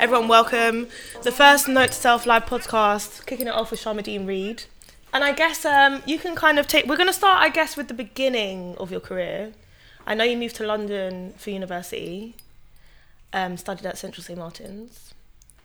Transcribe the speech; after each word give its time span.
Everyone, 0.00 0.28
welcome. 0.28 0.86
The 1.22 1.32
first 1.32 1.66
Note 1.66 1.88
to 1.88 1.92
Self 1.92 2.24
Live 2.24 2.46
podcast, 2.46 3.26
kicking 3.26 3.48
it 3.48 3.50
off 3.50 3.72
with 3.72 3.82
Sharmadean 3.82 4.28
Reid. 4.28 4.62
And 5.12 5.24
I 5.24 5.32
guess 5.32 5.64
um, 5.64 6.04
you 6.06 6.20
can 6.20 6.36
kind 6.36 6.60
of 6.60 6.68
take. 6.68 6.86
We're 6.86 6.96
going 6.96 7.08
to 7.08 7.12
start, 7.12 7.42
I 7.42 7.48
guess, 7.48 7.76
with 7.76 7.88
the 7.88 7.94
beginning 7.94 8.76
of 8.78 8.92
your 8.92 9.00
career. 9.00 9.54
I 10.06 10.14
know 10.14 10.22
you 10.22 10.36
moved 10.36 10.54
to 10.56 10.66
London 10.66 11.34
for 11.36 11.50
university, 11.50 12.36
um, 13.32 13.56
studied 13.56 13.86
at 13.86 13.98
Central 13.98 14.22
St 14.22 14.38
Martin's, 14.38 15.14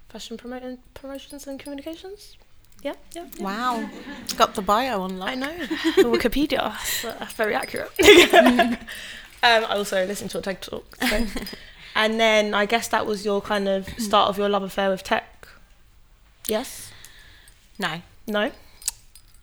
fashion 0.09 0.35
promoting, 0.35 0.79
promotions 0.95 1.45
and 1.45 1.59
communications. 1.59 2.35
Yeah, 2.81 2.93
yeah. 3.13 3.27
yeah. 3.37 3.43
Wow, 3.43 3.87
got 4.35 4.55
the 4.55 4.63
bio 4.63 4.99
online. 5.01 5.43
I 5.43 5.45
know. 5.45 5.67
Wikipedia. 5.97 6.57
That's, 6.71 7.01
that's 7.03 7.33
very 7.33 7.53
accurate. 7.53 7.91
um, 8.33 8.77
I 9.43 9.61
also 9.69 10.03
listened 10.07 10.31
to 10.31 10.39
a 10.39 10.41
TED 10.41 10.59
talk. 10.63 10.95
So. 10.95 11.23
and 11.95 12.19
then 12.19 12.53
I 12.53 12.65
guess 12.65 12.87
that 12.89 13.05
was 13.05 13.25
your 13.25 13.41
kind 13.41 13.67
of 13.67 13.87
start 13.99 14.29
of 14.29 14.37
your 14.37 14.49
love 14.49 14.63
affair 14.63 14.89
with 14.89 15.03
tech. 15.03 15.47
Yes. 16.47 16.91
No, 17.79 18.01
No. 18.27 18.51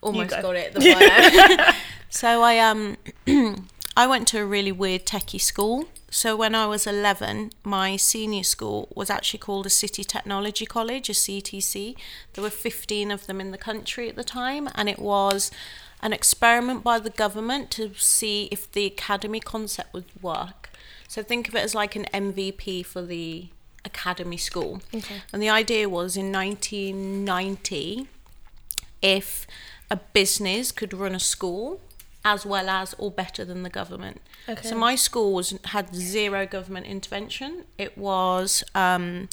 almost 0.01 0.29
go. 0.29 0.41
got 0.41 0.55
it. 0.55 0.73
The 0.73 1.75
so 2.09 2.41
I 2.41 2.57
um, 2.59 2.97
I 3.97 4.07
went 4.07 4.27
to 4.29 4.39
a 4.39 4.45
really 4.45 4.71
weird 4.71 5.05
techie 5.05 5.41
school. 5.41 5.85
So 6.13 6.35
when 6.35 6.55
I 6.55 6.65
was 6.67 6.85
11, 6.85 7.51
my 7.63 7.95
senior 7.95 8.43
school 8.43 8.89
was 8.93 9.09
actually 9.09 9.39
called 9.39 9.65
a 9.65 9.69
City 9.69 10.03
Technology 10.03 10.65
College, 10.65 11.09
a 11.09 11.13
CTC. 11.13 11.95
There 12.33 12.43
were 12.43 12.49
15 12.49 13.11
of 13.11 13.27
them 13.27 13.39
in 13.39 13.51
the 13.51 13.57
country 13.57 14.09
at 14.09 14.17
the 14.17 14.23
time, 14.25 14.67
and 14.75 14.89
it 14.89 14.99
was 14.99 15.51
an 16.01 16.11
experiment 16.11 16.83
by 16.83 16.99
the 16.99 17.11
government 17.11 17.71
to 17.71 17.93
see 17.95 18.49
if 18.51 18.69
the 18.71 18.85
academy 18.85 19.39
concept 19.39 19.93
would 19.93 20.05
work. 20.21 20.69
So 21.11 21.21
think 21.21 21.49
of 21.49 21.55
it 21.55 21.59
as 21.59 21.75
like 21.75 21.97
an 21.97 22.05
MVP 22.13 22.85
for 22.85 23.01
the 23.01 23.47
academy 23.83 24.37
school. 24.37 24.81
Okay. 24.95 25.15
And 25.33 25.41
the 25.41 25.49
idea 25.49 25.89
was 25.89 26.15
in 26.15 26.31
1990, 26.31 28.07
if 29.01 29.45
a 29.89 29.97
business 29.97 30.71
could 30.71 30.93
run 30.93 31.13
a 31.13 31.19
school 31.19 31.81
as 32.23 32.45
well 32.45 32.69
as 32.69 32.95
or 32.97 33.11
better 33.11 33.43
than 33.43 33.63
the 33.63 33.69
government. 33.69 34.21
Okay. 34.47 34.65
So 34.65 34.73
my 34.77 34.95
school 34.95 35.33
was 35.33 35.53
had 35.65 35.93
zero 35.93 36.45
government 36.45 36.85
intervention. 36.85 37.65
It 37.77 37.97
was 37.97 38.63
um, 38.73 39.27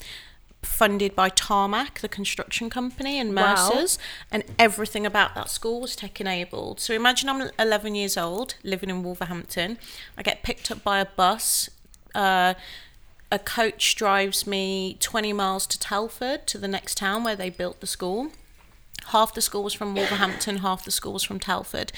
funded 0.69 1.17
by 1.17 1.29
Tarmac, 1.31 2.01
the 2.01 2.09
construction 2.09 2.71
company, 2.71 3.19
and 3.19 3.35
Wow. 3.35 3.71
Mercer's, 3.71 3.99
and 4.31 4.45
everything 4.59 5.05
about 5.07 5.35
that 5.35 5.51
school 5.51 5.81
was 5.81 5.97
tech 5.97 6.21
enabled. 6.21 6.81
So 6.81 6.95
imagine 6.95 7.29
I'm 7.29 7.51
11 7.59 7.95
years 7.95 8.17
old, 8.17 8.55
living 8.63 8.91
in 8.91 9.03
Wolverhampton. 9.03 9.79
I 10.17 10.23
get 10.23 10.43
picked 10.43 10.71
up 10.71 10.85
by 10.85 11.01
a 11.01 11.05
bus. 11.07 11.69
Uh, 12.15 12.55
a 13.31 13.39
coach 13.39 13.95
drives 13.97 14.47
me 14.47 14.97
20 15.01 15.33
miles 15.33 15.67
to 15.67 15.79
Telford 15.79 16.47
to 16.47 16.59
the 16.59 16.69
next 16.69 16.97
town 16.97 17.25
where 17.25 17.37
they 17.37 17.51
built 17.51 17.81
the 17.81 17.87
school. 17.87 18.31
Half 19.07 19.35
the 19.35 19.41
school 19.41 19.63
was 19.63 19.75
from 19.75 19.95
Wolverhampton, 19.95 20.59
half 20.59 20.85
the 20.85 20.91
school 20.91 21.15
was 21.15 21.23
from 21.25 21.41
Telford. 21.41 21.93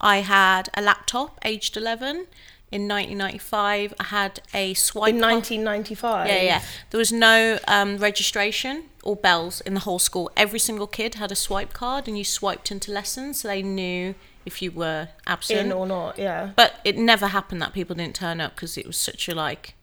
I 0.00 0.18
had 0.18 0.68
a 0.74 0.82
laptop 0.82 1.38
aged 1.44 1.76
11. 1.76 2.26
In 2.72 2.88
1995, 2.88 3.94
I 4.00 4.04
had 4.04 4.40
a 4.54 4.72
swipe. 4.74 5.14
In 5.14 5.20
1995. 5.20 6.26
yeah, 6.26 6.42
yeah. 6.42 6.62
There 6.90 6.98
was 6.98 7.12
no 7.12 7.58
um, 7.68 7.98
registration 7.98 8.84
or 9.02 9.14
bells 9.14 9.60
in 9.60 9.74
the 9.74 9.80
whole 9.80 9.98
school. 9.98 10.30
Every 10.36 10.58
single 10.58 10.86
kid 10.86 11.16
had 11.16 11.30
a 11.30 11.36
swipe 11.36 11.74
card, 11.74 12.08
and 12.08 12.16
you 12.16 12.24
swiped 12.24 12.70
into 12.70 12.90
lessons, 12.90 13.40
so 13.40 13.48
they 13.48 13.62
knew 13.62 14.14
if 14.46 14.62
you 14.62 14.70
were 14.70 15.08
absent. 15.26 15.60
In 15.60 15.72
or 15.72 15.86
not, 15.86 16.18
yeah. 16.18 16.50
But 16.56 16.80
it 16.82 16.96
never 16.96 17.28
happened 17.28 17.60
that 17.62 17.72
people 17.72 17.94
didn't 17.94 18.16
turn 18.16 18.40
up 18.40 18.54
because 18.54 18.78
it 18.78 18.86
was 18.86 18.96
such 18.96 19.28
a 19.28 19.34
like 19.34 19.74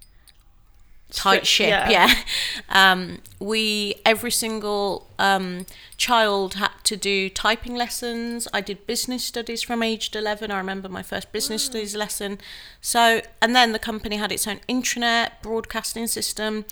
tight 1.12 1.46
ship. 1.48 1.70
yeah. 1.70 1.90
Yeah. 1.90 2.14
Um, 2.70 3.20
we 3.40 3.96
every 4.06 4.30
single 4.30 5.08
um, 5.18 5.66
child 5.98 6.56
had 6.56 6.72
to 6.84 6.96
do 6.96 7.30
typing 7.30 7.76
lessons. 7.76 8.48
I 8.54 8.62
did 8.62 8.86
business 8.86 9.24
studies 9.24 9.64
from 9.64 9.82
aged 9.82 10.16
eleven. 10.16 10.52
I 10.52 10.58
remember 10.58 10.88
my 10.88 11.02
first 11.02 11.32
business 11.32 11.66
studies 11.66 11.96
lesson. 11.96 12.38
So 12.80 13.22
and 13.42 13.56
then 13.56 13.72
the 13.72 13.80
company 13.80 14.18
had 14.18 14.32
its 14.32 14.48
own 14.48 14.60
intranet 14.70 15.42
broadcasting 15.42 16.06
system. 16.08 16.66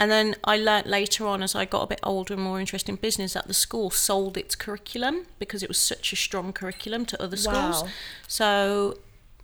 And 0.00 0.10
then 0.10 0.34
I 0.42 0.56
learnt 0.56 0.88
later 0.88 1.28
on, 1.28 1.44
as 1.44 1.54
I 1.54 1.64
got 1.64 1.82
a 1.82 1.86
bit 1.86 2.00
older 2.02 2.34
and 2.34 2.42
more 2.42 2.58
interested 2.58 2.90
in 2.90 2.96
business, 2.96 3.34
that 3.34 3.46
the 3.46 3.54
school 3.54 3.88
sold 3.88 4.36
its 4.36 4.56
curriculum 4.56 5.26
because 5.38 5.62
it 5.62 5.68
was 5.68 5.78
such 5.78 6.12
a 6.12 6.16
strong 6.16 6.52
curriculum 6.52 7.06
to 7.06 7.22
other 7.22 7.36
schools. 7.36 7.84
Wow. 7.84 7.88
So, 8.26 8.98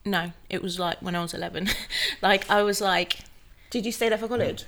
no, 0.04 0.32
it 0.50 0.60
was 0.60 0.80
like 0.80 1.00
when 1.00 1.14
I 1.14 1.22
was 1.22 1.32
11. 1.32 1.68
like, 2.22 2.50
I 2.50 2.64
was 2.64 2.80
like, 2.80 3.20
Did 3.70 3.86
you 3.86 3.92
stay 3.92 4.08
there 4.08 4.18
for 4.18 4.28
college? 4.28 4.64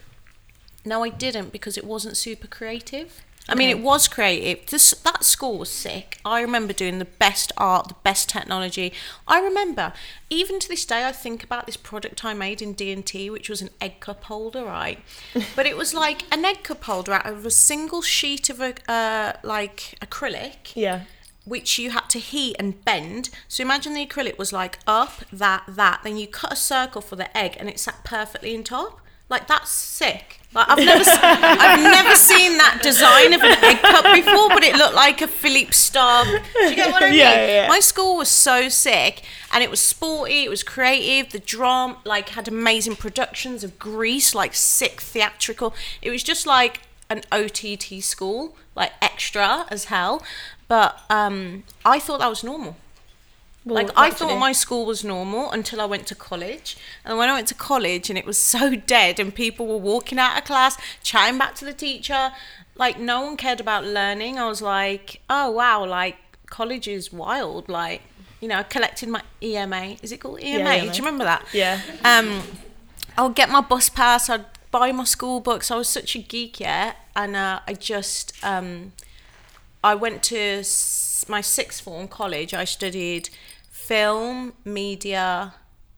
no, 0.84 1.04
I 1.04 1.10
didn't 1.10 1.52
because 1.52 1.76
it 1.76 1.84
wasn't 1.84 2.16
super 2.16 2.46
creative. 2.46 3.22
I 3.48 3.54
mean, 3.54 3.68
it 3.68 3.80
was 3.80 4.06
creative. 4.06 4.66
This 4.66 4.92
that 4.92 5.24
school 5.24 5.58
was 5.58 5.70
sick. 5.70 6.18
I 6.24 6.40
remember 6.40 6.72
doing 6.72 6.98
the 6.98 7.04
best 7.04 7.50
art, 7.56 7.88
the 7.88 7.96
best 8.04 8.28
technology. 8.28 8.92
I 9.26 9.40
remember, 9.40 9.92
even 10.28 10.60
to 10.60 10.68
this 10.68 10.84
day, 10.84 11.04
I 11.06 11.12
think 11.12 11.42
about 11.42 11.66
this 11.66 11.76
product 11.76 12.24
I 12.24 12.32
made 12.32 12.62
in 12.62 12.74
D 12.74 12.92
and 12.92 13.04
T, 13.04 13.28
which 13.28 13.48
was 13.48 13.60
an 13.60 13.70
egg 13.80 13.98
cup 13.98 14.24
holder, 14.24 14.64
right? 14.64 15.00
but 15.56 15.66
it 15.66 15.76
was 15.76 15.92
like 15.94 16.22
an 16.32 16.44
egg 16.44 16.62
cup 16.62 16.84
holder 16.84 17.14
out 17.14 17.26
of 17.26 17.44
a 17.44 17.50
single 17.50 18.02
sheet 18.02 18.50
of 18.50 18.60
a 18.60 18.74
uh, 18.88 19.32
like 19.42 19.96
acrylic 20.00 20.76
Yeah. 20.76 21.02
Which 21.50 21.78
you 21.80 21.90
had 21.90 22.06
to 22.10 22.20
heat 22.20 22.54
and 22.60 22.82
bend. 22.84 23.28
So 23.48 23.62
imagine 23.62 23.92
the 23.94 24.06
acrylic 24.06 24.38
was 24.38 24.52
like 24.52 24.78
up, 24.86 25.14
that, 25.32 25.64
that. 25.68 26.00
Then 26.04 26.16
you 26.16 26.28
cut 26.28 26.52
a 26.52 26.56
circle 26.56 27.00
for 27.00 27.16
the 27.16 27.36
egg, 27.36 27.56
and 27.58 27.68
it 27.68 27.80
sat 27.80 28.04
perfectly 28.04 28.54
in 28.54 28.62
top. 28.62 29.00
Like 29.28 29.46
that's 29.48 29.70
sick. 29.70 30.40
Like 30.54 30.68
I've 30.68 30.78
never, 30.78 31.04
se- 31.04 31.18
I've 31.22 31.82
never 31.82 32.14
seen 32.16 32.56
that 32.58 32.80
design 32.82 33.32
of 33.32 33.40
an 33.42 33.56
egg 33.64 33.78
cup 33.78 34.04
before, 34.14 34.48
but 34.48 34.62
it 34.64 34.76
looked 34.76 34.94
like 34.94 35.22
a 35.22 35.28
Philippe 35.28 35.72
Starck. 35.72 36.26
Do 36.26 36.64
you 36.70 36.76
get 36.76 36.92
what 36.92 37.02
I 37.02 37.06
mean? 37.10 37.18
Yeah, 37.18 37.34
yeah, 37.34 37.46
yeah. 37.62 37.68
My 37.68 37.80
school 37.80 38.16
was 38.16 38.28
so 38.28 38.68
sick, 38.68 39.22
and 39.52 39.62
it 39.64 39.70
was 39.70 39.80
sporty. 39.80 40.44
It 40.44 40.50
was 40.50 40.62
creative. 40.62 41.32
The 41.32 41.38
drum 41.40 41.96
like 42.04 42.30
had 42.30 42.46
amazing 42.48 42.96
productions 42.96 43.64
of 43.64 43.78
Grease, 43.78 44.34
like 44.34 44.54
sick 44.54 45.00
theatrical. 45.00 45.74
It 46.00 46.10
was 46.10 46.22
just 46.22 46.46
like 46.46 46.82
an 47.08 47.22
OTT 47.32 48.02
school, 48.02 48.56
like 48.76 48.92
extra 49.02 49.66
as 49.68 49.86
hell. 49.86 50.22
But 50.70 51.00
um, 51.10 51.64
I 51.84 51.98
thought 51.98 52.20
that 52.20 52.28
was 52.28 52.44
normal. 52.44 52.76
Well, 53.64 53.74
like 53.74 53.90
I 53.96 54.10
thought 54.10 54.38
my 54.38 54.52
school 54.52 54.86
was 54.86 55.02
normal 55.02 55.50
until 55.50 55.80
I 55.80 55.84
went 55.84 56.06
to 56.06 56.14
college. 56.14 56.76
And 57.04 57.18
when 57.18 57.28
I 57.28 57.32
went 57.32 57.48
to 57.48 57.56
college 57.56 58.08
and 58.08 58.16
it 58.16 58.24
was 58.24 58.38
so 58.38 58.76
dead 58.96 59.18
and 59.18 59.34
people 59.34 59.66
were 59.66 59.78
walking 59.78 60.20
out 60.20 60.38
of 60.38 60.44
class, 60.44 60.78
chatting 61.02 61.38
back 61.38 61.56
to 61.56 61.64
the 61.64 61.72
teacher, 61.72 62.30
like 62.76 63.00
no 63.00 63.20
one 63.22 63.36
cared 63.36 63.58
about 63.58 63.84
learning. 63.84 64.38
I 64.38 64.46
was 64.46 64.62
like, 64.62 65.20
oh 65.28 65.50
wow, 65.50 65.84
like 65.84 66.18
college 66.46 66.86
is 66.86 67.12
wild. 67.12 67.68
Like, 67.68 68.02
you 68.40 68.46
know, 68.46 68.58
I 68.58 68.62
collected 68.62 69.08
my 69.08 69.22
EMA. 69.42 69.96
Is 70.02 70.12
it 70.12 70.18
called 70.18 70.40
EMA? 70.40 70.70
EMA. 70.70 70.80
Do 70.82 70.86
you 70.86 71.04
remember 71.04 71.24
that? 71.24 71.44
Yeah. 71.52 71.80
Um, 72.04 72.42
I'll 73.18 73.30
get 73.30 73.50
my 73.50 73.60
bus 73.60 73.88
pass. 73.88 74.30
I'd 74.30 74.44
buy 74.70 74.92
my 74.92 75.02
school 75.02 75.40
books. 75.40 75.72
I 75.72 75.74
was 75.74 75.88
such 75.88 76.14
a 76.14 76.20
geek, 76.20 76.60
yeah. 76.60 76.92
And 77.16 77.34
uh, 77.34 77.58
I 77.66 77.74
just, 77.74 78.32
um, 78.44 78.92
I 79.82 79.94
went 79.94 80.22
to 80.24 80.62
my 81.28 81.40
sixth 81.40 81.82
form 81.82 82.08
college. 82.08 82.52
I 82.54 82.64
studied 82.64 83.30
film, 83.70 84.52
media, 84.64 85.54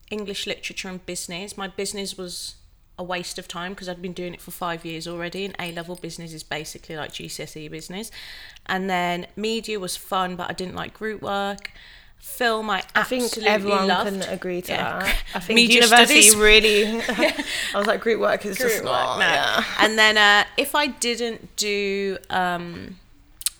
English 0.09 0.47
literature, 0.47 0.89
and 0.89 1.05
business. 1.05 1.57
My 1.57 1.67
business 1.67 2.17
was 2.17 2.55
a 2.97 3.03
waste 3.03 3.39
of 3.39 3.47
time 3.47 3.73
because 3.73 3.89
I'd 3.89 4.01
been 4.01 4.13
doing 4.13 4.33
it 4.33 4.41
for 4.41 4.51
five 4.51 4.85
years 4.85 5.07
already. 5.07 5.45
And 5.45 5.55
A 5.59 5.71
level 5.71 5.95
business 5.95 6.31
is 6.33 6.43
basically 6.43 6.95
like 6.95 7.11
GCSE 7.11 7.69
business. 7.69 8.11
And 8.67 8.89
then 8.89 9.27
media 9.35 9.79
was 9.79 9.97
fun, 9.97 10.35
but 10.35 10.49
I 10.49 10.53
didn't 10.53 10.75
like 10.75 10.93
group 10.93 11.21
work. 11.21 11.71
Film, 12.19 12.69
I 12.69 12.83
I 12.95 13.03
think 13.03 13.37
everyone 13.39 13.87
loved. 13.87 14.09
can 14.09 14.21
agree 14.33 14.61
to 14.61 14.71
Yeah. 14.71 14.99
that. 14.99 15.15
I 15.35 15.39
think 15.39 15.55
Media 15.55 15.75
university 15.81 16.21
studies. 16.21 16.35
really. 16.37 17.01
I 17.73 17.77
was 17.77 17.85
like, 17.87 17.99
group 17.99 18.21
work 18.21 18.45
is 18.45 18.57
just 18.57 18.81
not. 18.83 19.17
work, 19.17 19.19
no. 19.19 19.25
Yeah. 19.33 19.63
And 19.79 19.97
then 19.99 20.17
uh, 20.17 20.45
if 20.55 20.73
I 20.73 20.87
didn't 20.87 21.53
do 21.57 22.17
um, 22.29 22.97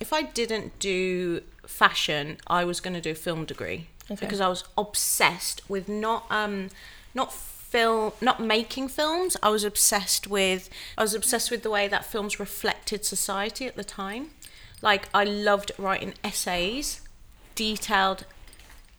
if 0.04 0.12
I 0.12 0.22
didn't 0.40 0.70
do 0.80 1.42
fashion, 1.66 2.38
I 2.60 2.62
was 2.66 2.78
going 2.84 2.94
to 2.94 3.06
do 3.10 3.12
a 3.12 3.22
film 3.28 3.46
degree 3.46 3.88
Okay. 4.12 4.20
because 4.20 4.42
I 4.42 4.50
was 4.50 4.66
obsessed 4.78 5.62
with 5.70 5.86
not 5.88 6.22
um, 6.30 6.56
not 7.14 7.30
film 7.34 8.12
not 8.20 8.38
making 8.56 8.90
films. 8.90 9.38
I 9.42 9.50
was 9.50 9.64
obsessed 9.64 10.28
with 10.28 10.70
I 10.98 11.02
was 11.08 11.14
obsessed 11.14 11.50
with 11.52 11.64
the 11.64 11.70
way 11.78 11.88
that 11.88 12.04
films 12.14 12.34
reflected 12.48 13.06
society 13.06 13.66
at 13.66 13.76
the 13.78 13.88
time. 14.02 14.24
Like 14.82 15.04
I 15.14 15.24
loved 15.24 15.72
writing 15.78 16.14
essays, 16.32 17.00
detailed 17.56 18.26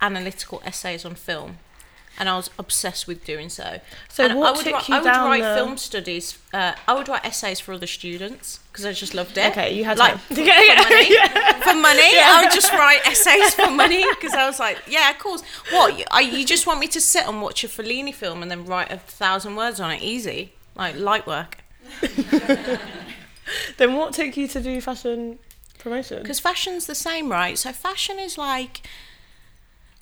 analytical 0.00 0.62
essays 0.65 1.05
on 1.05 1.15
film. 1.17 1.59
And 2.19 2.28
I 2.28 2.37
was 2.37 2.49
obsessed 2.58 3.08
with 3.08 3.25
doing 3.25 3.49
so. 3.49 3.81
So 4.08 4.25
and 4.26 4.38
what 4.38 4.49
I 4.49 4.50
would, 4.56 4.64
took 4.64 4.72
write, 4.75 4.88
you 4.88 4.94
I 4.94 4.99
would 4.99 5.05
down 5.05 5.26
write 5.26 5.43
the- 5.43 5.55
film 5.56 5.76
studies. 5.76 6.38
Uh, 6.52 6.75
I 6.87 6.94
would 6.94 7.08
write 7.08 7.25
essays 7.25 7.58
for 7.58 7.72
other 7.72 7.87
students 7.88 8.61
because 8.70 8.84
I 8.87 8.93
just 8.93 9.14
loved 9.14 9.37
it. 9.37 9.50
Okay, 9.50 9.75
you 9.75 9.84
had 9.84 9.99
like 9.99 10.12
time. 10.28 10.28
for, 10.28 10.34
for 10.37 10.44
money. 10.44 11.16
For 11.62 11.75
money, 11.75 12.19
I 12.20 12.43
would 12.44 12.52
just 12.52 12.72
write 12.72 13.05
essays 13.06 13.55
for 13.55 13.70
money 13.84 14.05
because 14.11 14.32
I 14.32 14.46
was 14.46 14.61
like, 14.61 14.78
yeah, 14.87 15.11
of 15.11 15.19
course. 15.19 15.43
What 15.70 15.99
you, 15.99 16.05
I, 16.12 16.20
you 16.20 16.44
just 16.46 16.66
want 16.66 16.78
me 16.78 16.87
to 16.88 17.00
sit 17.00 17.26
and 17.26 17.43
watch 17.43 17.64
a 17.64 17.69
Fellini 17.69 18.14
film 18.14 18.43
and 18.43 18.50
then 18.50 18.64
write 18.64 18.93
a 18.93 18.99
thousand 18.99 19.56
words 19.56 19.81
on 19.81 19.90
it? 19.90 20.00
Easy, 20.02 20.52
like 20.76 20.96
light 20.96 21.26
work. 21.26 21.58
then 23.76 23.94
what 23.96 24.12
took 24.14 24.37
you 24.37 24.46
to 24.49 24.61
do 24.61 24.81
fashion 24.81 25.38
promotion? 25.78 26.22
Because 26.22 26.38
fashion's 26.40 26.87
the 26.87 26.94
same, 26.94 27.28
right? 27.31 27.58
So 27.58 27.72
fashion 27.72 28.19
is 28.20 28.38
like 28.38 28.82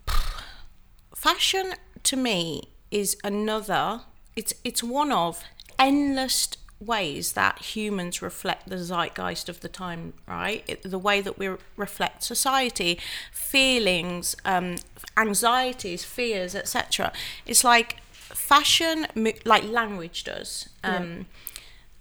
fashion 1.14 1.74
to 2.04 2.16
me 2.16 2.68
is 2.90 3.16
another 3.24 4.02
it's 4.36 4.54
it's 4.64 4.82
one 4.82 5.12
of 5.12 5.42
endless 5.78 6.48
ways 6.80 7.32
that 7.32 7.58
humans 7.60 8.20
reflect 8.20 8.68
the 8.68 8.76
zeitgeist 8.76 9.48
of 9.48 9.60
the 9.60 9.68
time 9.68 10.12
right? 10.26 10.64
It, 10.66 10.82
the 10.82 10.98
way 10.98 11.20
that 11.20 11.38
we 11.38 11.48
reflect 11.76 12.24
society 12.24 12.98
feelings 13.30 14.34
um, 14.44 14.76
anxieties 15.16 16.04
fears 16.04 16.54
etc 16.54 17.12
it's 17.46 17.62
like 17.62 18.00
fashion 18.10 19.06
like 19.44 19.64
language 19.64 20.24
does 20.24 20.68
um, 20.82 20.92
yeah 21.18 21.22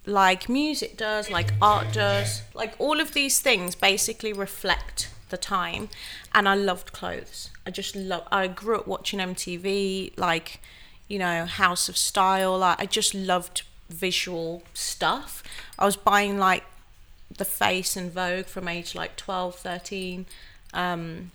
like 0.06 0.48
music 0.48 0.96
does, 0.96 1.30
like 1.30 1.52
art 1.60 1.92
does, 1.92 2.42
like 2.54 2.74
all 2.78 3.00
of 3.00 3.14
these 3.14 3.40
things 3.40 3.74
basically 3.74 4.32
reflect 4.32 5.08
the 5.32 5.36
time. 5.36 5.88
And 6.32 6.48
I 6.48 6.54
loved 6.54 6.92
clothes. 6.92 7.50
I 7.66 7.70
just 7.72 7.96
love. 7.96 8.28
I 8.30 8.46
grew 8.46 8.76
up 8.76 8.86
watching 8.86 9.18
MTV, 9.18 10.16
like 10.16 10.60
you 11.08 11.18
know 11.18 11.46
House 11.46 11.88
of 11.88 11.96
Style. 11.96 12.58
Like 12.58 12.80
I 12.80 12.86
just 12.86 13.12
loved 13.14 13.62
visual 13.88 14.62
stuff. 14.72 15.42
I 15.76 15.84
was 15.84 15.96
buying 15.96 16.38
like 16.38 16.62
the 17.36 17.44
Face 17.44 17.96
and 17.96 18.12
Vogue 18.12 18.46
from 18.46 18.68
age 18.68 18.94
like 18.94 19.16
12, 19.16 19.56
13. 19.56 20.26
Um, 20.72 21.32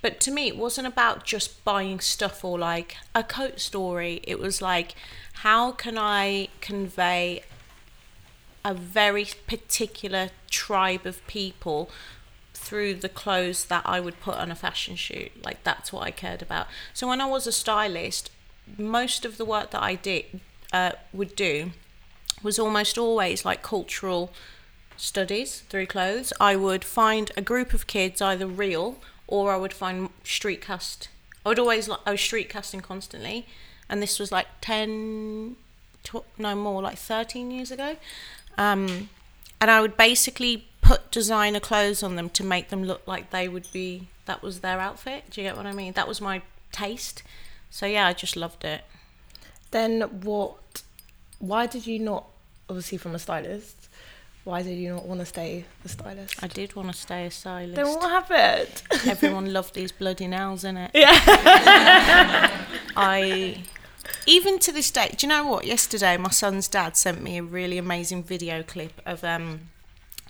but 0.00 0.20
to 0.20 0.30
me, 0.30 0.48
it 0.48 0.56
wasn't 0.56 0.86
about 0.86 1.24
just 1.24 1.64
buying 1.64 2.00
stuff 2.00 2.44
or 2.44 2.58
like 2.58 2.96
a 3.14 3.22
coat 3.22 3.60
story. 3.60 4.20
It 4.24 4.38
was 4.38 4.60
like, 4.60 4.94
how 5.34 5.72
can 5.72 5.96
I 5.96 6.48
convey 6.60 7.42
a 8.64 8.74
very 8.74 9.26
particular 9.46 10.30
tribe 10.50 11.06
of 11.06 11.24
people 11.26 11.90
through 12.72 12.94
the 12.94 13.08
clothes 13.10 13.66
that 13.66 13.82
I 13.84 14.00
would 14.00 14.18
put 14.18 14.36
on 14.36 14.50
a 14.50 14.54
fashion 14.54 14.96
shoot. 14.96 15.30
Like 15.44 15.62
that's 15.62 15.92
what 15.92 16.04
I 16.04 16.10
cared 16.10 16.40
about. 16.40 16.68
So 16.94 17.06
when 17.06 17.20
I 17.20 17.26
was 17.26 17.46
a 17.46 17.52
stylist, 17.52 18.30
most 18.78 19.26
of 19.26 19.36
the 19.36 19.44
work 19.44 19.72
that 19.72 19.82
I 19.82 19.94
did 19.94 20.40
uh, 20.72 20.92
would 21.12 21.36
do 21.36 21.72
was 22.42 22.58
almost 22.58 22.96
always 22.96 23.44
like 23.44 23.62
cultural 23.62 24.32
studies 24.96 25.64
through 25.68 25.84
clothes. 25.84 26.32
I 26.40 26.56
would 26.56 26.82
find 26.82 27.30
a 27.36 27.42
group 27.42 27.74
of 27.74 27.86
kids, 27.86 28.22
either 28.22 28.46
real 28.46 28.96
or 29.26 29.52
I 29.52 29.58
would 29.58 29.74
find 29.74 30.08
street 30.24 30.62
cast. 30.62 31.10
I 31.44 31.50
would 31.50 31.58
always 31.58 31.88
like 31.88 32.00
I 32.06 32.12
was 32.12 32.22
street 32.22 32.48
casting 32.48 32.80
constantly, 32.80 33.46
and 33.86 34.00
this 34.00 34.18
was 34.18 34.32
like 34.32 34.46
ten, 34.62 35.56
tw- 36.04 36.24
no 36.38 36.54
more, 36.54 36.80
like 36.80 36.96
thirteen 36.96 37.50
years 37.50 37.70
ago. 37.70 37.96
Um, 38.56 39.10
and 39.60 39.70
I 39.70 39.82
would 39.82 39.98
basically 39.98 40.68
put 40.82 41.10
designer 41.10 41.60
clothes 41.60 42.02
on 42.02 42.16
them 42.16 42.28
to 42.30 42.44
make 42.44 42.68
them 42.68 42.84
look 42.84 43.02
like 43.06 43.30
they 43.30 43.48
would 43.48 43.66
be 43.72 44.08
that 44.26 44.42
was 44.42 44.60
their 44.60 44.78
outfit. 44.78 45.24
Do 45.30 45.40
you 45.40 45.46
get 45.46 45.56
what 45.56 45.66
I 45.66 45.72
mean? 45.72 45.94
That 45.94 46.06
was 46.06 46.20
my 46.20 46.42
taste. 46.70 47.22
So 47.70 47.86
yeah, 47.86 48.06
I 48.06 48.12
just 48.12 48.36
loved 48.36 48.64
it. 48.64 48.84
Then 49.70 50.02
what 50.22 50.82
why 51.38 51.66
did 51.66 51.86
you 51.86 51.98
not 51.98 52.26
obviously 52.68 52.98
from 52.98 53.14
a 53.14 53.18
stylist 53.18 53.88
why 54.44 54.62
did 54.62 54.76
you 54.76 54.94
not 54.94 55.06
want 55.06 55.20
to 55.20 55.26
stay 55.26 55.64
a 55.84 55.88
stylist? 55.88 56.42
I 56.42 56.48
did 56.48 56.74
want 56.74 56.90
to 56.90 56.98
stay 56.98 57.26
a 57.26 57.30
stylist. 57.30 57.76
Then 57.76 57.86
what 57.86 58.10
happened? 58.10 58.82
Everyone 59.06 59.52
loved 59.52 59.74
these 59.74 59.92
bloody 59.92 60.26
nails 60.26 60.64
in 60.64 60.76
it. 60.76 60.90
Yeah. 60.94 61.12
I 62.96 63.62
even 64.26 64.58
to 64.60 64.72
this 64.72 64.90
day, 64.90 65.14
do 65.16 65.26
you 65.26 65.28
know 65.28 65.46
what? 65.46 65.64
Yesterday, 65.64 66.16
my 66.16 66.30
son's 66.30 66.66
dad 66.66 66.96
sent 66.96 67.22
me 67.22 67.38
a 67.38 67.42
really 67.42 67.78
amazing 67.78 68.24
video 68.24 68.64
clip 68.64 69.00
of 69.06 69.22
um, 69.22 69.68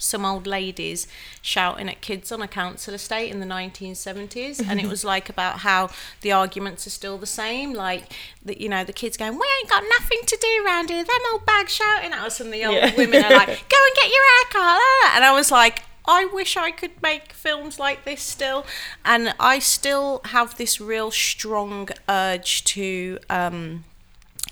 some 0.02 0.24
old 0.24 0.46
ladies 0.46 1.06
shouting 1.40 1.88
at 1.88 2.00
kids 2.00 2.32
on 2.32 2.42
a 2.42 2.48
council 2.48 2.92
estate 2.94 3.30
in 3.30 3.40
the 3.40 3.46
1970s 3.46 4.64
and 4.66 4.80
it 4.80 4.86
was 4.86 5.04
like 5.04 5.28
about 5.28 5.60
how 5.60 5.88
the 6.22 6.32
arguments 6.32 6.86
are 6.86 6.90
still 6.90 7.18
the 7.18 7.26
same 7.26 7.72
like 7.72 8.12
that 8.44 8.60
you 8.60 8.68
know 8.68 8.84
the 8.84 8.92
kids 8.92 9.16
going 9.16 9.32
we 9.32 9.46
ain't 9.60 9.70
got 9.70 9.82
nothing 10.00 10.18
to 10.26 10.36
do 10.40 10.64
around 10.66 10.90
here 10.90 11.04
them 11.04 11.20
old 11.32 11.46
bags 11.46 11.72
shouting 11.72 12.12
at 12.12 12.24
us 12.24 12.40
and 12.40 12.52
the 12.52 12.64
old 12.64 12.74
yeah. 12.74 12.94
women 12.96 13.24
are 13.24 13.30
like 13.30 13.46
go 13.68 13.76
and 13.76 13.96
get 13.96 14.10
your 14.10 14.24
haircut 14.36 15.14
and 15.14 15.24
I 15.24 15.32
was 15.32 15.50
like 15.50 15.82
I 16.04 16.24
wish 16.32 16.56
I 16.56 16.72
could 16.72 17.00
make 17.00 17.32
films 17.32 17.78
like 17.78 18.04
this 18.04 18.22
still. 18.22 18.66
And 19.04 19.34
I 19.38 19.60
still 19.60 20.20
have 20.26 20.56
this 20.56 20.80
real 20.80 21.12
strong 21.12 21.90
urge 22.08 22.64
to 22.64 23.18
um, 23.30 23.84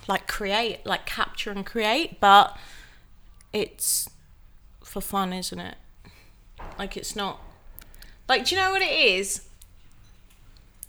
like 0.06 0.28
create, 0.28 0.86
like 0.86 1.06
capture 1.06 1.50
and 1.50 1.66
create, 1.66 2.20
but 2.20 2.56
it's 3.52 4.08
for 4.90 5.00
fun, 5.00 5.32
isn't 5.32 5.58
it? 5.60 5.76
Like 6.78 6.96
it's 6.96 7.14
not 7.14 7.40
like 8.28 8.44
do 8.44 8.54
you 8.54 8.60
know 8.60 8.70
what 8.72 8.82
it 8.82 8.92
is? 8.92 9.42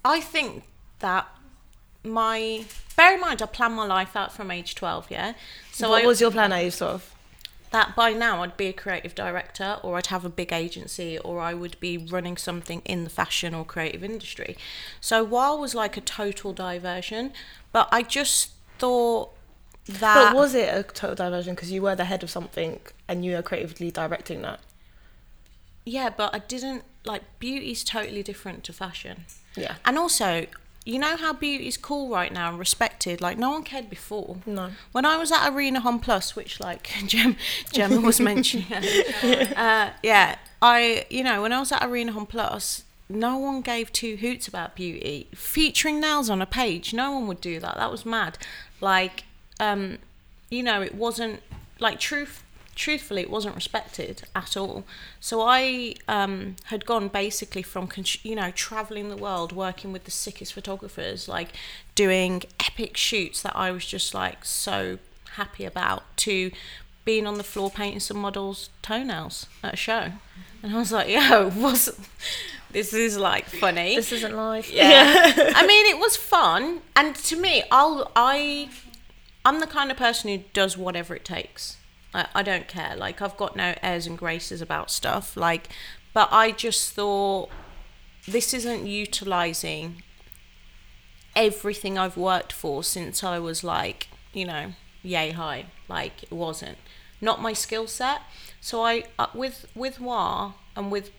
I 0.03 0.19
think 0.19 0.63
that 0.99 1.27
my 2.03 2.65
bear 2.95 3.13
in 3.13 3.21
mind 3.21 3.41
I 3.41 3.45
planned 3.45 3.75
my 3.75 3.85
life 3.85 4.15
out 4.15 4.33
from 4.33 4.49
age 4.49 4.75
twelve, 4.75 5.07
yeah. 5.09 5.33
So 5.71 5.89
what 5.89 6.03
I, 6.03 6.07
was 6.07 6.19
your 6.19 6.31
plan 6.31 6.51
at 6.51 6.59
age 6.59 6.77
twelve? 6.77 7.13
that 7.71 7.95
by 7.95 8.11
now 8.11 8.43
I'd 8.43 8.57
be 8.57 8.67
a 8.67 8.73
creative 8.73 9.15
director 9.15 9.77
or 9.81 9.97
I'd 9.97 10.07
have 10.07 10.25
a 10.25 10.29
big 10.29 10.51
agency 10.51 11.17
or 11.17 11.39
I 11.39 11.53
would 11.53 11.79
be 11.79 11.97
running 11.97 12.35
something 12.35 12.81
in 12.83 13.05
the 13.05 13.09
fashion 13.09 13.53
or 13.53 13.63
creative 13.63 14.03
industry. 14.03 14.57
So 14.99 15.23
while 15.23 15.57
was 15.57 15.73
like 15.73 15.95
a 15.95 16.01
total 16.01 16.51
diversion, 16.51 17.31
but 17.71 17.87
I 17.89 18.03
just 18.03 18.51
thought 18.77 19.31
that 19.87 20.31
But 20.31 20.35
was 20.35 20.55
it 20.55 20.73
a 20.73 20.83
total 20.83 21.15
diversion 21.15 21.55
because 21.55 21.71
you 21.71 21.81
were 21.81 21.95
the 21.95 22.05
head 22.05 22.23
of 22.23 22.29
something 22.29 22.79
and 23.07 23.25
you 23.25 23.35
were 23.35 23.41
creatively 23.41 23.91
directing 23.91 24.41
that? 24.43 24.59
Yeah, 25.85 26.09
but 26.09 26.33
I 26.33 26.39
didn't 26.39 26.83
like 27.03 27.23
beauty's 27.39 27.83
totally 27.83 28.23
different 28.23 28.63
to 28.65 28.73
fashion. 28.73 29.25
Yeah. 29.55 29.75
And 29.83 29.97
also 29.97 30.45
you 30.83 30.97
know 30.97 31.15
how 31.15 31.31
beauty's 31.31 31.77
cool 31.77 32.09
right 32.09 32.33
now 32.33 32.49
and 32.49 32.57
respected. 32.57 33.21
Like 33.21 33.37
no 33.37 33.51
one 33.51 33.63
cared 33.63 33.89
before. 33.89 34.37
No. 34.45 34.71
When 34.91 35.05
I 35.05 35.17
was 35.17 35.31
at 35.31 35.47
Arena 35.49 35.79
Homme 35.79 35.99
Plus, 35.99 36.35
which 36.35 36.59
like 36.59 36.91
Gem, 37.05 37.35
Gemma 37.71 38.01
was 38.01 38.19
mentioning, 38.31 38.71
uh, 38.71 39.93
yeah, 40.03 40.37
I 40.61 41.05
you 41.09 41.23
know 41.23 41.41
when 41.41 41.53
I 41.53 41.59
was 41.59 41.71
at 41.71 41.83
Arena 41.83 42.11
Homme 42.11 42.25
Plus, 42.25 42.83
no 43.09 43.37
one 43.37 43.61
gave 43.61 43.91
two 43.91 44.17
hoots 44.17 44.47
about 44.47 44.75
beauty. 44.75 45.27
Featuring 45.35 45.99
nails 45.99 46.29
on 46.29 46.41
a 46.41 46.45
page, 46.45 46.93
no 46.93 47.11
one 47.11 47.27
would 47.27 47.41
do 47.41 47.59
that. 47.59 47.75
That 47.77 47.91
was 47.91 48.05
mad. 48.05 48.37
Like, 48.79 49.23
um, 49.61 49.99
you 50.49 50.63
know, 50.63 50.81
it 50.81 50.95
wasn't 50.95 51.41
like 51.79 51.99
truth 51.99 52.43
truthfully, 52.73 53.21
it 53.21 53.29
wasn't 53.29 53.53
respected 53.53 54.23
at 54.35 54.57
all. 54.57 54.83
So 55.19 55.41
I 55.41 55.95
um, 56.07 56.55
had 56.65 56.85
gone 56.85 57.09
basically 57.09 57.61
from, 57.61 57.89
you 58.23 58.35
know, 58.35 58.49
traveling 58.51 59.09
the 59.09 59.17
world, 59.17 59.51
working 59.51 59.91
with 59.91 60.05
the 60.05 60.11
sickest 60.11 60.53
photographers, 60.53 61.27
like 61.27 61.49
doing 61.95 62.43
epic 62.59 62.97
shoots 62.97 63.41
that 63.43 63.55
I 63.55 63.71
was 63.71 63.85
just 63.85 64.13
like 64.13 64.45
so 64.45 64.97
happy 65.33 65.65
about, 65.65 66.03
to 66.17 66.51
being 67.05 67.27
on 67.27 67.37
the 67.37 67.43
floor 67.43 67.69
painting 67.69 67.99
some 67.99 68.17
models' 68.17 68.69
toenails 68.81 69.47
at 69.63 69.73
a 69.73 69.77
show. 69.77 70.13
And 70.63 70.73
I 70.73 70.77
was 70.77 70.91
like, 70.91 71.09
yo, 71.09 71.49
what's 71.55 71.89
this 72.71 72.93
is 72.93 73.17
like 73.17 73.45
funny. 73.45 73.95
This 73.95 74.11
isn't 74.11 74.35
life. 74.35 74.71
Yeah. 74.71 75.33
I 75.55 75.67
mean, 75.67 75.85
it 75.87 75.99
was 75.99 76.15
fun, 76.15 76.79
and 76.95 77.15
to 77.15 77.35
me, 77.35 77.63
I'll 77.69 78.11
I, 78.15 78.69
I'm 79.43 79.59
the 79.59 79.67
kind 79.67 79.91
of 79.91 79.97
person 79.97 80.29
who 80.29 80.43
does 80.53 80.77
whatever 80.77 81.15
it 81.15 81.25
takes. 81.25 81.77
I, 82.13 82.27
I 82.35 82.43
don't 82.43 82.67
care. 82.67 82.95
Like 82.95 83.21
I've 83.21 83.37
got 83.37 83.55
no 83.55 83.75
airs 83.81 84.07
and 84.07 84.17
graces 84.17 84.61
about 84.61 84.91
stuff. 84.91 85.35
Like, 85.35 85.69
but 86.13 86.29
I 86.31 86.51
just 86.51 86.93
thought 86.93 87.49
this 88.27 88.53
isn't 88.53 88.85
utilizing 88.85 90.03
everything 91.35 91.97
I've 91.97 92.17
worked 92.17 92.53
for 92.53 92.83
since 92.83 93.23
I 93.23 93.39
was 93.39 93.63
like, 93.63 94.09
you 94.33 94.45
know, 94.45 94.73
yay 95.01 95.31
high. 95.31 95.65
Like 95.87 96.23
it 96.23 96.31
wasn't 96.31 96.77
not 97.19 97.41
my 97.41 97.53
skill 97.53 97.87
set. 97.87 98.21
So 98.59 98.83
I 98.83 99.03
uh, 99.17 99.27
with 99.33 99.67
with 99.75 99.99
WAH 99.99 100.53
and 100.75 100.91
with 100.91 101.11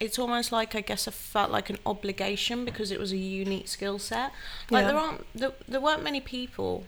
it's 0.00 0.18
almost 0.18 0.52
like 0.52 0.74
I 0.74 0.80
guess 0.80 1.08
I 1.08 1.12
felt 1.12 1.50
like 1.50 1.70
an 1.70 1.78
obligation 1.86 2.64
because 2.64 2.90
it 2.90 2.98
was 2.98 3.12
a 3.12 3.16
unique 3.16 3.68
skill 3.68 3.98
set. 3.98 4.32
Like 4.70 4.82
yeah. 4.82 4.88
there 4.88 5.00
aren't 5.00 5.26
there, 5.34 5.52
there 5.66 5.80
weren't 5.80 6.02
many 6.02 6.20
people 6.20 6.84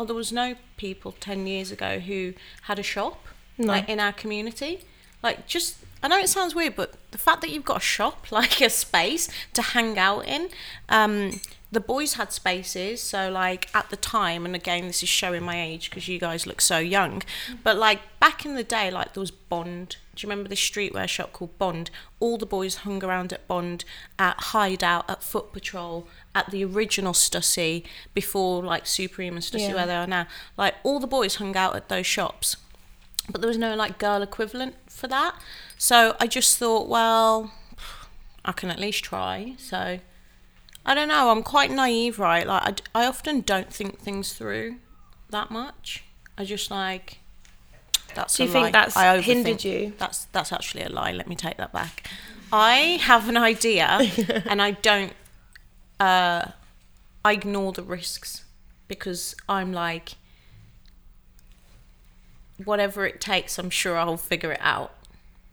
well, 0.00 0.06
there 0.06 0.16
was 0.16 0.32
no 0.32 0.54
people 0.78 1.12
10 1.20 1.46
years 1.46 1.70
ago 1.70 1.98
who 1.98 2.32
had 2.62 2.78
a 2.78 2.82
shop 2.82 3.22
no. 3.58 3.66
like 3.66 3.86
in 3.86 4.00
our 4.00 4.14
community. 4.14 4.80
Like, 5.22 5.46
just, 5.46 5.76
I 6.02 6.08
know 6.08 6.18
it 6.18 6.30
sounds 6.30 6.54
weird, 6.54 6.74
but 6.74 6.94
the 7.10 7.18
fact 7.18 7.42
that 7.42 7.50
you've 7.50 7.66
got 7.66 7.76
a 7.76 7.80
shop, 7.80 8.28
like 8.32 8.62
a 8.62 8.70
space 8.70 9.28
to 9.52 9.60
hang 9.60 9.98
out 9.98 10.24
in, 10.26 10.48
um, 10.88 11.42
the 11.70 11.80
boys 11.80 12.14
had 12.14 12.32
spaces. 12.32 13.02
So, 13.02 13.30
like, 13.30 13.68
at 13.74 13.90
the 13.90 13.96
time, 13.98 14.46
and 14.46 14.54
again, 14.54 14.86
this 14.86 15.02
is 15.02 15.10
showing 15.10 15.42
my 15.42 15.60
age 15.60 15.90
because 15.90 16.08
you 16.08 16.18
guys 16.18 16.46
look 16.46 16.62
so 16.62 16.78
young, 16.78 17.22
but 17.62 17.76
like 17.76 18.00
back 18.20 18.46
in 18.46 18.54
the 18.54 18.64
day, 18.64 18.90
like, 18.90 19.12
there 19.12 19.20
was 19.20 19.30
Bond. 19.30 19.96
Do 20.14 20.26
you 20.26 20.30
remember 20.30 20.48
this 20.48 20.60
streetwear 20.60 21.08
shop 21.08 21.34
called 21.34 21.58
Bond? 21.58 21.90
All 22.20 22.38
the 22.38 22.46
boys 22.46 22.76
hung 22.76 23.04
around 23.04 23.34
at 23.34 23.46
Bond, 23.46 23.84
at 24.18 24.36
Hideout, 24.38 25.10
at 25.10 25.22
Foot 25.22 25.52
Patrol, 25.52 26.08
at 26.34 26.50
the 26.50 26.64
original 26.64 27.12
Stussy 27.12 27.84
before 28.14 28.62
like 28.62 28.86
Supreme 28.86 29.34
and 29.34 29.42
Stussy 29.42 29.68
yeah. 29.68 29.74
where 29.74 29.86
they 29.86 29.96
are 29.96 30.06
now. 30.06 30.26
Like 30.56 30.74
all 30.84 31.00
the 31.00 31.06
boys 31.06 31.36
hung 31.36 31.56
out 31.56 31.76
at 31.76 31.88
those 31.88 32.06
shops. 32.06 32.56
but 33.30 33.40
there 33.40 33.48
was 33.48 33.58
no 33.58 33.74
like 33.74 33.98
girl 33.98 34.22
equivalent 34.22 34.76
for 34.88 35.06
that. 35.08 35.34
So 35.78 36.16
I 36.20 36.26
just 36.26 36.58
thought, 36.58 36.88
well, 36.88 37.52
I 38.44 38.52
can 38.52 38.70
at 38.70 38.78
least 38.78 39.04
try. 39.04 39.54
So 39.58 39.98
I 40.86 40.94
don't 40.94 41.08
know. 41.08 41.30
I'm 41.30 41.42
quite 41.42 41.70
naive, 41.70 42.18
right? 42.18 42.46
Like 42.46 42.82
I, 42.94 43.02
I 43.02 43.06
often 43.06 43.40
don't 43.40 43.72
think 43.72 43.98
things 43.98 44.32
through 44.32 44.76
that 45.30 45.50
much. 45.50 46.04
I 46.38 46.44
just 46.44 46.70
like 46.70 47.18
that's. 48.14 48.36
Do 48.36 48.44
you 48.44 48.48
think 48.48 48.64
lie. 48.64 48.70
that's 48.70 48.96
I 48.96 49.20
hindered 49.20 49.64
you? 49.64 49.92
That's 49.98 50.24
that's 50.26 50.52
actually 50.52 50.82
a 50.82 50.88
lie. 50.88 51.12
Let 51.12 51.28
me 51.28 51.36
take 51.36 51.56
that 51.58 51.72
back. 51.72 52.08
I 52.52 52.98
have 53.02 53.28
an 53.28 53.36
idea, 53.36 53.86
and 54.46 54.60
I 54.60 54.72
don't. 54.72 55.12
Uh, 56.00 56.52
I 57.24 57.32
ignore 57.32 57.72
the 57.72 57.82
risks 57.82 58.44
because 58.88 59.36
I'm 59.48 59.72
like, 59.72 60.14
whatever 62.64 63.06
it 63.06 63.20
takes, 63.20 63.58
I'm 63.58 63.70
sure 63.70 63.96
I'll 63.96 64.16
figure 64.16 64.52
it 64.52 64.60
out. 64.62 64.94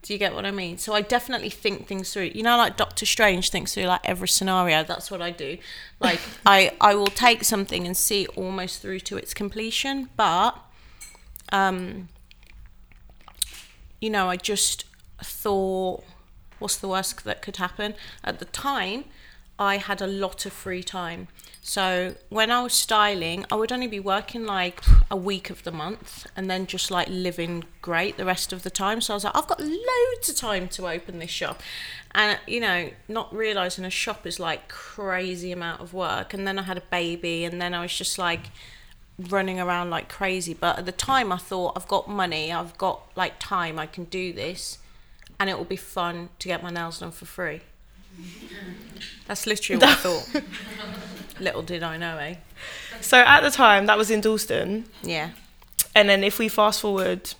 Do 0.01 0.13
you 0.13 0.19
get 0.19 0.33
what 0.33 0.45
I 0.45 0.51
mean? 0.51 0.77
So 0.77 0.93
I 0.93 1.01
definitely 1.01 1.49
think 1.49 1.87
things 1.87 2.13
through. 2.13 2.31
You 2.33 2.43
know, 2.43 2.55
like 2.55 2.77
Doctor 2.77 3.05
Strange 3.05 3.49
thinks 3.49 3.73
through 3.73 3.83
like 3.83 4.01
every 4.05 4.29
scenario. 4.29 4.83
That's 4.83 5.11
what 5.11 5.21
I 5.21 5.31
do. 5.31 5.57
Like 5.99 6.21
I, 6.45 6.71
I 6.79 6.95
will 6.95 7.07
take 7.07 7.43
something 7.43 7.85
and 7.85 7.97
see 7.97 8.23
it 8.23 8.37
almost 8.37 8.81
through 8.81 9.01
to 9.01 9.17
its 9.17 9.33
completion, 9.33 10.09
but, 10.15 10.57
um, 11.51 12.07
you 13.99 14.09
know, 14.09 14.29
I 14.29 14.37
just 14.37 14.85
thought, 15.21 16.05
what's 16.59 16.77
the 16.77 16.87
worst 16.87 17.25
that 17.25 17.41
could 17.41 17.57
happen? 17.57 17.95
At 18.23 18.39
the 18.39 18.45
time, 18.45 19.05
I 19.59 19.77
had 19.77 20.01
a 20.01 20.07
lot 20.07 20.45
of 20.45 20.53
free 20.53 20.83
time. 20.83 21.27
So 21.61 22.15
when 22.29 22.51
I 22.51 22.61
was 22.61 22.73
styling, 22.73 23.45
I 23.51 23.55
would 23.55 23.71
only 23.71 23.87
be 23.87 23.99
working 23.99 24.45
like 24.45 24.81
a 25.09 25.17
week 25.17 25.49
of 25.49 25.63
the 25.63 25.71
month 25.71 26.27
and 26.35 26.49
then 26.49 26.67
just 26.67 26.91
like 26.91 27.07
living 27.09 27.65
great 27.81 28.17
the 28.17 28.25
rest 28.25 28.53
of 28.53 28.63
the 28.63 28.69
time. 28.69 29.01
So 29.01 29.13
I 29.13 29.15
was 29.15 29.23
like, 29.23 29.35
I've 29.35 29.47
got 29.47 29.59
loads 29.59 30.29
of 30.29 30.35
time 30.35 30.67
to 30.69 30.87
open 30.87 31.19
this 31.19 31.31
shop. 31.31 31.61
And, 32.13 32.39
you 32.47 32.59
know, 32.59 32.91
not 33.07 33.33
realizing 33.33 33.83
a 33.83 33.89
shop 33.89 34.25
is 34.25 34.39
like 34.39 34.69
crazy 34.69 35.51
amount 35.51 35.81
of 35.81 35.93
work. 35.93 36.33
And 36.33 36.47
then 36.47 36.57
I 36.59 36.63
had 36.63 36.77
a 36.77 36.83
baby 36.89 37.43
and 37.43 37.61
then 37.61 37.73
I 37.73 37.81
was 37.81 37.95
just 37.95 38.17
like, 38.17 38.51
running 39.19 39.59
around 39.59 39.89
like 39.89 40.09
crazy. 40.09 40.53
But 40.53 40.79
at 40.79 40.85
the 40.85 40.91
time, 40.91 41.31
I 41.31 41.37
thought 41.37 41.73
I've 41.75 41.87
got 41.87 42.07
money, 42.09 42.51
I've 42.51 42.77
got 42.77 43.01
like 43.15 43.39
time, 43.39 43.79
I 43.79 43.87
can 43.87 44.05
do 44.05 44.31
this, 44.33 44.77
and 45.39 45.49
it 45.49 45.57
will 45.57 45.65
be 45.65 45.75
fun 45.75 46.29
to 46.39 46.47
get 46.47 46.63
my 46.63 46.69
nails 46.69 46.99
done 46.99 47.11
for 47.11 47.25
free. 47.25 47.61
That's 49.27 49.45
literally 49.45 49.79
what 49.81 49.89
I 49.89 49.95
thought. 49.95 50.43
Little 51.39 51.62
did 51.62 51.83
I 51.83 51.97
know, 51.97 52.17
eh? 52.17 52.36
So 53.01 53.17
at 53.17 53.41
the 53.41 53.51
time, 53.51 53.86
that 53.86 53.97
was 53.97 54.09
in 54.09 54.21
Dalston. 54.21 54.86
Yeah. 55.03 55.31
And 55.95 56.09
then 56.09 56.24
if 56.24 56.39
we 56.39 56.50
fast 56.50 56.81
forward, 56.81 57.33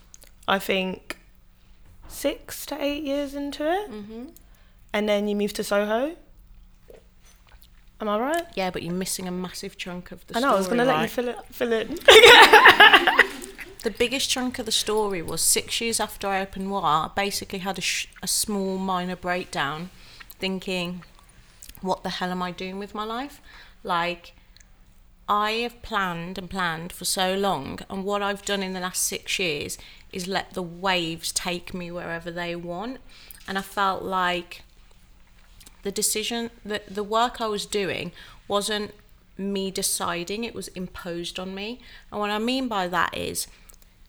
I 0.48 0.60
think 0.60 1.18
six 2.08 2.66
to 2.68 2.82
eight 2.82 3.04
years 3.04 3.34
into 3.34 3.64
it, 3.64 3.90
Mm-hmm. 3.92 4.24
and 4.94 5.10
then 5.10 5.28
you 5.28 5.36
moved 5.36 5.56
to 5.58 5.64
Soho. 5.64 6.16
Am 8.00 8.08
I 8.10 8.20
right? 8.20 8.44
Yeah, 8.56 8.70
but 8.70 8.84
you're 8.84 8.94
missing 8.94 9.28
a 9.28 9.32
massive 9.32 9.76
chunk 9.78 10.12
of 10.12 10.26
the 10.28 10.36
I 10.36 10.40
story. 10.40 10.50
know. 10.52 10.56
I 10.56 10.60
was 10.60 10.68
gonna 10.68 10.86
let 10.86 11.02
you 11.02 11.08
fill 11.08 11.30
it. 11.30 11.38
Fill 11.52 11.74
it. 11.74 13.24
The 13.84 13.92
biggest 13.92 14.30
chunk 14.30 14.60
of 14.60 14.66
the 14.66 14.72
story 14.72 15.22
was 15.22 15.40
six 15.40 15.80
years 15.80 16.00
after 16.02 16.28
I 16.28 16.42
opened 16.42 16.72
WAH. 16.72 17.06
I 17.06 17.10
basically 17.16 17.60
had 17.60 17.78
a, 17.78 17.82
sh- 17.82 18.08
a 18.22 18.28
small 18.28 18.78
minor 18.78 19.16
breakdown, 19.16 19.92
thinking, 20.40 21.04
"What 21.82 22.04
the 22.04 22.10
hell 22.10 22.32
am 22.32 22.42
I 22.42 22.52
doing 22.52 22.80
with 22.80 22.96
my 22.96 23.04
life?" 23.04 23.42
Like, 23.84 24.34
I 25.30 25.52
have 25.64 25.82
planned 25.82 26.38
and 26.38 26.50
planned 26.50 26.92
for 26.94 27.06
so 27.06 27.36
long, 27.36 27.80
and 27.90 28.06
what 28.06 28.22
I've 28.22 28.46
done 28.46 28.64
in 28.64 28.74
the 28.74 28.80
last 28.80 29.04
six 29.04 29.40
years 29.40 29.78
is 30.12 30.28
let 30.28 30.54
the 30.54 30.64
waves 30.64 31.32
take 31.32 31.74
me 31.74 31.92
wherever 31.92 32.32
they 32.32 32.56
want, 32.56 33.00
and 33.48 33.58
I 33.58 33.62
felt 33.62 34.04
like 34.04 34.64
the 35.84 35.92
decision 35.92 36.50
that 36.66 36.94
the 36.94 37.04
work 37.04 37.40
I 37.42 37.48
was 37.48 37.66
doing 37.66 38.12
wasn't 38.48 38.94
me 39.38 39.72
deciding 39.72 40.44
it 40.44 40.56
was 40.56 40.68
imposed 40.70 41.40
on 41.40 41.54
me 41.54 41.80
and 42.12 42.20
what 42.20 42.30
i 42.30 42.40
mean 42.40 42.68
by 42.68 42.88
that 42.88 43.16
is 43.16 43.48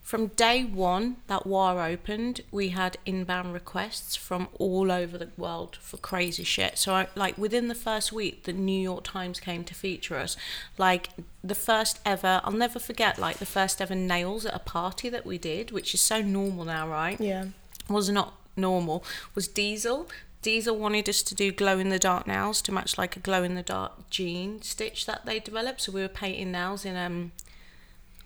from 0.09 0.29
day 0.29 0.65
one 0.65 1.17
that 1.27 1.47
WAH 1.47 1.85
opened 1.85 2.41
we 2.51 2.71
had 2.71 2.97
inbound 3.05 3.53
requests 3.53 4.17
from 4.17 4.49
all 4.59 4.91
over 4.91 5.19
the 5.19 5.29
world 5.37 5.77
for 5.83 5.99
crazy 5.99 6.45
shit 6.45 6.79
so 6.79 6.95
I, 6.95 7.09
like 7.15 7.37
within 7.37 7.69
the 7.69 7.75
first 7.75 8.11
week 8.11 8.45
the 8.45 8.55
new 8.55 8.81
york 8.81 9.05
times 9.05 9.39
came 9.39 9.65
to 9.65 9.75
feature 9.75 10.17
us 10.17 10.35
like 10.79 11.11
the 11.45 11.55
first 11.55 12.01
ever 12.07 12.41
i'll 12.43 12.53
never 12.53 12.79
forget 12.79 13.19
like 13.19 13.37
the 13.37 13.45
first 13.45 13.83
ever 13.83 13.95
nails 13.95 14.47
at 14.47 14.55
a 14.55 14.59
party 14.61 15.11
that 15.11 15.27
we 15.27 15.37
did 15.37 15.73
which 15.73 15.93
is 15.93 16.01
so 16.01 16.23
normal 16.23 16.65
now 16.65 16.89
right 16.89 17.21
yeah. 17.21 17.45
was 17.91 18.09
not 18.09 18.33
normal 18.57 19.05
was 19.35 19.47
Diesel. 19.47 20.09
Diesel 20.41 20.79
wanted 20.79 21.07
us 21.11 21.23
to 21.23 21.35
do 21.35 21.53
glow 21.53 21.79
in 21.79 21.91
the 21.91 21.99
dark 21.99 22.27
nails 22.27 22.63
to 22.63 22.73
match 22.73 22.97
like 22.97 23.15
a 23.17 23.21
glow 23.21 23.43
in 23.43 23.57
the 23.57 23.63
dark 23.63 24.09
jean 24.09 24.63
stitch 24.63 25.05
that 25.05 25.27
they 25.27 25.39
developed. 25.39 25.83
So 25.83 25.93
we 25.93 26.01
were 26.01 26.09
painting 26.09 26.53
nails 26.53 26.87
in 26.87 26.97
um 26.97 27.33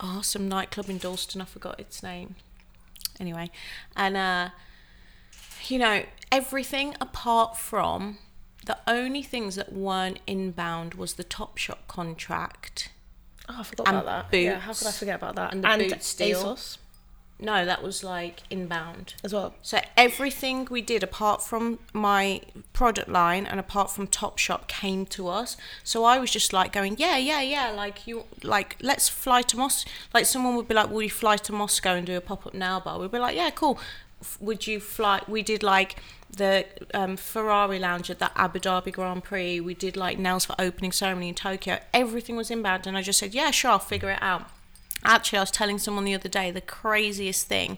oh 0.03 0.21
some 0.21 0.47
nightclub 0.47 0.89
in 0.89 0.99
Dalston, 0.99 1.41
I 1.41 1.45
forgot 1.45 1.79
its 1.79 2.03
name. 2.03 2.35
Anyway, 3.19 3.49
and 3.95 4.15
uh 4.17 4.49
you 5.67 5.79
know, 5.79 6.03
everything 6.31 6.95
apart 6.99 7.57
from 7.57 8.17
the 8.65 8.77
only 8.85 9.23
things 9.23 9.55
that 9.55 9.71
weren't 9.73 10.19
inbound 10.27 10.95
was 10.95 11.13
the 11.13 11.23
Topshop 11.23 11.87
contract. 11.87 12.91
Oh, 13.47 13.57
I 13.59 13.63
forgot 13.63 13.87
And 13.87 13.97
about 13.97 14.31
that. 14.31 14.37
Yeah. 14.37 14.59
How 14.59 14.73
could 14.73 14.87
I 14.87 14.91
forget 14.91 15.15
about 15.15 15.35
that? 15.35 15.53
And 15.53 15.63
the 15.63 15.89
boots 15.89 16.13
deal. 16.15 16.43
ASOS 16.43 16.77
No, 17.39 17.65
that 17.65 17.83
was 17.83 18.03
like 18.05 18.43
inbound. 18.49 19.15
as 19.23 19.33
well. 19.33 19.53
So 19.61 19.79
everything 19.97 20.65
we 20.71 20.81
did 20.81 21.03
apart 21.03 21.43
from 21.43 21.79
my 21.91 22.41
product 22.71 23.09
line 23.09 23.45
and 23.45 23.59
apart 23.59 23.91
from 23.91 24.07
Topshop 24.07 24.67
came 24.67 25.05
to 25.07 25.27
us. 25.27 25.57
So 25.83 26.05
I 26.05 26.19
was 26.19 26.31
just 26.31 26.53
like 26.53 26.71
going, 26.71 26.95
yeah, 26.97 27.17
yeah, 27.17 27.41
yeah, 27.41 27.71
like 27.71 28.07
you 28.07 28.23
like 28.43 28.77
let's 28.81 29.09
fly 29.09 29.41
to 29.41 29.57
Moscow. 29.57 29.89
Like 30.13 30.25
someone 30.25 30.55
would 30.55 30.67
be 30.69 30.73
like, 30.75 30.89
"Will 30.89 31.01
you 31.03 31.09
fly 31.09 31.35
to 31.37 31.51
Moscow 31.51 31.95
and 31.95 32.05
do 32.07 32.15
a 32.15 32.21
pop-up 32.21 32.53
nail 32.53 32.79
bar?" 32.79 32.97
We'd 32.99 33.11
be 33.11 33.19
like, 33.19 33.35
"Yeah, 33.35 33.49
cool." 33.49 33.77
F- 34.21 34.37
Would 34.39 34.65
you 34.67 34.79
fly? 34.79 35.21
We 35.27 35.41
did 35.43 35.63
like 35.63 35.97
the 36.29 36.65
um, 36.93 37.17
Ferrari 37.17 37.77
lounge 37.77 38.09
at 38.09 38.19
the 38.19 38.31
Abu 38.39 38.59
Dhabi 38.59 38.93
Grand 38.93 39.23
Prix. 39.23 39.59
We 39.59 39.73
did 39.73 39.97
like 39.97 40.17
nails 40.17 40.45
for 40.45 40.55
opening 40.57 40.93
ceremony 40.93 41.29
in 41.29 41.35
Tokyo. 41.35 41.79
Everything 41.93 42.37
was 42.37 42.49
inbound, 42.49 42.87
and 42.87 42.95
I 42.97 43.01
just 43.01 43.19
said, 43.19 43.33
"Yeah, 43.33 43.51
sure, 43.51 43.71
I'll 43.71 43.79
figure 43.79 44.11
it 44.11 44.19
out." 44.21 44.49
Actually, 45.05 45.39
I 45.39 45.41
was 45.41 45.51
telling 45.51 45.79
someone 45.79 46.05
the 46.05 46.15
other 46.15 46.29
day 46.29 46.51
the 46.51 46.61
craziest 46.61 47.47
thing 47.47 47.77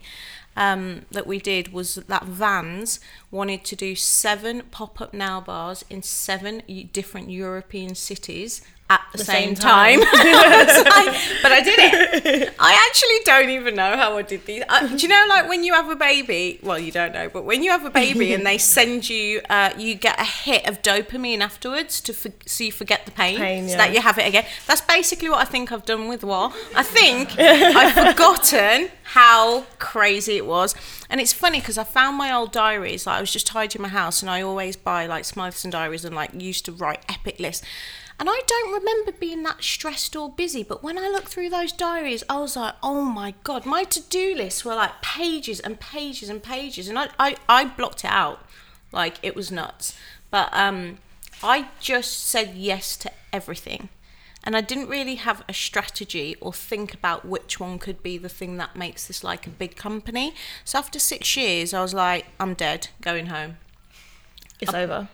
um, 0.55 1.05
that 1.11 1.27
we 1.27 1.39
did 1.39 1.73
was 1.73 1.95
that 1.95 2.23
Vans 2.23 2.99
wanted 3.31 3.63
to 3.65 3.75
do 3.75 3.95
seven 3.95 4.63
pop 4.71 5.01
up 5.01 5.13
nail 5.13 5.41
bars 5.41 5.83
in 5.89 6.01
seven 6.01 6.61
different 6.93 7.29
European 7.29 7.95
cities 7.95 8.61
at 8.89 9.01
the, 9.11 9.17
The 9.17 9.23
same, 9.23 9.55
same 9.55 9.55
time. 9.55 9.99
time. 10.01 10.09
Like, 10.85 11.15
but 11.41 11.51
I 11.51 11.61
did 11.63 11.79
it. 11.79 12.53
I 12.59 12.87
actually 12.87 13.17
don't 13.25 13.49
even 13.49 13.75
know 13.75 13.97
how 13.97 14.17
I 14.17 14.21
did 14.21 14.45
these. 14.45 14.63
Uh, 14.69 14.87
do 14.87 14.95
you 14.97 15.07
know, 15.07 15.25
like 15.27 15.49
when 15.49 15.63
you 15.63 15.73
have 15.73 15.89
a 15.89 15.95
baby? 15.95 16.59
Well, 16.61 16.77
you 16.77 16.91
don't 16.91 17.13
know, 17.13 17.27
but 17.29 17.43
when 17.45 17.63
you 17.63 17.71
have 17.71 17.83
a 17.85 17.89
baby 17.89 18.33
and 18.33 18.45
they 18.45 18.57
send 18.75 19.09
you, 19.09 19.41
uh, 19.49 19.71
you 19.77 19.95
get 19.95 20.19
a 20.19 20.23
hit 20.23 20.67
of 20.67 20.81
dopamine 20.81 21.39
afterwards 21.41 21.99
to 22.01 22.13
for, 22.13 22.31
so 22.45 22.63
you 22.63 22.71
forget 22.71 23.05
the 23.05 23.11
pain, 23.11 23.37
Pain, 23.37 23.65
so 23.67 23.71
yeah. 23.71 23.77
that 23.77 23.93
you 23.93 24.01
have 24.01 24.17
it 24.19 24.27
again. 24.27 24.45
That's 24.67 24.81
basically 24.81 25.29
what 25.29 25.39
I 25.39 25.45
think 25.45 25.71
I've 25.71 25.85
done 25.85 26.07
with 26.07 26.23
what 26.23 26.53
I 26.75 26.83
think 26.83 27.37
I've 27.39 27.93
forgotten 27.93 28.89
how 29.03 29.61
crazy 29.79 30.37
it 30.37 30.45
was. 30.45 30.75
And 31.09 31.19
it's 31.21 31.33
funny 31.33 31.59
because 31.59 31.77
I 31.77 31.83
found 31.83 32.17
my 32.17 32.31
old 32.31 32.51
diaries. 32.51 33.05
Like 33.07 33.17
I 33.17 33.21
was 33.21 33.31
just 33.31 33.47
tidying 33.47 33.81
my 33.81 33.89
house, 33.89 34.21
and 34.21 34.29
I 34.29 34.41
always 34.41 34.75
buy 34.75 35.05
like 35.07 35.23
Smythson 35.23 35.71
diaries 35.71 36.05
and 36.05 36.15
like 36.15 36.31
used 36.33 36.65
to 36.65 36.71
write 36.71 36.99
epic 37.09 37.39
lists. 37.39 37.65
And 38.17 38.29
I 38.29 38.41
don't 38.47 38.73
remember 38.73 39.11
being 39.11 39.43
that 39.43 39.61
stressed 39.61 40.15
or 40.15 40.31
busy, 40.31 40.63
but 40.63 40.81
when 40.81 40.97
I 40.97 41.09
looked 41.09 41.27
through 41.27 41.49
those 41.49 41.73
diaries, 41.73 42.23
I 42.29 42.39
was 42.39 42.55
like, 42.55 42.75
oh 42.81 43.03
my 43.03 43.33
God, 43.43 43.65
my 43.65 43.83
to 43.83 44.01
do 44.01 44.33
lists 44.35 44.63
were 44.63 44.75
like 44.75 45.01
pages 45.01 45.59
and 45.59 45.79
pages 45.79 46.29
and 46.29 46.41
pages. 46.41 46.87
And 46.87 46.97
I, 46.97 47.09
I, 47.19 47.35
I 47.49 47.65
blocked 47.65 48.05
it 48.05 48.11
out. 48.11 48.39
Like 48.91 49.17
it 49.21 49.35
was 49.35 49.51
nuts. 49.51 49.97
But 50.31 50.49
um, 50.53 50.99
I 51.43 51.67
just 51.79 52.23
said 52.23 52.53
yes 52.55 52.95
to 52.97 53.11
everything. 53.33 53.89
And 54.45 54.55
I 54.55 54.61
didn't 54.61 54.87
really 54.89 55.15
have 55.15 55.43
a 55.49 55.53
strategy 55.53 56.35
or 56.39 56.53
think 56.53 56.93
about 56.93 57.25
which 57.25 57.59
one 57.59 57.79
could 57.79 58.03
be 58.03 58.17
the 58.17 58.29
thing 58.29 58.57
that 58.57 58.75
makes 58.75 59.07
this 59.07 59.23
like 59.23 59.47
a 59.47 59.49
big 59.49 59.75
company. 59.75 60.35
So 60.63 60.77
after 60.77 60.99
six 60.99 61.35
years, 61.35 61.73
I 61.73 61.81
was 61.81 61.93
like, 61.93 62.27
I'm 62.39 62.53
dead, 62.53 62.89
going 63.01 63.25
home 63.25 63.57
It's 64.61 64.73
over. 64.73 65.09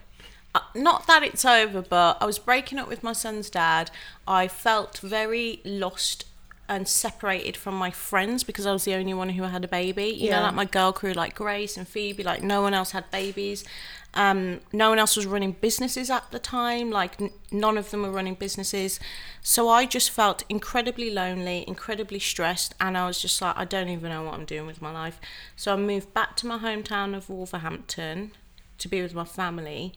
Uh, 0.54 0.60
not 0.76 1.08
that 1.08 1.24
it's 1.24 1.46
over, 1.46 1.82
but 1.82 2.18
I 2.22 2.26
was 2.26 2.40
breaking 2.40 2.78
up 2.80 2.88
with 2.88 3.04
my 3.04 3.14
son's 3.14 3.50
dad. 3.50 3.92
I 4.28 4.48
felt 4.48 5.00
very 5.00 5.62
lost 5.64 6.26
and 6.70 6.88
separated 6.88 7.58
from 7.58 7.76
my 7.76 7.92
friends 7.92 8.46
because 8.46 8.66
I 8.66 8.72
was 8.72 8.86
the 8.86 8.94
only 8.94 9.14
one 9.14 9.30
who 9.30 9.44
had 9.44 9.64
a 9.66 9.68
baby. 9.68 10.06
You 10.06 10.28
Yeah. 10.30 10.38
know, 10.40 10.46
like 10.46 10.54
my 10.54 10.66
girl 10.66 10.94
crew, 10.94 11.12
like 11.14 11.36
Grace 11.36 11.76
and 11.76 11.86
Phoebe, 11.88 12.24
like 12.24 12.44
no 12.44 12.62
one 12.62 12.74
else 12.74 12.92
had 12.92 13.10
babies. 13.12 13.66
Um, 14.14 14.60
no 14.74 14.90
one 14.90 15.00
else 15.00 15.16
was 15.18 15.26
running 15.26 15.54
businesses 15.54 16.10
at 16.10 16.32
the 16.32 16.40
time. 16.40 16.90
Like 16.92 17.20
n- 17.22 17.32
none 17.52 17.78
of 17.78 17.92
them 17.92 18.04
were 18.04 18.12
running 18.12 18.36
businesses. 18.36 19.00
So 19.42 19.68
I 19.70 19.86
just 19.86 20.12
felt 20.12 20.44
incredibly 20.50 21.10
lonely, 21.10 21.66
incredibly 21.68 22.20
stressed, 22.20 22.74
and 22.80 22.98
I 22.98 23.06
was 23.08 23.22
just 23.22 23.42
like, 23.42 23.58
I 23.58 23.66
don't 23.66 23.90
even 23.90 24.10
know 24.10 24.24
what 24.24 24.34
I'm 24.36 24.46
doing 24.46 24.68
with 24.68 24.82
my 24.82 24.92
life. 24.92 25.20
So 25.58 25.74
I 25.74 25.76
moved 25.78 26.14
back 26.14 26.36
to 26.38 26.48
my 26.48 26.58
hometown 26.58 27.16
of 27.16 27.30
Wolverhampton 27.30 28.32
to 28.78 28.88
be 28.88 29.02
with 29.02 29.14
my 29.14 29.26
family. 29.26 29.94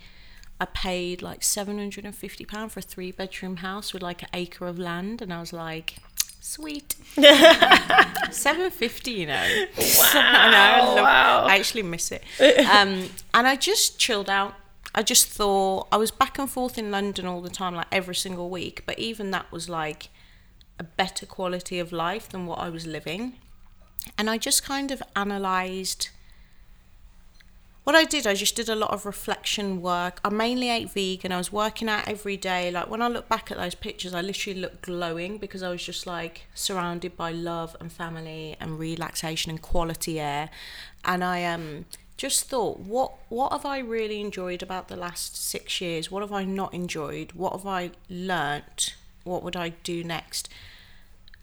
I 0.60 0.66
paid 0.66 1.22
like 1.22 1.42
seven 1.42 1.78
hundred 1.78 2.04
and 2.04 2.14
fifty 2.14 2.44
pound 2.44 2.72
for 2.72 2.80
a 2.80 2.82
three 2.82 3.12
bedroom 3.12 3.56
house 3.56 3.92
with 3.92 4.02
like 4.02 4.22
an 4.22 4.28
acre 4.32 4.66
of 4.66 4.78
land, 4.78 5.20
and 5.20 5.32
I 5.32 5.40
was 5.40 5.52
like, 5.52 5.96
sweet. 6.40 6.94
Seven 8.30 8.70
fifty, 8.70 9.12
you 9.12 9.26
know. 9.26 9.34
I 10.14 10.50
know. 10.50 10.58
I, 10.58 10.86
love, 10.86 10.96
wow. 10.96 11.44
I 11.46 11.56
actually 11.56 11.82
miss 11.82 12.12
it. 12.12 12.22
Um, 12.68 13.08
and 13.32 13.46
I 13.46 13.56
just 13.56 13.98
chilled 13.98 14.30
out. 14.30 14.54
I 14.94 15.02
just 15.02 15.26
thought 15.26 15.88
I 15.90 15.96
was 15.96 16.10
back 16.10 16.38
and 16.38 16.48
forth 16.48 16.78
in 16.78 16.90
London 16.90 17.26
all 17.26 17.40
the 17.40 17.50
time, 17.50 17.74
like 17.74 17.88
every 17.90 18.14
single 18.14 18.48
week. 18.50 18.84
But 18.86 18.98
even 18.98 19.30
that 19.32 19.50
was 19.50 19.68
like 19.68 20.10
a 20.78 20.84
better 20.84 21.26
quality 21.26 21.78
of 21.78 21.92
life 21.92 22.28
than 22.28 22.46
what 22.46 22.58
I 22.58 22.68
was 22.68 22.86
living. 22.86 23.34
And 24.18 24.28
I 24.28 24.38
just 24.38 24.64
kind 24.64 24.90
of 24.90 25.02
analysed 25.16 26.10
what 27.84 27.94
I 27.94 28.04
did, 28.04 28.26
I 28.26 28.34
just 28.34 28.56
did 28.56 28.68
a 28.68 28.74
lot 28.74 28.90
of 28.90 29.06
reflection 29.06 29.80
work. 29.80 30.20
I 30.24 30.30
mainly 30.30 30.70
ate 30.70 30.90
vegan. 30.90 31.32
I 31.32 31.38
was 31.38 31.52
working 31.52 31.88
out 31.88 32.08
every 32.08 32.36
day. 32.36 32.70
Like 32.70 32.88
when 32.88 33.02
I 33.02 33.08
look 33.08 33.28
back 33.28 33.50
at 33.50 33.58
those 33.58 33.74
pictures, 33.74 34.14
I 34.14 34.20
literally 34.20 34.58
look 34.58 34.82
glowing 34.82 35.38
because 35.38 35.62
I 35.62 35.68
was 35.68 35.84
just 35.84 36.06
like 36.06 36.46
surrounded 36.54 37.16
by 37.16 37.30
love 37.30 37.76
and 37.80 37.92
family 37.92 38.56
and 38.58 38.78
relaxation 38.78 39.50
and 39.50 39.60
quality 39.62 40.18
air. 40.18 40.50
And 41.04 41.22
I 41.22 41.44
um 41.44 41.84
just 42.16 42.48
thought, 42.48 42.80
what 42.80 43.12
what 43.28 43.52
have 43.52 43.66
I 43.66 43.78
really 43.78 44.20
enjoyed 44.20 44.62
about 44.62 44.88
the 44.88 44.96
last 44.96 45.36
six 45.36 45.80
years? 45.80 46.10
What 46.10 46.22
have 46.22 46.32
I 46.32 46.44
not 46.44 46.72
enjoyed? 46.74 47.32
What 47.32 47.52
have 47.52 47.66
I 47.66 47.90
learnt? 48.08 48.96
What 49.24 49.42
would 49.42 49.56
I 49.56 49.70
do 49.82 50.02
next? 50.02 50.48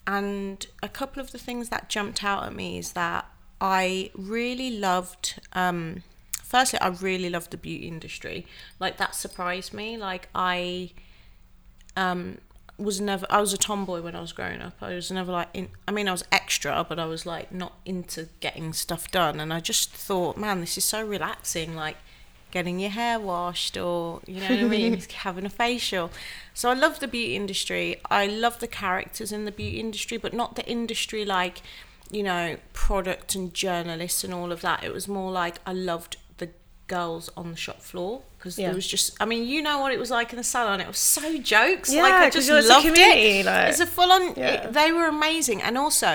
and 0.08 0.66
a 0.82 0.90
couple 0.90 1.22
of 1.22 1.32
the 1.32 1.38
things 1.38 1.70
that 1.70 1.88
jumped 1.88 2.24
out 2.24 2.44
at 2.44 2.54
me 2.56 2.78
is 2.78 2.94
that 2.94 3.26
I 3.60 4.10
really 4.16 4.72
loved 4.72 5.40
um 5.54 6.04
firstly 6.52 6.80
I 6.82 6.90
really 6.90 7.30
love 7.30 7.50
the 7.50 7.58
beauty 7.58 7.88
industry. 7.88 8.46
Like 8.78 8.98
that 8.98 9.16
surprised 9.16 9.74
me. 9.74 9.96
Like 9.96 10.28
I 10.36 10.92
um 11.96 12.40
was 12.78 13.00
never 13.00 13.26
I 13.30 13.40
was 13.40 13.54
a 13.54 13.58
tomboy 13.58 14.02
when 14.02 14.16
I 14.16 14.22
was 14.22 14.34
growing 14.34 14.62
up. 14.62 14.76
I 14.82 14.94
was 14.94 15.10
never 15.10 15.32
like 15.32 15.48
in 15.54 15.70
I 15.88 15.92
mean 15.92 16.10
I 16.10 16.12
was 16.12 16.26
extra 16.30 16.86
but 16.88 17.00
I 17.00 17.06
was 17.06 17.26
like 17.26 17.54
not 17.54 17.74
into 17.86 18.28
getting 18.42 18.74
stuff 18.74 19.10
done. 19.12 19.40
And 19.40 19.54
I 19.54 19.62
just 19.62 19.92
thought 19.92 20.36
man 20.36 20.60
this 20.60 20.78
is 20.78 20.84
so 20.84 21.02
relaxing 21.06 21.74
like 21.74 21.96
getting 22.52 22.82
your 22.82 22.90
hair 22.90 23.18
washed 23.18 23.78
or 23.78 24.20
you 24.28 24.42
know 24.42 24.50
what 24.50 24.60
I 24.60 24.64
mean? 24.64 25.02
Having 25.28 25.46
a 25.46 25.50
facial. 25.50 26.12
So 26.54 26.70
I 26.70 26.74
love 26.74 27.00
the 27.00 27.08
beauty 27.08 27.38
industry. 27.38 28.02
I 28.10 28.28
love 28.28 28.60
the 28.60 28.68
characters 28.68 29.32
in 29.32 29.46
the 29.46 29.54
beauty 29.54 29.80
industry 29.80 30.18
but 30.18 30.34
not 30.34 30.58
the 30.58 30.68
industry 30.68 31.24
like 31.24 31.62
you 32.12 32.24
know 32.24 32.58
product 32.74 33.36
and 33.36 33.54
journalists 33.54 34.26
and 34.26 34.34
all 34.34 34.52
of 34.52 34.60
that. 34.62 34.84
It 34.84 34.94
was 34.94 35.08
more 35.08 35.32
like 35.32 35.60
I 35.66 35.72
loved 35.72 36.18
girls 36.98 37.30
on 37.40 37.46
the 37.54 37.58
shop 37.66 37.80
floor 37.90 38.22
because 38.38 38.58
Yeah. 38.58 38.68
there 38.68 38.76
was 38.82 38.88
just 38.96 39.06
I 39.24 39.26
mean 39.32 39.44
you 39.54 39.60
know 39.68 39.78
what 39.82 39.92
it 39.96 40.00
was 40.06 40.12
like 40.18 40.30
in 40.34 40.38
the 40.44 40.44
salon 40.56 40.78
it 40.86 40.88
was 40.88 40.98
so 41.18 41.26
jokes 41.56 41.90
Yeah, 41.94 42.02
like 42.06 42.14
I 42.26 42.30
just 42.38 42.48
you're- 42.48 42.60
it's 42.60 42.70
a 42.70 42.74
loved 42.74 42.88
community, 42.88 43.40
it 43.42 43.46
like- 43.46 43.70
it's 43.70 43.80
a 43.88 43.90
full 43.98 44.12
on 44.18 44.24
Yeah. 44.36 44.68
they 44.80 44.90
were 44.98 45.08
amazing. 45.18 45.60
And 45.68 45.78
also 45.78 46.12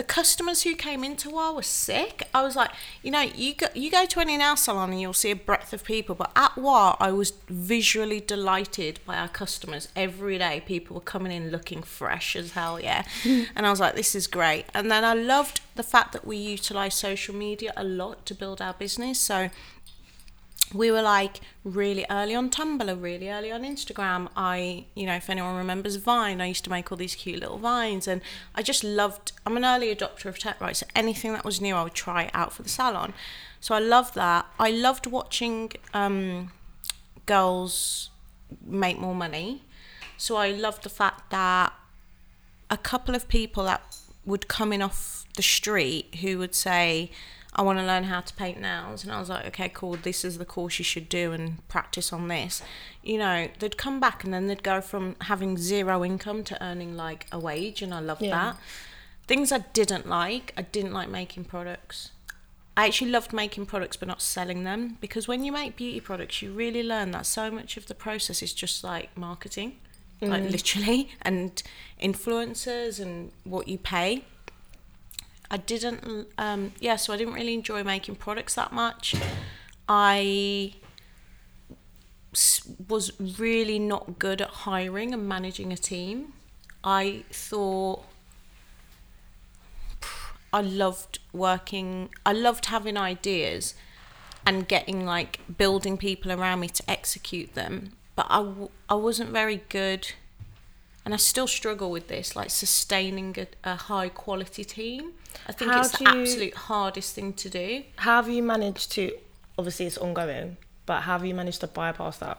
the 0.00 0.04
customers 0.18 0.58
who 0.66 0.72
came 0.88 1.02
into 1.08 1.26
WAH 1.36 1.52
were 1.58 1.62
sick. 1.86 2.16
I 2.38 2.40
was 2.48 2.54
like 2.60 2.70
you 3.02 3.10
know 3.14 3.24
you 3.44 3.50
go 3.62 3.68
you 3.82 3.88
go 3.98 4.04
to 4.12 4.20
any 4.20 4.36
nail 4.42 4.56
salon 4.66 4.88
and 4.92 5.00
you'll 5.02 5.20
see 5.24 5.32
a 5.38 5.40
breadth 5.48 5.72
of 5.76 5.82
people 5.94 6.14
but 6.22 6.30
at 6.46 6.52
WAH 6.66 6.96
I 7.08 7.10
was 7.20 7.30
visually 7.48 8.20
delighted 8.34 8.94
by 9.08 9.16
our 9.22 9.28
customers 9.42 9.84
every 10.06 10.36
day. 10.46 10.54
People 10.74 10.92
were 10.98 11.08
coming 11.14 11.32
in 11.38 11.50
looking 11.56 11.82
fresh 11.98 12.28
as 12.42 12.48
hell 12.58 12.76
yeah. 12.88 13.02
And 13.56 13.62
I 13.66 13.70
was 13.74 13.80
like 13.84 13.94
this 14.02 14.14
is 14.20 14.26
great. 14.38 14.64
And 14.76 14.90
then 14.92 15.02
I 15.12 15.14
loved 15.14 15.56
the 15.80 15.82
fact 15.94 16.12
that 16.12 16.24
we 16.30 16.36
utilize 16.36 16.94
social 16.94 17.34
media 17.34 17.72
a 17.76 17.84
lot 18.02 18.16
to 18.26 18.34
build 18.42 18.60
our 18.66 18.74
business. 18.84 19.18
So 19.18 19.38
we 20.72 20.90
were 20.90 21.02
like 21.02 21.40
really 21.64 22.06
early 22.08 22.34
on 22.34 22.50
Tumblr, 22.50 23.02
really 23.02 23.28
early 23.28 23.50
on 23.50 23.62
Instagram. 23.62 24.28
I, 24.36 24.84
you 24.94 25.06
know, 25.06 25.14
if 25.14 25.28
anyone 25.28 25.56
remembers 25.56 25.96
Vine, 25.96 26.40
I 26.40 26.46
used 26.46 26.64
to 26.64 26.70
make 26.70 26.90
all 26.92 26.98
these 26.98 27.14
cute 27.14 27.40
little 27.40 27.58
vines, 27.58 28.06
and 28.06 28.20
I 28.54 28.62
just 28.62 28.84
loved. 28.84 29.32
I'm 29.44 29.56
an 29.56 29.64
early 29.64 29.94
adopter 29.94 30.26
of 30.26 30.38
tech, 30.38 30.60
right? 30.60 30.76
So 30.76 30.86
anything 30.94 31.32
that 31.32 31.44
was 31.44 31.60
new, 31.60 31.74
I 31.74 31.82
would 31.82 31.94
try 31.94 32.24
it 32.24 32.30
out 32.34 32.52
for 32.52 32.62
the 32.62 32.68
salon. 32.68 33.12
So 33.60 33.74
I 33.74 33.78
loved 33.78 34.14
that. 34.14 34.46
I 34.58 34.70
loved 34.70 35.06
watching 35.06 35.72
um, 35.92 36.52
girls 37.26 38.10
make 38.64 38.98
more 38.98 39.14
money. 39.14 39.62
So 40.16 40.36
I 40.36 40.50
loved 40.50 40.82
the 40.82 40.90
fact 40.90 41.30
that 41.30 41.72
a 42.68 42.76
couple 42.76 43.14
of 43.14 43.28
people 43.28 43.64
that 43.64 43.96
would 44.24 44.48
come 44.48 44.72
in 44.72 44.82
off 44.82 45.26
the 45.36 45.42
street 45.42 46.16
who 46.20 46.38
would 46.38 46.54
say, 46.54 47.10
I 47.54 47.62
want 47.62 47.78
to 47.80 47.84
learn 47.84 48.04
how 48.04 48.20
to 48.20 48.34
paint 48.34 48.60
nails. 48.60 49.02
And 49.02 49.12
I 49.12 49.18
was 49.18 49.28
like, 49.28 49.46
okay, 49.46 49.68
cool, 49.68 49.96
this 49.96 50.24
is 50.24 50.38
the 50.38 50.44
course 50.44 50.78
you 50.78 50.84
should 50.84 51.08
do 51.08 51.32
and 51.32 51.66
practice 51.68 52.12
on 52.12 52.28
this. 52.28 52.62
You 53.02 53.18
know, 53.18 53.48
they'd 53.58 53.76
come 53.76 53.98
back 53.98 54.22
and 54.22 54.32
then 54.32 54.46
they'd 54.46 54.62
go 54.62 54.80
from 54.80 55.16
having 55.22 55.58
zero 55.58 56.04
income 56.04 56.44
to 56.44 56.62
earning 56.62 56.96
like 56.96 57.26
a 57.32 57.38
wage. 57.38 57.82
And 57.82 57.92
I 57.92 58.00
loved 58.00 58.22
Yeah. 58.22 58.30
that. 58.30 58.56
Things 59.26 59.50
I 59.52 59.58
didn't 59.58 60.08
like, 60.08 60.52
I 60.56 60.62
didn't 60.62 60.92
like 60.92 61.08
making 61.08 61.44
products. 61.44 62.10
I 62.76 62.86
actually 62.86 63.10
loved 63.10 63.32
making 63.32 63.66
products 63.66 63.96
but 63.96 64.08
not 64.08 64.22
selling 64.22 64.64
them 64.64 64.96
because 65.00 65.26
when 65.26 65.44
you 65.44 65.52
make 65.52 65.76
beauty 65.76 66.00
products, 66.00 66.40
you 66.40 66.52
really 66.52 66.82
learn 66.82 67.10
that 67.10 67.26
so 67.26 67.50
much 67.50 67.76
of 67.76 67.86
the 67.86 67.94
process 67.94 68.42
is 68.42 68.54
just 68.54 68.84
like 68.84 69.16
marketing, 69.16 69.76
like 70.20 70.44
mm. 70.44 70.50
literally, 70.50 71.10
and 71.22 71.62
influencers 72.00 73.00
and 73.00 73.32
what 73.44 73.66
you 73.68 73.76
pay. 73.76 74.24
I 75.50 75.56
didn't, 75.56 76.28
um, 76.38 76.72
yeah, 76.80 76.96
so 76.96 77.12
I 77.12 77.16
didn't 77.16 77.34
really 77.34 77.54
enjoy 77.54 77.82
making 77.82 78.16
products 78.16 78.54
that 78.54 78.72
much. 78.72 79.16
I 79.88 80.74
was 82.88 83.12
really 83.38 83.78
not 83.80 84.18
good 84.18 84.40
at 84.40 84.48
hiring 84.48 85.12
and 85.12 85.28
managing 85.28 85.72
a 85.72 85.76
team. 85.76 86.34
I 86.84 87.24
thought 87.30 88.04
I 90.52 90.60
loved 90.60 91.18
working, 91.32 92.10
I 92.24 92.32
loved 92.32 92.66
having 92.66 92.96
ideas 92.96 93.74
and 94.46 94.66
getting 94.66 95.04
like 95.04 95.40
building 95.58 95.96
people 95.96 96.32
around 96.32 96.60
me 96.60 96.68
to 96.68 96.90
execute 96.90 97.54
them. 97.54 97.92
But 98.16 98.26
I, 98.28 98.94
wasn't 98.94 99.30
very 99.30 99.62
good, 99.68 100.12
and 101.04 101.14
I 101.14 101.16
still 101.16 101.46
struggle 101.46 101.90
with 101.90 102.08
this, 102.08 102.36
like 102.36 102.50
sustaining 102.50 103.36
a, 103.38 103.46
a 103.70 103.74
high 103.76 104.08
quality 104.08 104.64
team. 104.64 105.12
I 105.46 105.52
think 105.52 105.70
How 105.72 105.80
it's 105.80 105.98
the 105.98 106.04
you- 106.04 106.20
absolute 106.22 106.54
hardest 106.54 107.14
thing 107.14 107.32
to 107.34 107.48
do. 107.50 107.84
How 107.96 108.16
have 108.16 108.28
you 108.28 108.42
managed 108.42 108.92
to? 108.92 109.12
Obviously, 109.58 109.86
it's 109.86 109.98
ongoing, 109.98 110.56
but 110.86 111.02
how 111.02 111.12
have 111.18 111.24
you 111.26 111.34
managed 111.34 111.60
to 111.60 111.66
bypass 111.66 112.18
that? 112.18 112.38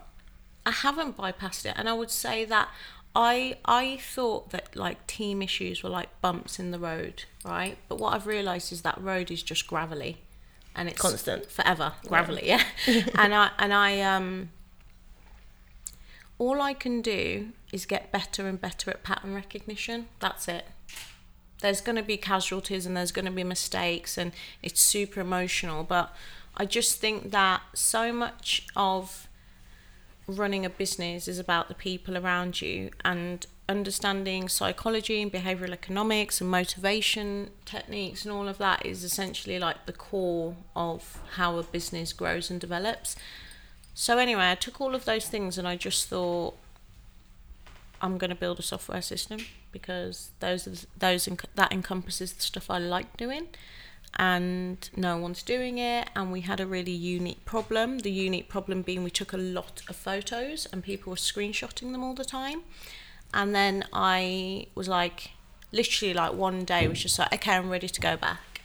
I 0.65 0.71
haven't 0.71 1.17
bypassed 1.17 1.65
it, 1.65 1.73
and 1.77 1.87
I 1.89 1.93
would 1.93 2.11
say 2.11 2.45
that 2.45 2.69
I 3.15 3.57
I 3.65 3.97
thought 3.97 4.51
that 4.51 4.75
like 4.75 5.05
team 5.07 5.41
issues 5.41 5.83
were 5.83 5.89
like 5.89 6.09
bumps 6.21 6.59
in 6.59 6.71
the 6.71 6.79
road, 6.79 7.25
right? 7.43 7.77
But 7.87 7.97
what 7.99 8.13
I've 8.13 8.27
realised 8.27 8.71
is 8.71 8.81
that 8.83 8.99
road 9.01 9.29
is 9.31 9.41
just 9.43 9.67
gravelly, 9.67 10.19
and 10.75 10.87
it's 10.87 11.01
Constant. 11.01 11.51
forever 11.51 11.93
gravelly, 12.07 12.47
yeah. 12.47 12.63
and 13.15 13.33
I 13.33 13.51
and 13.57 13.73
I 13.73 13.99
um. 14.01 14.49
All 16.37 16.59
I 16.59 16.73
can 16.73 17.01
do 17.03 17.49
is 17.71 17.85
get 17.85 18.11
better 18.11 18.47
and 18.47 18.59
better 18.59 18.89
at 18.89 19.03
pattern 19.03 19.35
recognition. 19.35 20.07
That's 20.19 20.47
it. 20.47 20.65
There's 21.61 21.81
going 21.81 21.95
to 21.95 22.03
be 22.03 22.17
casualties 22.17 22.85
and 22.85 22.97
there's 22.97 23.11
going 23.11 23.25
to 23.25 23.31
be 23.31 23.43
mistakes, 23.43 24.17
and 24.17 24.31
it's 24.61 24.81
super 24.81 25.21
emotional. 25.21 25.83
But 25.83 26.13
I 26.57 26.65
just 26.65 26.99
think 26.99 27.31
that 27.31 27.61
so 27.73 28.11
much 28.11 28.67
of 28.75 29.27
running 30.27 30.65
a 30.65 30.69
business 30.69 31.27
is 31.27 31.39
about 31.39 31.67
the 31.67 31.73
people 31.73 32.17
around 32.17 32.61
you 32.61 32.89
and 33.03 33.45
understanding 33.67 34.49
psychology 34.49 35.21
and 35.21 35.31
behavioral 35.31 35.71
economics 35.71 36.41
and 36.41 36.49
motivation 36.49 37.49
techniques 37.65 38.25
and 38.25 38.33
all 38.33 38.47
of 38.47 38.57
that 38.57 38.85
is 38.85 39.03
essentially 39.03 39.57
like 39.57 39.85
the 39.85 39.93
core 39.93 40.55
of 40.75 41.19
how 41.35 41.57
a 41.57 41.63
business 41.63 42.11
grows 42.11 42.49
and 42.49 42.59
develops. 42.59 43.15
So 43.93 44.17
anyway, 44.17 44.51
I 44.51 44.55
took 44.55 44.81
all 44.81 44.93
of 44.93 45.05
those 45.05 45.27
things 45.27 45.57
and 45.57 45.67
I 45.67 45.75
just 45.77 46.07
thought 46.09 46.55
I'm 48.01 48.17
going 48.17 48.29
to 48.29 48.35
build 48.35 48.59
a 48.59 48.63
software 48.63 49.01
system 49.01 49.39
because 49.71 50.31
those 50.39 50.87
those 50.97 51.29
that 51.55 51.71
encompasses 51.71 52.33
the 52.33 52.41
stuff 52.41 52.69
I 52.69 52.77
like 52.77 53.17
doing 53.17 53.47
and 54.17 54.89
no 54.95 55.17
one's 55.17 55.41
doing 55.41 55.77
it 55.77 56.09
and 56.15 56.33
we 56.33 56.41
had 56.41 56.59
a 56.59 56.65
really 56.65 56.91
unique 56.91 57.45
problem 57.45 57.99
the 57.99 58.11
unique 58.11 58.49
problem 58.49 58.81
being 58.81 59.03
we 59.03 59.09
took 59.09 59.31
a 59.31 59.37
lot 59.37 59.81
of 59.87 59.95
photos 59.95 60.67
and 60.73 60.83
people 60.83 61.11
were 61.11 61.15
screenshotting 61.15 61.93
them 61.93 62.03
all 62.03 62.13
the 62.13 62.25
time 62.25 62.63
and 63.33 63.55
then 63.55 63.85
I 63.93 64.67
was 64.75 64.89
like 64.89 65.31
literally 65.71 66.13
like 66.13 66.33
one 66.33 66.65
day 66.65 66.87
was 66.87 67.01
just 67.01 67.17
like, 67.17 67.33
okay, 67.33 67.53
I'm 67.53 67.69
ready 67.69 67.87
to 67.87 68.01
go 68.01 68.17
back. 68.17 68.61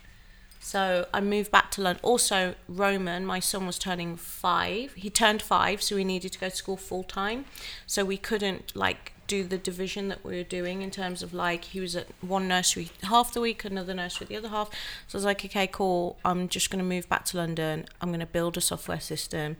So 0.61 1.07
I 1.15 1.21
moved 1.21 1.53
back 1.53 1.71
to 1.73 1.83
London. 1.83 2.01
Also, 2.03 2.57
Roman, 2.69 3.25
my 3.25 3.39
son 3.39 3.67
was 3.67 3.79
turning 3.79 4.17
five. 4.17 4.95
He 4.95 5.11
turned 5.11 5.41
five, 5.41 5.81
so 5.81 5.95
we 5.95 6.03
needed 6.03 6.33
to 6.33 6.39
go 6.41 6.49
to 6.49 6.57
school 6.57 6.77
full 6.77 7.05
time. 7.05 7.45
So 7.87 8.05
we 8.05 8.17
couldn't 8.17 8.75
like 8.75 9.13
do 9.27 9.45
the 9.45 9.59
division 9.59 10.09
that 10.09 10.25
we 10.25 10.37
were 10.37 10.43
doing 10.43 10.83
in 10.83 10.91
terms 10.91 11.23
of 11.23 11.35
like 11.35 11.65
he 11.65 11.81
was 11.81 11.97
at 11.97 12.07
one 12.21 12.49
nursery 12.49 12.91
half 13.03 13.33
the 13.33 13.41
week, 13.41 13.65
another 13.65 13.95
nursery 13.95 14.27
the 14.27 14.37
other 14.37 14.49
half. 14.49 14.71
So 15.09 15.17
I 15.17 15.19
was 15.19 15.25
like, 15.25 15.45
okay, 15.45 15.67
cool. 15.67 16.19
I'm 16.25 16.49
just 16.49 16.71
gonna 16.71 16.85
move 16.85 17.09
back 17.09 17.25
to 17.27 17.37
London. 17.37 17.87
I'm 18.01 18.11
gonna 18.11 18.27
build 18.27 18.57
a 18.57 18.61
software 18.61 19.01
system, 19.01 19.57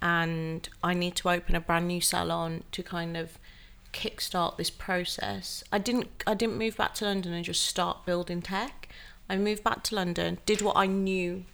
and 0.00 0.68
I 0.82 0.94
need 0.94 1.16
to 1.16 1.30
open 1.30 1.54
a 1.54 1.60
brand 1.60 1.88
new 1.88 2.00
salon 2.00 2.64
to 2.72 2.82
kind 2.82 3.16
of 3.16 3.38
kickstart 3.92 4.56
this 4.56 4.70
process. 4.70 5.64
I 5.72 5.78
didn't 5.78 6.08
I 6.26 6.34
didn't 6.34 6.58
move 6.58 6.76
back 6.76 6.94
to 6.94 7.04
London 7.04 7.32
and 7.32 7.44
just 7.44 7.64
start 7.64 8.06
building 8.06 8.42
tech. 8.42 8.88
I 9.28 9.36
moved 9.36 9.62
back 9.62 9.82
to 9.84 9.94
London, 9.94 10.38
did 10.46 10.62
what 10.62 10.76
I 10.76 10.86
knew 10.86 11.44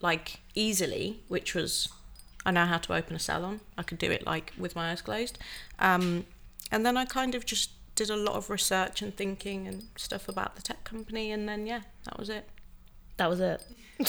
like 0.00 0.40
easily, 0.54 1.20
which 1.28 1.54
was 1.54 1.88
I 2.44 2.50
know 2.50 2.66
how 2.66 2.78
to 2.78 2.94
open 2.94 3.16
a 3.16 3.18
salon. 3.18 3.60
I 3.76 3.82
could 3.82 3.98
do 3.98 4.10
it 4.10 4.26
like 4.26 4.52
with 4.56 4.74
my 4.74 4.90
eyes 4.90 5.02
closed. 5.02 5.38
Um, 5.78 6.24
and 6.70 6.84
then 6.84 6.96
I 6.96 7.04
kind 7.04 7.34
of 7.34 7.44
just 7.44 7.70
did 7.94 8.10
a 8.10 8.16
lot 8.16 8.36
of 8.36 8.48
research 8.50 9.02
and 9.02 9.14
thinking 9.14 9.66
and 9.66 9.84
stuff 9.96 10.28
about 10.28 10.56
the 10.56 10.62
tech 10.62 10.84
company 10.84 11.30
and 11.32 11.48
then 11.48 11.66
yeah, 11.66 11.80
that 12.04 12.18
was 12.18 12.28
it. 12.28 12.48
That 13.16 13.28
was 13.28 13.40
it. 13.40 13.62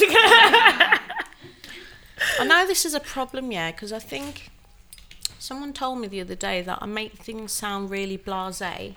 I 2.39 2.45
know 2.45 2.65
this 2.65 2.85
is 2.85 2.93
a 2.93 2.99
problem, 2.99 3.51
yeah, 3.51 3.71
because 3.71 3.91
I 3.91 3.99
think 3.99 4.49
someone 5.39 5.73
told 5.73 5.99
me 5.99 6.07
the 6.07 6.21
other 6.21 6.35
day 6.35 6.61
that 6.61 6.77
I 6.81 6.85
make 6.85 7.13
things 7.13 7.51
sound 7.51 7.89
really 7.89 8.17
blasé, 8.17 8.95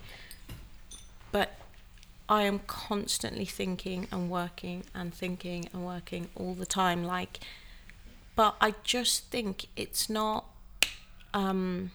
but 1.32 1.54
I 2.28 2.42
am 2.42 2.60
constantly 2.66 3.44
thinking 3.44 4.06
and 4.12 4.30
working 4.30 4.84
and 4.94 5.12
thinking 5.12 5.68
and 5.72 5.84
working 5.84 6.28
all 6.34 6.54
the 6.54 6.66
time. 6.66 7.02
Like, 7.04 7.40
but 8.36 8.56
I 8.60 8.74
just 8.84 9.30
think 9.30 9.66
it's 9.74 10.08
not, 10.08 10.44
um, 11.32 11.90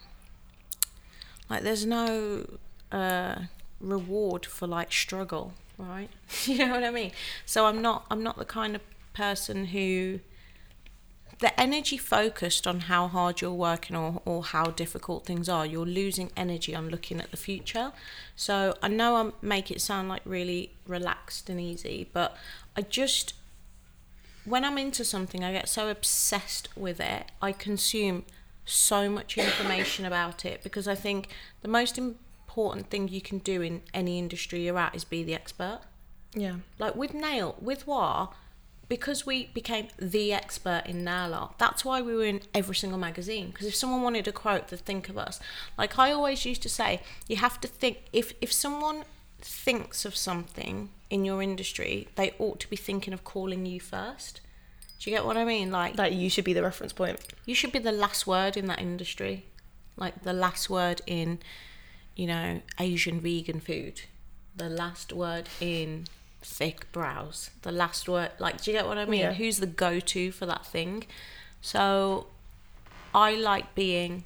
like, 1.50 1.62
there's 1.62 1.84
no 1.84 2.46
uh, 2.92 3.42
reward 3.80 4.46
for 4.46 4.66
like 4.66 4.92
struggle, 4.92 5.52
right? 5.76 6.08
you 6.44 6.58
know 6.58 6.70
what 6.70 6.84
I 6.84 6.90
mean? 6.90 7.12
So 7.44 7.66
I'm 7.66 7.82
not, 7.82 8.06
I'm 8.10 8.22
not 8.22 8.38
the 8.38 8.44
kind 8.44 8.74
of 8.74 8.82
person 9.12 9.66
who 9.66 10.20
the 11.40 11.58
energy 11.58 11.96
focused 11.96 12.66
on 12.66 12.80
how 12.80 13.08
hard 13.08 13.40
you're 13.40 13.52
working 13.52 13.96
or, 13.96 14.20
or 14.26 14.44
how 14.44 14.66
difficult 14.66 15.24
things 15.24 15.48
are, 15.48 15.64
you're 15.64 15.86
losing 15.86 16.30
energy 16.36 16.74
on 16.74 16.90
looking 16.90 17.18
at 17.18 17.30
the 17.30 17.36
future. 17.36 17.92
So 18.36 18.76
I 18.82 18.88
know 18.88 19.16
I 19.16 19.30
make 19.40 19.70
it 19.70 19.80
sound 19.80 20.10
like 20.10 20.22
really 20.26 20.72
relaxed 20.86 21.48
and 21.48 21.58
easy, 21.58 22.08
but 22.12 22.36
I 22.76 22.82
just, 22.82 23.32
when 24.44 24.66
I'm 24.66 24.76
into 24.76 25.02
something, 25.02 25.42
I 25.42 25.52
get 25.52 25.68
so 25.68 25.88
obsessed 25.88 26.68
with 26.76 27.00
it. 27.00 27.30
I 27.40 27.52
consume 27.52 28.24
so 28.64 29.08
much 29.08 29.36
information 29.38 30.04
about 30.04 30.44
it 30.44 30.62
because 30.62 30.86
I 30.86 30.94
think 30.94 31.28
the 31.62 31.68
most 31.68 31.98
important 31.98 32.90
thing 32.90 33.08
you 33.08 33.20
can 33.20 33.38
do 33.38 33.62
in 33.62 33.82
any 33.92 34.18
industry 34.18 34.64
you're 34.64 34.78
at 34.78 34.94
is 34.94 35.04
be 35.04 35.22
the 35.22 35.34
expert. 35.34 35.80
Yeah. 36.34 36.56
Like 36.78 36.94
with 36.94 37.14
nail, 37.14 37.56
with 37.60 37.86
what? 37.86 38.32
because 38.90 39.24
we 39.24 39.46
became 39.54 39.86
the 39.98 40.32
expert 40.32 40.82
in 40.84 41.04
nail 41.04 41.32
art, 41.32 41.54
that's 41.58 41.84
why 41.84 42.02
we 42.02 42.12
were 42.12 42.24
in 42.24 42.40
every 42.52 42.74
single 42.74 42.98
magazine. 42.98 43.46
Because 43.50 43.68
if 43.68 43.74
someone 43.74 44.02
wanted 44.02 44.26
a 44.26 44.32
quote 44.32 44.66
to 44.68 44.76
think 44.76 45.08
of 45.08 45.16
us, 45.16 45.38
like 45.78 45.96
I 45.98 46.10
always 46.10 46.44
used 46.44 46.60
to 46.62 46.68
say, 46.68 47.00
you 47.28 47.36
have 47.36 47.60
to 47.60 47.68
think 47.68 47.98
if 48.12 48.34
if 48.42 48.52
someone 48.52 49.04
thinks 49.40 50.04
of 50.04 50.16
something 50.16 50.90
in 51.08 51.24
your 51.24 51.40
industry, 51.40 52.08
they 52.16 52.34
ought 52.38 52.58
to 52.60 52.68
be 52.68 52.76
thinking 52.76 53.14
of 53.14 53.22
calling 53.22 53.64
you 53.64 53.80
first. 53.80 54.40
Do 55.00 55.10
you 55.10 55.16
get 55.16 55.24
what 55.24 55.36
I 55.38 55.44
mean? 55.44 55.70
Like 55.70 55.96
That 55.96 56.12
you 56.12 56.28
should 56.30 56.44
be 56.44 56.52
the 56.52 56.62
reference 56.62 56.92
point. 56.92 57.18
you 57.46 57.54
should 57.54 57.72
be 57.72 57.78
the 57.78 57.92
last 57.92 58.26
word 58.26 58.56
in 58.56 58.66
that 58.66 58.80
industry, 58.80 59.44
like 59.96 60.22
the 60.22 60.34
last 60.34 60.68
word 60.68 61.00
in, 61.06 61.38
you 62.14 62.26
know, 62.26 62.60
Asian 62.78 63.20
vegan 63.20 63.60
food, 63.60 64.02
the 64.54 64.68
last 64.68 65.12
word 65.12 65.48
in 65.60 66.04
thick 66.42 66.90
brows. 66.92 67.50
The 67.62 67.72
last 67.72 68.08
word, 68.08 68.32
like, 68.38 68.62
do 68.62 68.70
you 68.70 68.76
get 68.76 68.86
what 68.86 68.98
I 68.98 69.06
mean? 69.06 69.20
Yeah. 69.20 69.32
Who's 69.32 69.58
the 69.58 69.66
go 69.66 70.00
to 70.00 70.32
for 70.32 70.44
that 70.46 70.66
thing? 70.66 71.04
So 71.62 72.26
I 73.14 73.34
like 73.34 73.74
being 73.74 74.24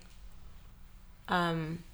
um, 1.28 1.84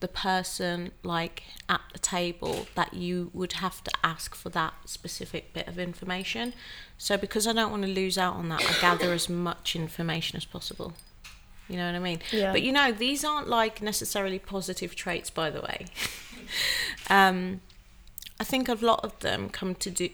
the 0.00 0.08
person, 0.08 0.92
like, 1.02 1.42
at 1.68 1.80
the 1.92 1.98
table 1.98 2.66
that 2.74 2.94
you 2.94 3.30
would 3.32 3.54
have 3.54 3.82
to 3.84 3.90
ask 4.04 4.34
for 4.34 4.50
that 4.50 4.74
specific 4.84 5.52
bit 5.54 5.66
of 5.66 5.78
information. 5.78 6.52
So 6.98 7.16
because 7.16 7.46
I 7.46 7.52
don't 7.52 7.70
want 7.70 7.82
to 7.84 7.88
lose 7.88 8.18
out 8.18 8.34
on 8.34 8.48
that, 8.50 8.62
I 8.62 8.80
gather 8.80 9.12
as 9.12 9.28
much 9.28 9.74
information 9.74 10.36
as 10.36 10.44
possible. 10.44 10.92
You 11.68 11.76
know 11.76 11.86
what 11.86 11.96
I 11.96 11.98
mean? 11.98 12.20
Yeah. 12.30 12.52
But 12.52 12.62
you 12.62 12.72
know, 12.72 12.92
these 12.92 13.24
aren't 13.24 13.48
like 13.48 13.82
necessarily 13.82 14.38
positive 14.38 14.94
traits, 14.94 15.30
by 15.30 15.50
the 15.50 15.60
way. 15.60 15.86
um, 17.10 17.60
I 18.38 18.44
think 18.44 18.68
a 18.68 18.74
lot 18.74 19.04
of 19.04 19.18
them 19.20 19.48
come 19.48 19.74
to 19.76 19.90
do. 19.90 20.10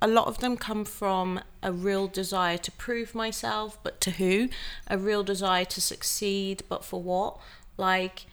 A 0.00 0.08
lot 0.08 0.28
of 0.28 0.38
them 0.38 0.56
come 0.56 0.86
from 0.86 1.40
a 1.62 1.70
real 1.70 2.06
desire 2.06 2.56
to 2.56 2.70
prove 2.70 3.14
myself, 3.14 3.78
but 3.82 4.00
to 4.02 4.12
who? 4.12 4.48
A 4.86 4.96
real 4.96 5.22
desire 5.22 5.66
to 5.66 5.80
succeed, 5.80 6.62
but 6.70 6.84
for 6.84 7.02
what? 7.02 7.38
Like, 7.76 8.24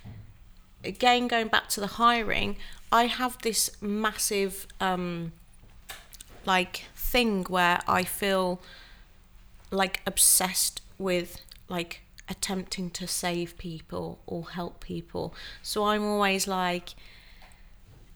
again, 0.83 1.27
going 1.27 1.47
back 1.47 1.67
to 1.69 1.79
the 1.79 1.87
hiring, 1.87 2.57
I 2.91 3.05
have 3.05 3.37
this 3.41 3.71
massive, 3.81 4.67
um, 4.79 5.31
like, 6.45 6.85
thing 6.95 7.43
where 7.45 7.79
I 7.87 8.03
feel 8.03 8.61
like 9.69 10.01
obsessed 10.05 10.81
with 10.97 11.39
like 11.69 12.01
attempting 12.29 12.89
to 12.91 13.07
save 13.07 13.57
people 13.57 14.19
or 14.25 14.49
help 14.49 14.79
people. 14.81 15.33
So 15.61 15.85
I'm 15.85 16.03
always 16.03 16.47
like, 16.47 16.89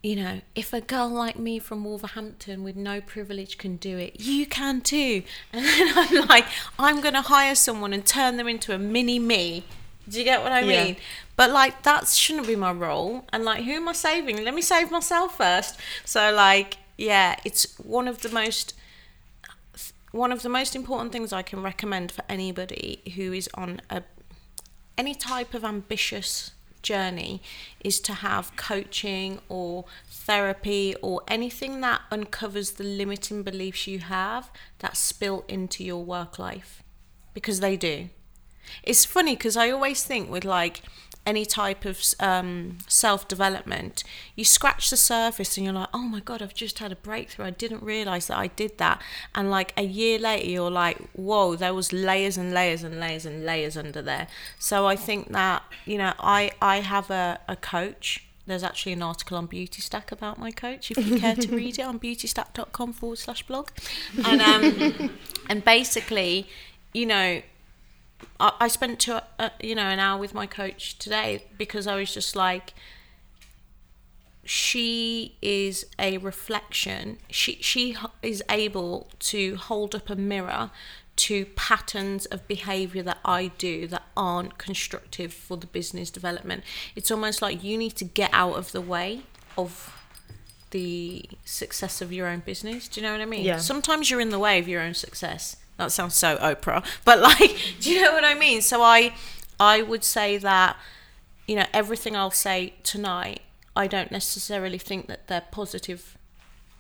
you 0.03 0.15
know, 0.15 0.41
if 0.53 0.71
a 0.73 0.81
girl 0.81 1.09
like 1.09 1.37
me 1.39 1.59
from 1.59 1.83
Wolverhampton 1.83 2.63
with 2.63 2.75
no 2.75 3.01
privilege 3.01 3.57
can 3.57 3.77
do 3.77 3.97
it, 3.97 4.19
you 4.19 4.45
can 4.45 4.81
too. 4.81 5.23
And 5.53 5.65
then 5.65 5.91
I'm 5.95 6.27
like, 6.27 6.45
I'm 6.77 7.01
going 7.01 7.13
to 7.15 7.21
hire 7.21 7.55
someone 7.55 7.91
and 7.93 8.05
turn 8.05 8.37
them 8.37 8.47
into 8.47 8.73
a 8.73 8.77
mini 8.77 9.17
me. 9.19 9.63
Do 10.07 10.19
you 10.19 10.23
get 10.23 10.43
what 10.43 10.51
I 10.51 10.61
Yeah. 10.61 10.83
mean? 10.85 10.95
But 11.35 11.51
like, 11.51 11.83
that 11.83 12.07
shouldn't 12.07 12.47
be 12.47 12.55
my 12.55 12.71
role. 12.71 13.25
And 13.33 13.43
like, 13.43 13.63
who 13.63 13.73
am 13.73 13.87
I 13.87 13.93
saving? 13.93 14.43
Let 14.43 14.53
me 14.53 14.61
save 14.61 14.91
myself 14.91 15.37
first. 15.37 15.77
So, 16.05 16.33
like, 16.33 16.77
yeah, 16.97 17.35
it's 17.43 17.77
one 17.79 18.07
of 18.07 18.21
the 18.21 18.29
most 18.29 18.73
one 20.11 20.31
of 20.31 20.43
the 20.43 20.49
most 20.49 20.77
important 20.77 21.11
things 21.11 21.33
I 21.33 21.41
can 21.41 21.61
recommend 21.61 22.09
for 22.09 22.23
anybody 22.29 23.01
who 23.15 23.33
is 23.33 23.49
on 23.53 23.81
a 23.89 24.01
any 24.97 25.13
type 25.13 25.53
of 25.53 25.65
ambitious 25.65 26.51
journey 26.81 27.41
is 27.83 27.99
to 27.99 28.13
have 28.13 28.55
coaching 28.55 29.39
or 29.49 29.83
therapy 30.09 30.95
or 31.01 31.21
anything 31.27 31.81
that 31.81 32.01
uncovers 32.11 32.71
the 32.73 32.83
limiting 32.83 33.43
beliefs 33.43 33.87
you 33.87 33.99
have 33.99 34.49
that 34.79 34.95
spill 34.95 35.43
into 35.49 35.83
your 35.83 36.01
work 36.01 36.39
life 36.39 36.81
because 37.33 37.59
they 37.59 37.75
do. 37.75 38.07
It's 38.83 39.03
funny 39.03 39.35
because 39.35 39.57
I 39.57 39.69
always 39.69 40.03
think 40.03 40.29
with 40.29 40.45
like 40.45 40.81
any 41.25 41.45
type 41.45 41.85
of 41.85 42.01
um, 42.19 42.77
self 42.87 43.27
development, 43.27 44.03
you 44.35 44.45
scratch 44.45 44.89
the 44.89 44.97
surface 44.97 45.57
and 45.57 45.65
you're 45.65 45.73
like, 45.73 45.89
oh 45.93 46.03
my 46.03 46.19
God, 46.19 46.41
I've 46.41 46.53
just 46.53 46.79
had 46.79 46.91
a 46.91 46.95
breakthrough. 46.95 47.45
I 47.45 47.49
didn't 47.49 47.83
realize 47.83 48.27
that 48.27 48.37
I 48.37 48.47
did 48.47 48.77
that. 48.77 49.01
And 49.33 49.49
like 49.49 49.73
a 49.75 49.83
year 49.83 50.19
later, 50.19 50.47
you're 50.47 50.71
like, 50.71 50.97
whoa, 51.13 51.55
there 51.55 51.73
was 51.73 51.91
layers 51.91 52.37
and 52.37 52.53
layers 52.53 52.83
and 52.83 52.99
layers 52.99 53.25
and 53.25 53.45
layers 53.45 53.75
under 53.75 54.01
there. 54.01 54.27
So 54.59 54.85
I 54.85 54.95
think 54.95 55.31
that, 55.31 55.63
you 55.85 55.97
know, 55.97 56.13
I, 56.19 56.51
I 56.61 56.81
have 56.81 57.09
a, 57.09 57.39
a 57.47 57.55
coach. 57.55 58.23
There's 58.47 58.63
actually 58.63 58.93
an 58.93 59.01
article 59.01 59.37
on 59.37 59.47
Beauty 59.47 59.81
Stack 59.81 60.11
about 60.11 60.37
my 60.37 60.51
coach 60.51 60.91
if 60.91 60.97
you 61.07 61.17
care 61.19 61.35
to 61.35 61.55
read 61.55 61.79
it 61.79 61.81
on 61.81 61.99
beautystack.com 61.99 62.93
forward 62.93 63.17
slash 63.17 63.41
blog. 63.43 63.69
And, 64.23 64.39
um, 64.39 65.09
and 65.49 65.65
basically, 65.65 66.47
you 66.93 67.07
know, 67.07 67.41
I, 68.39 68.53
I 68.61 68.67
spent 68.67 68.99
two, 68.99 69.19
uh, 69.39 69.49
you 69.61 69.75
know 69.75 69.83
an 69.83 69.99
hour 69.99 70.19
with 70.19 70.33
my 70.33 70.45
coach 70.45 70.97
today 70.97 71.45
because 71.57 71.87
I 71.87 71.95
was 71.95 72.13
just 72.13 72.35
like 72.35 72.73
she 74.47 75.35
is 75.41 75.87
a 75.97 76.19
reflection 76.19 77.17
she 77.31 77.57
she 77.61 77.97
is 78.21 78.43
able 78.49 79.07
to 79.17 79.55
hold 79.55 79.95
up 79.95 80.09
a 80.09 80.15
mirror 80.15 80.69
to 81.15 81.45
patterns 81.55 82.27
of 82.27 82.47
behavior 82.47 83.01
that 83.01 83.17
I 83.25 83.47
do 83.57 83.87
that 83.87 84.03
aren't 84.15 84.59
constructive 84.59 85.33
for 85.33 85.57
the 85.57 85.65
business 85.65 86.11
development 86.11 86.63
it's 86.95 87.09
almost 87.09 87.41
like 87.41 87.63
you 87.63 87.75
need 87.75 87.95
to 87.95 88.05
get 88.05 88.29
out 88.33 88.53
of 88.53 88.71
the 88.71 88.81
way 88.81 89.21
of 89.57 89.95
the 90.75 91.23
success 91.45 92.01
of 92.01 92.11
your 92.11 92.27
own 92.27 92.39
business. 92.39 92.89
Do 92.89 92.99
you 92.99 93.07
know 93.07 93.13
what 93.13 93.21
I 93.21 93.25
mean? 93.25 93.45
Yeah. 93.45 93.57
Sometimes 93.59 94.11
you're 94.11 94.19
in 94.19 94.29
the 94.29 94.39
way 94.39 94.59
of 94.59 94.67
your 94.67 94.81
own 94.81 94.93
success. 94.93 95.55
That 95.77 95.91
sounds 95.91 96.15
so 96.15 96.37
Oprah, 96.37 96.85
but 97.03 97.19
like, 97.19 97.57
do 97.81 97.91
you 97.91 98.01
know 98.01 98.13
what 98.13 98.23
I 98.23 98.33
mean? 98.33 98.61
So 98.61 98.81
I, 98.81 99.13
I 99.59 99.81
would 99.81 100.03
say 100.03 100.37
that, 100.37 100.77
you 101.47 101.55
know, 101.55 101.65
everything 101.73 102.15
I'll 102.15 102.31
say 102.31 102.73
tonight, 102.83 103.41
I 103.75 103.87
don't 103.87 104.11
necessarily 104.11 104.77
think 104.77 105.07
that 105.07 105.27
they're 105.27 105.43
positive 105.51 106.17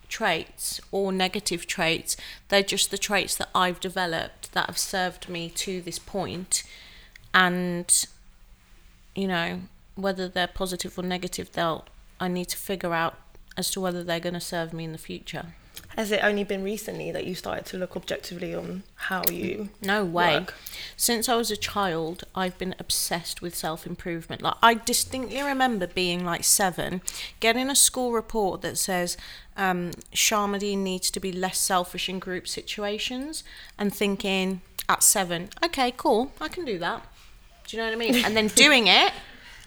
traits 0.07 0.79
or 0.91 1.11
negative 1.11 1.67
traits. 1.67 2.15
They're 2.47 2.63
just 2.63 2.91
the 2.91 2.97
traits 2.97 3.35
that 3.35 3.49
I've 3.53 3.79
developed 3.79 4.53
that 4.53 4.67
have 4.67 4.77
served 4.77 5.27
me 5.27 5.49
to 5.49 5.81
this. 5.81 5.99
And, 7.33 8.05
you 9.13 9.27
know, 9.27 9.61
whether 9.95 10.29
they're 10.29 10.47
positive 10.47 10.97
or 10.97 11.03
negative, 11.03 11.51
they'll, 11.51 11.85
I 12.19 12.29
need 12.29 12.47
to 12.49 12.57
figure 12.57 12.93
out 12.93 13.17
as 13.57 13.69
to 13.71 13.81
whether 13.81 14.03
they're 14.03 14.19
going 14.19 14.33
to 14.33 14.39
serve 14.39 14.71
me 14.71 14.85
in 14.85 14.93
the 14.93 14.97
future. 14.97 15.55
Has 15.95 16.11
it 16.11 16.19
only 16.23 16.43
been 16.43 16.61
recently 16.61 17.09
that 17.11 17.25
you 17.25 17.35
started 17.35 17.65
to 17.67 17.77
look 17.77 17.95
objectively 17.95 18.53
on 18.53 18.83
how 18.95 19.23
you 19.31 19.69
No 19.81 20.03
way. 20.03 20.39
work? 20.39 20.53
Since 20.97 21.29
I 21.29 21.35
was 21.35 21.49
a 21.51 21.55
child, 21.57 22.25
I've 22.35 22.57
been 22.57 22.75
obsessed 22.79 23.41
with 23.41 23.55
self 23.55 23.87
improvement. 23.87 24.41
Like 24.41 24.55
I 24.61 24.73
distinctly 24.73 25.41
remember 25.41 25.87
being 25.87 26.25
like 26.25 26.43
seven, 26.43 27.01
getting 27.39 27.69
a 27.69 27.75
school 27.75 28.11
report 28.11 28.61
that 28.61 28.77
says 28.77 29.15
um, 29.55 29.91
Sharmadean 30.13 30.79
needs 30.79 31.09
to 31.11 31.19
be 31.21 31.31
less 31.31 31.57
selfish 31.57 32.09
in 32.09 32.19
group 32.19 32.45
situations, 32.47 33.43
and 33.77 33.93
thinking 33.95 34.61
at 34.89 35.01
seven, 35.01 35.49
okay, 35.63 35.93
cool, 35.95 36.31
I 36.41 36.49
can 36.49 36.65
do 36.65 36.77
that. 36.79 37.05
Do 37.67 37.77
you 37.77 37.81
know 37.81 37.87
what 37.89 37.95
I 37.95 37.97
mean? 37.97 38.15
And 38.25 38.35
then 38.35 38.47
doing 38.55 38.87
it, 38.87 39.13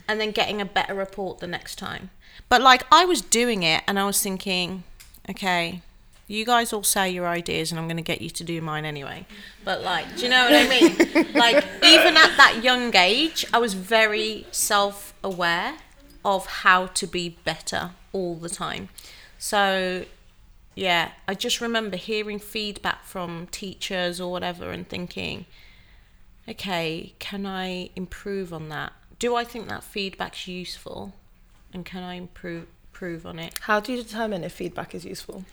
and 0.06 0.20
then 0.20 0.32
getting 0.32 0.60
a 0.60 0.66
better 0.66 0.94
report 0.94 1.38
the 1.40 1.46
next 1.46 1.76
time. 1.76 2.10
But 2.50 2.60
like 2.60 2.82
I 2.92 3.06
was 3.06 3.22
doing 3.22 3.62
it, 3.62 3.82
and 3.88 3.98
I 3.98 4.04
was 4.04 4.22
thinking, 4.22 4.84
okay, 5.30 5.80
you 6.28 6.44
guys 6.44 6.72
all 6.74 6.84
say 6.84 7.10
your 7.10 7.26
ideas 7.26 7.72
and 7.72 7.80
I'm 7.80 7.86
going 7.86 7.96
to 7.96 8.02
get 8.02 8.20
you 8.20 8.30
to 8.30 8.44
do 8.44 8.60
mine 8.60 8.84
anyway. 8.84 9.26
But 9.64 9.82
like, 9.82 10.16
do 10.16 10.22
you 10.24 10.28
know 10.28 10.44
what 10.44 10.52
I 10.54 10.68
mean? 10.68 11.32
like 11.34 11.64
even 11.82 12.16
at 12.16 12.36
that 12.36 12.60
young 12.62 12.94
age, 12.94 13.46
I 13.52 13.58
was 13.58 13.74
very 13.74 14.46
self-aware 14.52 15.78
of 16.24 16.46
how 16.46 16.86
to 16.86 17.06
be 17.06 17.30
better 17.44 17.92
all 18.12 18.36
the 18.36 18.50
time. 18.50 18.90
So 19.38 20.04
yeah, 20.74 21.12
I 21.26 21.34
just 21.34 21.60
remember 21.62 21.96
hearing 21.96 22.38
feedback 22.38 23.04
from 23.04 23.48
teachers 23.50 24.20
or 24.20 24.30
whatever 24.30 24.70
and 24.70 24.86
thinking, 24.86 25.46
okay, 26.46 27.14
can 27.18 27.46
I 27.46 27.90
improve 27.96 28.52
on 28.52 28.68
that? 28.68 28.92
Do 29.18 29.34
I 29.34 29.44
think 29.44 29.68
that 29.68 29.82
feedback's 29.82 30.46
useful? 30.46 31.14
And 31.72 31.84
can 31.84 32.02
I 32.02 32.14
improve 32.14 32.66
improve 32.98 33.26
on 33.26 33.38
it? 33.38 33.54
How 33.60 33.78
do 33.78 33.92
you 33.92 34.02
determine 34.02 34.42
if 34.42 34.52
feedback 34.52 34.94
is 34.94 35.04
useful? 35.04 35.44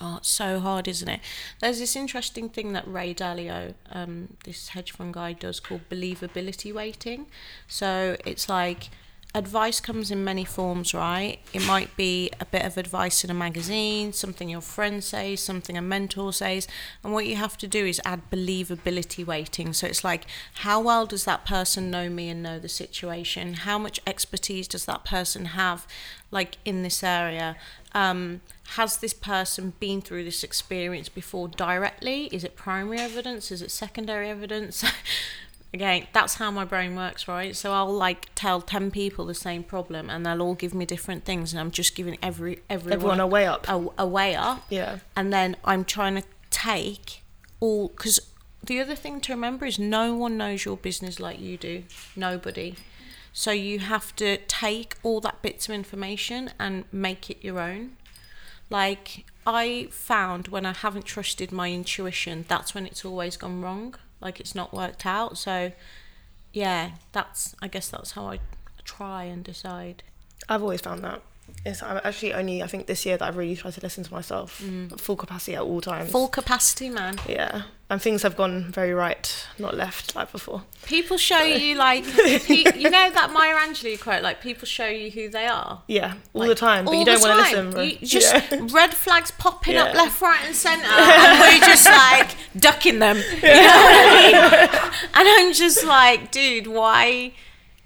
Oh, 0.00 0.16
it's 0.16 0.28
so 0.28 0.58
hard, 0.58 0.88
isn't 0.88 1.08
it? 1.08 1.20
There's 1.60 1.78
this 1.78 1.94
interesting 1.94 2.48
thing 2.48 2.72
that 2.72 2.86
Ray 2.86 3.14
Dalio, 3.14 3.74
um, 3.92 4.36
this 4.44 4.68
hedge 4.68 4.92
fund 4.92 5.14
guy, 5.14 5.32
does 5.32 5.60
called 5.60 5.88
believability 5.88 6.72
weighting. 6.74 7.26
So 7.68 8.16
it's 8.24 8.48
like 8.48 8.90
advice 9.34 9.80
comes 9.80 10.12
in 10.12 10.22
many 10.22 10.44
forms, 10.44 10.94
right? 10.94 11.38
It 11.52 11.66
might 11.66 11.96
be 11.96 12.30
a 12.38 12.44
bit 12.44 12.64
of 12.64 12.76
advice 12.76 13.24
in 13.24 13.30
a 13.30 13.34
magazine, 13.34 14.12
something 14.12 14.48
your 14.48 14.60
friend 14.60 15.02
says, 15.02 15.40
something 15.40 15.76
a 15.76 15.82
mentor 15.82 16.32
says, 16.32 16.68
and 17.02 17.12
what 17.12 17.26
you 17.26 17.34
have 17.34 17.58
to 17.58 17.66
do 17.66 17.84
is 17.84 18.00
add 18.04 18.30
believability 18.30 19.26
weighting. 19.26 19.72
So 19.72 19.88
it's 19.88 20.04
like, 20.04 20.26
how 20.54 20.80
well 20.80 21.04
does 21.04 21.24
that 21.24 21.44
person 21.44 21.90
know 21.90 22.08
me 22.08 22.28
and 22.28 22.42
know 22.42 22.60
the 22.60 22.68
situation? 22.68 23.54
How 23.54 23.76
much 23.76 24.00
expertise 24.06 24.68
does 24.68 24.84
that 24.84 25.04
person 25.04 25.46
have, 25.46 25.86
like 26.30 26.58
in 26.64 26.82
this 26.82 27.02
area? 27.02 27.56
Um, 27.92 28.40
has 28.76 28.98
this 28.98 29.12
person 29.12 29.72
been 29.80 30.00
through 30.00 30.24
this 30.24 30.44
experience 30.44 31.08
before 31.08 31.48
directly? 31.48 32.26
Is 32.26 32.44
it 32.44 32.56
primary 32.56 32.98
evidence? 32.98 33.50
Is 33.50 33.62
it 33.62 33.72
secondary 33.72 34.30
evidence? 34.30 34.84
Again, 35.74 36.06
that's 36.12 36.34
how 36.36 36.52
my 36.52 36.64
brain 36.64 36.94
works, 36.94 37.26
right? 37.26 37.54
So 37.56 37.72
I'll 37.72 37.92
like 37.92 38.28
tell 38.36 38.60
ten 38.60 38.92
people 38.92 39.26
the 39.26 39.34
same 39.34 39.64
problem, 39.64 40.08
and 40.08 40.24
they'll 40.24 40.40
all 40.40 40.54
give 40.54 40.72
me 40.72 40.86
different 40.86 41.24
things, 41.24 41.52
and 41.52 41.58
I'm 41.60 41.72
just 41.72 41.96
giving 41.96 42.16
every 42.22 42.60
everyone, 42.70 42.92
Everyone 42.92 43.20
a 43.20 43.26
way 43.26 43.44
up. 43.46 43.68
a, 43.68 43.88
a 43.98 44.06
way 44.06 44.36
up, 44.36 44.64
Yeah. 44.70 45.00
and 45.16 45.32
then 45.32 45.56
I'm 45.64 45.84
trying 45.84 46.14
to 46.14 46.22
take 46.50 47.22
all 47.58 47.88
because 47.88 48.20
the 48.62 48.80
other 48.80 48.94
thing 48.94 49.20
to 49.22 49.32
remember 49.32 49.66
is 49.66 49.78
no 49.78 50.14
one 50.14 50.36
knows 50.38 50.64
your 50.64 50.76
business 50.76 51.18
like 51.18 51.40
you 51.40 51.56
do. 51.56 51.82
Nobody. 52.14 52.76
So 53.32 53.50
you 53.50 53.80
have 53.80 54.14
to 54.16 54.36
take 54.46 54.94
all 55.02 55.20
that 55.22 55.42
bits 55.42 55.68
of 55.68 55.74
information 55.74 56.50
and 56.58 56.84
make 56.92 57.28
it 57.30 57.38
your 57.42 57.58
own. 57.58 57.96
Like 58.70 59.24
I 59.44 59.88
found 59.90 60.46
when 60.48 60.64
I 60.64 60.72
haven't 60.72 61.04
trusted 61.04 61.50
my 61.50 61.72
intuition, 61.72 62.44
that's 62.46 62.74
when 62.76 62.86
it's 62.86 63.04
always 63.04 63.36
gone 63.36 63.60
wrong. 63.60 63.96
Like 64.24 64.40
it's 64.40 64.54
not 64.54 64.72
worked 64.72 65.06
out. 65.06 65.38
So 65.38 65.70
yeah, 66.52 66.92
that's 67.12 67.54
I 67.62 67.68
guess 67.68 67.88
that's 67.88 68.12
how 68.12 68.26
I 68.28 68.40
try 68.84 69.24
and 69.24 69.44
decide. 69.44 70.02
I've 70.48 70.62
always 70.62 70.80
found 70.80 71.04
that. 71.04 71.22
It's 71.66 71.82
I'm 71.82 71.98
actually 72.04 72.34
only 72.34 72.62
I 72.62 72.66
think 72.66 72.86
this 72.86 73.06
year 73.06 73.16
that 73.16 73.26
I've 73.26 73.36
really 73.36 73.56
tried 73.56 73.72
to 73.74 73.80
listen 73.80 74.04
to 74.04 74.12
myself 74.12 74.60
mm. 74.62 74.92
at 74.92 75.00
full 75.00 75.16
capacity 75.16 75.54
at 75.56 75.62
all 75.62 75.80
times. 75.80 76.10
Full 76.10 76.28
capacity, 76.28 76.90
man. 76.90 77.18
Yeah, 77.26 77.62
and 77.88 78.02
things 78.02 78.22
have 78.22 78.36
gone 78.36 78.70
very 78.70 78.92
right, 78.92 79.46
not 79.58 79.74
left 79.74 80.14
like 80.14 80.30
before. 80.32 80.62
People 80.84 81.16
show 81.16 81.42
you 81.42 81.76
like 81.76 82.04
pe- 82.04 82.64
you 82.78 82.90
know 82.90 83.10
that 83.10 83.30
Maya 83.32 83.54
Angelou 83.56 83.98
quote, 84.00 84.22
like 84.22 84.42
people 84.42 84.66
show 84.66 84.86
you 84.86 85.10
who 85.10 85.28
they 85.28 85.46
are. 85.46 85.82
Yeah, 85.86 86.14
all 86.32 86.40
Like, 86.40 86.48
the 86.50 86.54
time, 86.54 86.84
but 86.84 86.92
you 86.92 87.04
don't 87.04 87.20
want 87.22 87.48
to 87.48 87.62
listen. 87.62 88.00
You 88.00 88.06
just 88.06 88.34
Yeah. 88.34 88.66
red 88.72 88.92
flags 88.92 89.30
popping 89.30 89.76
up 89.76 89.94
left, 89.94 90.20
right, 90.20 90.40
and 90.44 90.54
centre, 90.54 90.84
and 90.88 91.40
we're 91.40 91.66
just 91.66 91.86
like 91.86 92.36
ducking 92.58 92.98
them. 92.98 93.16
You 93.16 93.22
know 93.22 93.48
what 93.48 93.94
I 93.96 94.32
mean? 94.32 94.92
And 95.14 95.28
I'm 95.28 95.52
just 95.54 95.84
like, 95.84 96.30
dude, 96.30 96.66
why? 96.66 97.32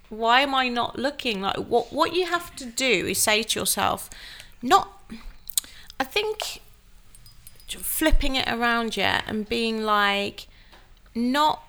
Why 0.09 0.41
am 0.41 0.55
I 0.55 0.69
not 0.69 0.99
looking? 0.99 1.41
Like, 1.43 1.57
what? 1.57 1.93
What 1.93 2.15
you 2.15 2.27
have 2.27 2.55
to 2.57 2.65
do 2.65 3.07
is 3.07 3.19
say 3.19 3.43
to 3.43 3.61
yourself, 3.61 4.09
not. 4.63 4.93
I 6.01 6.05
think 6.05 6.61
flipping 7.69 8.37
it 8.37 8.49
around, 8.49 8.97
yeah, 8.97 9.23
and 9.27 9.49
being 9.49 9.83
like, 9.83 10.47
not 11.15 11.63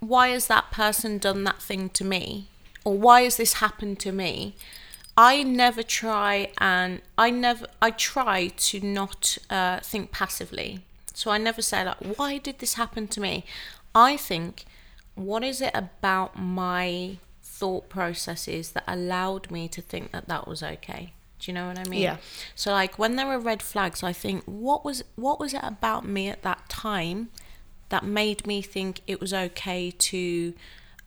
why 0.00 0.28
has 0.28 0.46
that 0.46 0.70
person 0.70 1.18
done 1.18 1.44
that 1.44 1.62
thing 1.62 1.88
to 1.90 2.04
me 2.04 2.48
or 2.84 2.96
why 2.96 3.22
has 3.22 3.36
this 3.36 3.54
happened 3.54 3.98
to 3.98 4.12
me 4.12 4.54
i 5.16 5.42
never 5.42 5.82
try 5.82 6.48
and 6.58 7.00
i 7.16 7.30
never 7.30 7.66
i 7.80 7.90
try 7.90 8.48
to 8.48 8.80
not 8.80 9.38
uh, 9.50 9.78
think 9.80 10.10
passively 10.10 10.80
so 11.12 11.30
i 11.30 11.38
never 11.38 11.62
say 11.62 11.84
like 11.84 11.96
why 12.16 12.38
did 12.38 12.58
this 12.58 12.74
happen 12.74 13.06
to 13.08 13.20
me 13.20 13.44
i 13.94 14.16
think 14.16 14.64
what 15.14 15.42
is 15.42 15.60
it 15.60 15.70
about 15.74 16.38
my 16.38 17.16
thought 17.64 17.88
processes 17.88 18.72
that 18.72 18.84
allowed 18.86 19.50
me 19.50 19.66
to 19.68 19.80
think 19.80 20.12
that 20.12 20.28
that 20.28 20.46
was 20.46 20.62
okay. 20.62 21.14
Do 21.38 21.50
you 21.50 21.54
know 21.54 21.68
what 21.68 21.78
i 21.78 21.84
mean? 21.84 22.02
Yeah. 22.02 22.18
so 22.54 22.72
like 22.72 22.98
when 22.98 23.16
there 23.16 23.26
were 23.26 23.38
red 23.38 23.62
flags 23.62 24.02
i 24.02 24.12
think 24.12 24.44
what 24.44 24.84
was 24.84 25.02
what 25.16 25.40
was 25.40 25.52
it 25.54 25.62
about 25.62 26.06
me 26.06 26.28
at 26.28 26.42
that 26.42 26.68
time 26.68 27.30
that 27.88 28.04
made 28.04 28.46
me 28.46 28.60
think 28.60 29.00
it 29.06 29.18
was 29.18 29.32
okay 29.32 29.90
to 29.90 30.52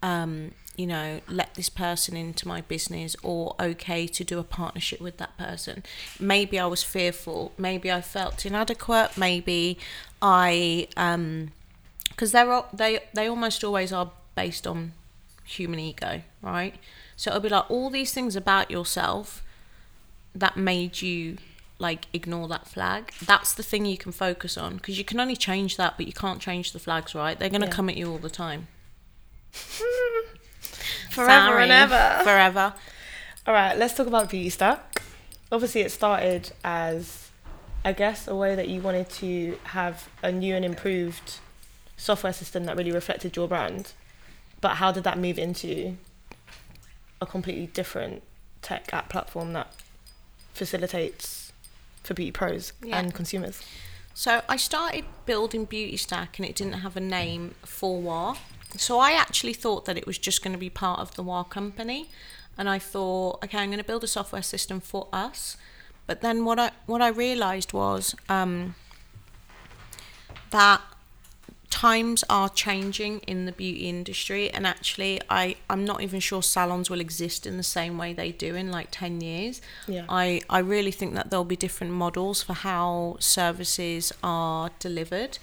um, 0.02 0.52
you 0.76 0.88
know 0.88 1.22
let 1.28 1.54
this 1.54 1.70
person 1.70 2.18
into 2.18 2.48
my 2.48 2.62
business 2.62 3.16
or 3.22 3.56
okay 3.60 4.08
to 4.08 4.24
do 4.24 4.40
a 4.40 4.44
partnership 4.44 5.00
with 5.00 5.18
that 5.18 5.38
person? 5.38 5.84
Maybe 6.20 6.60
i 6.60 6.66
was 6.66 6.84
fearful. 6.84 7.52
Maybe 7.58 7.92
i 7.92 8.02
felt 8.02 8.46
inadequate. 8.46 9.16
Maybe 9.16 9.78
i 10.22 10.88
um 10.98 11.52
because 12.10 12.32
they're 12.32 12.64
they 12.74 13.00
they 13.14 13.28
almost 13.28 13.64
always 13.64 13.92
are 13.94 14.12
based 14.36 14.66
on 14.66 14.94
human 15.48 15.80
ego 15.80 16.22
right 16.42 16.76
so 17.16 17.32
it'll 17.32 17.42
be 17.42 17.50
like 17.50 17.70
all 17.72 17.90
these 17.90 18.14
things 18.14 18.36
about 18.36 18.70
yourself 18.70 19.44
that 20.36 20.56
made 20.58 21.02
you 21.02 21.38
like 21.80 22.06
ignore 22.14 22.48
that 22.48 22.68
flag 22.68 23.12
that's 23.26 23.54
the 23.54 23.64
thing 23.64 23.86
you 23.86 23.98
can 23.98 24.12
focus 24.12 24.58
on 24.58 24.76
because 24.76 24.98
you 24.98 25.04
can 25.04 25.20
only 25.20 25.36
change 25.36 25.78
that 25.78 25.96
but 25.98 26.06
you 26.08 26.14
can't 26.14 26.42
change 26.42 26.72
the 26.74 26.80
flags 26.80 27.16
right 27.16 27.40
they're 27.40 27.50
going 27.50 27.62
to 27.62 27.68
Yeah. 27.68 27.74
come 27.74 27.90
at 27.90 27.98
you 27.98 28.12
all 28.12 28.18
the 28.18 28.30
time 28.30 28.68
Forever 31.12 31.48
Sorry. 31.48 31.64
and 31.64 31.72
ever. 31.72 32.24
forever 32.24 32.74
All 33.48 33.54
right, 33.54 33.78
let's 33.78 33.94
talk 33.96 34.08
about 34.08 34.30
Beauty 34.30 34.50
Stack. 34.50 35.02
Obviously, 35.52 35.82
it 35.82 35.92
started 35.92 36.52
as, 36.64 37.30
I 37.86 37.94
guess, 37.94 38.28
a 38.28 38.36
way 38.36 38.56
that 38.56 38.68
you 38.68 38.82
wanted 38.82 39.10
to 39.12 39.58
have 39.64 40.10
a 40.22 40.32
new 40.32 40.54
and 40.54 40.66
improved 40.66 41.40
software 41.96 42.34
system 42.34 42.66
that 42.66 42.76
really 42.78 42.92
reflected 42.92 43.36
your 43.36 43.48
brand. 43.48 43.94
But 44.62 44.76
how 44.78 44.92
did 44.92 45.04
that 45.04 45.18
move 45.18 45.38
into 45.38 45.98
a 47.22 47.26
completely 47.26 47.68
different 47.68 48.24
tech 48.62 48.90
app 48.94 49.10
platform 49.10 49.54
that 49.54 49.72
facilitates 50.54 51.52
for 52.04 52.14
beauty 52.14 52.32
pros 52.32 52.74
Yeah. 52.84 52.98
and 53.00 53.14
consumers? 53.14 53.62
So 54.14 54.42
I 54.50 54.58
started 54.58 55.06
building 55.28 55.66
Beauty 55.66 55.96
Stack 55.96 56.40
and 56.40 56.48
it 56.48 56.56
didn't 56.56 56.80
have 56.82 56.98
a 56.98 57.00
name 57.00 57.54
for 57.64 58.02
WAH. 58.02 58.38
So 58.76 59.00
I 59.00 59.12
actually 59.12 59.54
thought 59.54 59.86
that 59.86 59.96
it 59.98 60.08
was 60.08 60.18
just 60.18 60.44
going 60.44 60.54
to 60.54 60.60
be 60.60 60.70
part 60.72 61.00
of 61.00 61.14
the 61.16 61.22
WAH 61.24 61.44
company. 61.44 62.10
And 62.58 62.68
I 62.68 62.80
thought, 62.80 63.44
okay, 63.44 63.60
I'm 63.60 63.70
going 63.70 63.78
to 63.78 63.84
build 63.84 64.04
a 64.04 64.08
software 64.08 64.42
system 64.42 64.80
for 64.80 65.08
us. 65.14 65.56
But 66.08 66.22
then 66.22 66.46
what 66.46 66.60
I 66.60 66.72
what 66.88 67.02
I 67.02 67.10
realized 67.10 67.74
was 67.74 68.16
um, 68.30 68.74
that 70.50 70.82
times 71.70 72.24
are 72.30 72.50
changing 72.50 73.20
in 73.20 73.46
the 73.46 73.52
beauty 73.52 73.90
industry 73.90 74.50
and 74.50 74.66
actually 74.66 75.20
I 75.30 75.58
I'm 75.70 75.84
not 75.84 76.02
even 76.02 76.20
sure 76.20 76.42
salons 76.42 76.90
will 76.90 77.02
exist 77.02 77.46
in 77.46 77.58
the 77.58 77.64
same 77.64 77.98
way 77.98 78.14
they 78.14 78.32
do 78.32 78.56
in 78.56 78.72
like 78.72 78.88
10 78.92 79.22
years. 79.22 79.62
Yeah. 79.88 80.06
I 80.08 80.42
I 80.50 80.60
really 80.60 80.92
think 80.92 81.14
that 81.16 81.30
there'll 81.30 81.46
be 81.46 81.58
different 81.58 81.94
models 81.94 82.42
for 82.42 82.54
how 82.54 83.18
services 83.20 84.14
are 84.24 84.72
delivered 84.80 85.40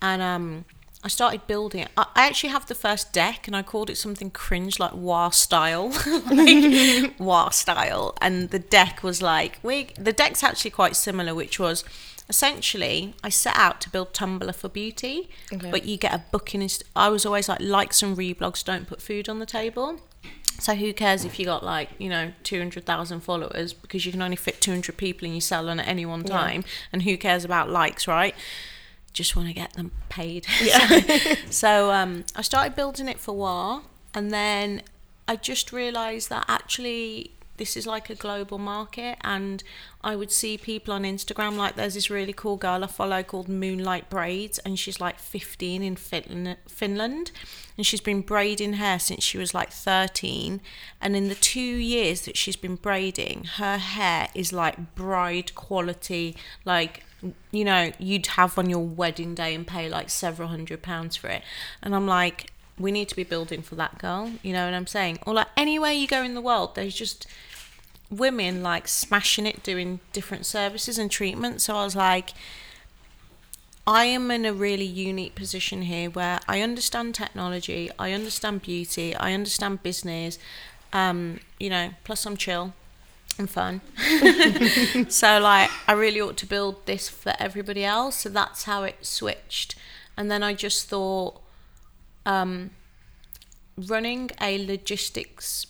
and 0.00 0.22
um 0.22 0.64
I 1.04 1.08
started 1.08 1.46
building 1.46 1.82
it. 1.82 1.90
I 1.98 2.06
actually 2.14 2.48
have 2.48 2.64
the 2.64 2.74
first 2.74 3.12
deck, 3.12 3.46
and 3.46 3.54
I 3.54 3.62
called 3.62 3.90
it 3.90 3.98
something 3.98 4.30
cringe 4.30 4.78
like 4.78 4.94
WAH 4.94 5.30
style, 5.30 5.90
like 6.30 7.12
WAH 7.18 7.50
style. 7.50 8.16
And 8.22 8.48
the 8.48 8.58
deck 8.58 9.02
was 9.02 9.20
like 9.20 9.58
we. 9.62 9.88
The 9.98 10.14
deck's 10.14 10.42
actually 10.42 10.70
quite 10.70 10.96
similar, 10.96 11.34
which 11.34 11.58
was 11.58 11.84
essentially 12.28 13.14
I 13.22 13.28
set 13.28 13.56
out 13.56 13.80
to 13.82 13.90
build 13.90 14.12
Tumblr 14.12 14.54
for 14.54 14.68
beauty, 14.68 15.28
Okay. 15.52 15.70
but 15.70 15.84
you 15.84 15.96
get 15.96 16.12
a 16.14 16.24
booking. 16.30 16.62
Inst- 16.62 16.84
I 16.96 17.08
was 17.08 17.24
always 17.26 17.48
like 17.48 17.60
likes 17.60 18.02
and 18.02 18.16
reblogs 18.16 18.64
don't 18.64 18.86
put 18.86 19.00
food 19.02 19.28
on 19.28 19.38
the 19.38 19.46
table. 19.46 20.00
So 20.60 20.74
who 20.76 20.92
cares 20.92 21.24
if 21.24 21.38
you 21.38 21.44
got 21.46 21.64
like 21.64 21.90
you 21.98 22.08
know 22.08 22.32
two 22.44 22.58
hundred 22.58 22.86
thousand 22.86 23.20
followers 23.20 23.72
because 23.72 24.06
you 24.06 24.12
can 24.12 24.22
only 24.22 24.36
fit 24.36 24.60
two 24.60 24.70
hundred 24.70 24.96
people 24.96 25.26
in 25.26 25.34
your 25.34 25.40
salon 25.40 25.80
at 25.80 25.88
any 25.88 26.06
one 26.06 26.20
Yeah. 26.22 26.28
time, 26.38 26.64
and 26.92 27.02
who 27.02 27.16
cares 27.16 27.44
about 27.44 27.68
likes, 27.70 28.06
right? 28.06 28.34
Just 29.12 29.36
want 29.36 29.48
to 29.48 29.54
get 29.54 29.72
them 29.74 29.90
paid. 30.08 30.46
Yeah. 30.62 31.34
So 31.50 31.90
um, 31.92 32.24
I 32.36 32.42
started 32.42 32.74
building 32.76 33.08
it 33.08 33.18
for 33.20 33.34
WAH, 33.36 33.82
and 34.14 34.32
then 34.32 34.82
I 35.26 35.36
just 35.36 35.72
realised 35.72 36.30
that 36.30 36.44
actually 36.48 37.32
this 37.56 37.76
is 37.76 37.86
like 37.86 38.10
a 38.10 38.14
global 38.14 38.58
market, 38.58 39.18
and 39.22 39.62
I 40.02 40.16
would 40.16 40.32
see 40.32 40.58
people 40.58 40.92
on 40.94 41.04
Instagram 41.04 41.56
like 41.56 41.76
there's 41.76 41.94
this 41.94 42.10
really 42.10 42.32
cool 42.32 42.56
girl 42.56 42.84
I 42.84 42.86
follow 42.86 43.22
called 43.22 43.48
Moonlight 43.48 44.10
Braids, 44.10 44.58
and 44.60 44.78
she's 44.78 45.00
like 45.00 45.18
15 45.18 45.82
in 45.82 45.96
Fin- 45.96 46.56
Finland, 46.68 47.30
and 47.76 47.86
she's 47.86 48.00
been 48.00 48.20
braiding 48.20 48.74
hair 48.74 48.98
since 48.98 49.22
she 49.22 49.38
was 49.38 49.54
like 49.54 49.70
13, 49.70 50.60
and 51.00 51.16
in 51.16 51.28
the 51.28 51.34
two 51.34 51.60
years 51.60 52.22
that 52.22 52.36
she's 52.36 52.56
been 52.56 52.76
braiding, 52.76 53.44
her 53.56 53.78
hair 53.78 54.28
is 54.34 54.52
like 54.52 54.94
bride 54.94 55.54
quality, 55.54 56.36
like 56.64 57.04
you 57.50 57.64
know, 57.64 57.92
you'd 57.98 58.26
have 58.26 58.58
on 58.58 58.68
your 58.68 58.84
wedding 58.84 59.34
day 59.34 59.54
and 59.54 59.66
pay 59.66 59.88
like 59.88 60.10
several 60.10 60.48
hundred 60.48 60.82
pounds 60.82 61.16
for 61.16 61.28
it. 61.28 61.42
And 61.82 61.94
I'm 61.94 62.06
like, 62.06 62.50
we 62.78 62.90
need 62.90 63.08
to 63.08 63.16
be 63.16 63.24
building 63.24 63.62
for 63.62 63.74
that 63.76 63.98
girl, 63.98 64.32
you 64.42 64.52
know 64.52 64.64
what 64.64 64.74
I'm 64.74 64.86
saying? 64.86 65.18
Or 65.26 65.34
like 65.34 65.48
anywhere 65.56 65.92
you 65.92 66.06
go 66.06 66.22
in 66.22 66.34
the 66.34 66.40
world, 66.40 66.74
there's 66.74 66.94
just 66.94 67.26
women 68.10 68.62
like 68.62 68.88
smashing 68.88 69.46
it 69.46 69.62
doing 69.62 70.00
different 70.12 70.46
services 70.46 70.98
and 70.98 71.10
treatments. 71.10 71.64
So 71.64 71.76
I 71.76 71.84
was 71.84 71.96
like, 71.96 72.30
I 73.86 74.06
am 74.06 74.30
in 74.30 74.44
a 74.44 74.52
really 74.52 74.84
unique 74.84 75.34
position 75.34 75.82
here 75.82 76.08
where 76.10 76.40
I 76.48 76.62
understand 76.62 77.14
technology, 77.14 77.90
I 77.98 78.12
understand 78.12 78.62
beauty, 78.62 79.14
I 79.14 79.34
understand 79.34 79.82
business, 79.82 80.38
um, 80.92 81.40
you 81.60 81.68
know, 81.70 81.90
plus 82.02 82.24
I'm 82.24 82.36
chill 82.36 82.72
and 83.38 83.50
fun. 83.50 83.82
so 85.10 85.38
like 85.38 85.70
I 85.86 85.92
really 85.92 86.20
ought 86.20 86.36
to 86.38 86.46
build 86.46 86.86
this 86.86 87.08
for 87.08 87.34
everybody 87.38 87.84
else. 87.84 88.16
So 88.22 88.30
that's 88.30 88.64
how 88.64 88.84
it 88.84 89.04
switched. 89.04 89.74
And 90.16 90.30
then 90.30 90.42
I 90.42 90.54
just 90.54 90.88
thought 90.88 91.40
um 92.26 92.70
running 93.76 94.30
a 94.40 94.64
logistics 94.64 95.66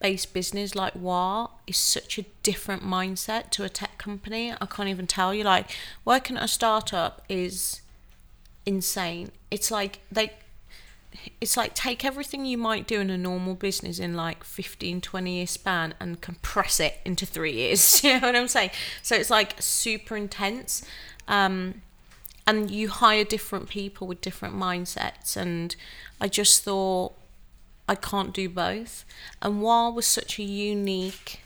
based 0.00 0.32
business 0.34 0.74
like 0.74 0.94
WAH 0.94 1.50
is 1.66 1.76
such 1.76 2.18
a 2.18 2.24
different 2.42 2.82
mindset 2.82 3.50
to 3.50 3.64
a 3.64 3.68
tech 3.68 3.98
company. 3.98 4.52
I 4.52 4.66
can't 4.66 4.88
even 4.88 5.06
tell 5.06 5.34
you. 5.34 5.42
Like 5.44 5.70
working 6.04 6.36
at 6.36 6.44
a 6.44 6.48
startup 6.48 7.22
is 7.28 7.80
insane. 8.64 9.32
It's 9.50 9.70
like 9.70 10.00
they 10.12 10.32
it's 11.40 11.56
like 11.56 11.74
take 11.74 12.04
everything 12.04 12.44
you 12.44 12.58
might 12.58 12.86
do 12.86 13.00
in 13.00 13.08
a 13.08 13.16
normal 13.16 13.54
business 13.54 13.98
in 13.98 14.14
like 14.14 14.44
15 14.44 15.00
20 15.00 15.36
year 15.36 15.46
span 15.46 15.94
and 15.98 16.20
compress 16.20 16.78
it 16.78 16.98
into 17.06 17.24
three 17.24 17.52
years 17.54 18.04
you 18.04 18.12
know 18.12 18.26
what 18.26 18.36
i'm 18.36 18.46
saying 18.46 18.68
so 19.02 19.16
it's 19.16 19.30
like 19.30 19.54
super 19.58 20.14
intense 20.14 20.84
um, 21.28 21.82
and 22.46 22.70
you 22.70 22.88
hire 22.88 23.24
different 23.24 23.68
people 23.68 24.06
with 24.06 24.20
different 24.20 24.54
mindsets 24.54 25.36
and 25.36 25.74
i 26.20 26.28
just 26.28 26.62
thought 26.62 27.12
i 27.88 27.94
can't 27.94 28.32
do 28.32 28.48
both. 28.48 29.04
And 29.42 29.62
WAH 29.62 29.90
was 29.90 30.06
such 30.06 30.38
a 30.38 30.42
unique 30.42 31.40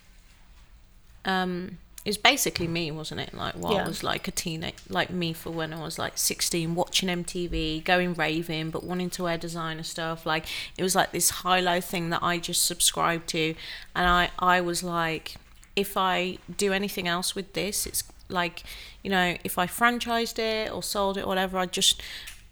um 1.24 1.78
it 2.02 2.08
was 2.08 2.16
basically 2.16 2.66
me 2.66 2.90
wasn't 2.90 3.20
it? 3.20 3.34
Like 3.34 3.54
WAH 3.56 3.72
Yeah. 3.72 3.86
Was 3.86 4.02
like 4.02 4.26
a 4.26 4.30
teenage 4.30 4.74
like 4.88 5.10
me 5.10 5.34
for 5.34 5.50
when 5.50 5.74
i 5.74 5.80
was 5.82 5.98
like 5.98 6.16
16 6.16 6.74
watching 6.74 7.10
mtv 7.10 7.84
going 7.84 8.14
raving 8.14 8.70
but 8.70 8.84
wanting 8.84 9.10
to 9.10 9.24
wear 9.24 9.36
designer 9.36 9.82
stuff. 9.82 10.24
Like 10.24 10.46
it 10.78 10.82
was 10.82 10.94
like 10.94 11.12
this 11.12 11.28
high 11.30 11.60
low 11.60 11.80
thing 11.80 12.08
that 12.10 12.22
i 12.22 12.38
just 12.38 12.64
subscribed 12.64 13.28
to. 13.30 13.54
And 13.94 14.06
i 14.06 14.30
i 14.38 14.60
was 14.62 14.82
like 14.82 15.34
if 15.76 15.96
i 15.96 16.38
do 16.56 16.72
anything 16.72 17.06
else 17.06 17.34
with 17.34 17.52
this 17.52 17.86
it's 17.86 18.02
like 18.30 18.62
you 19.02 19.10
know 19.10 19.36
if 19.44 19.58
i 19.58 19.66
franchised 19.66 20.38
it 20.38 20.72
or 20.72 20.82
sold 20.82 21.16
it 21.16 21.24
or 21.24 21.26
whatever 21.26 21.58
i'd 21.58 21.72
just 21.72 22.02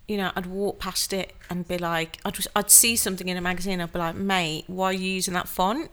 you 0.09 0.17
know, 0.17 0.33
I'd 0.35 0.47
walk 0.47 0.79
past 0.79 1.13
it 1.13 1.35
and 1.51 1.69
be 1.69 1.77
like, 1.77 2.19
I'd, 2.25 2.33
just, 2.33 2.49
I'd 2.57 2.71
see 2.71 2.97
something 2.97 3.29
in 3.29 3.37
a 3.37 3.43
magazine, 3.43 3.81
I'd 3.81 3.93
be 3.93 3.99
like, 3.99 4.17
mate, 4.17 4.65
why 4.67 4.87
are 4.87 4.93
you 4.95 5.11
using 5.11 5.35
that 5.35 5.47
font? 5.47 5.91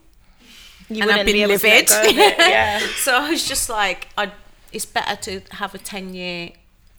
You 0.89 1.01
And 1.01 1.11
been 1.25 1.25
be 1.25 1.41
able 1.41 1.53
livid. 1.53 1.87
it, 1.89 2.15
Yeah. 2.39 2.79
So 2.95 3.13
I 3.13 3.29
was 3.29 3.45
just 3.45 3.69
like, 3.69 4.07
I'd, 4.17 4.31
it's 4.71 4.85
better 4.85 5.15
to 5.23 5.41
have 5.55 5.75
a 5.75 5.77
10 5.77 6.13
year 6.13 6.51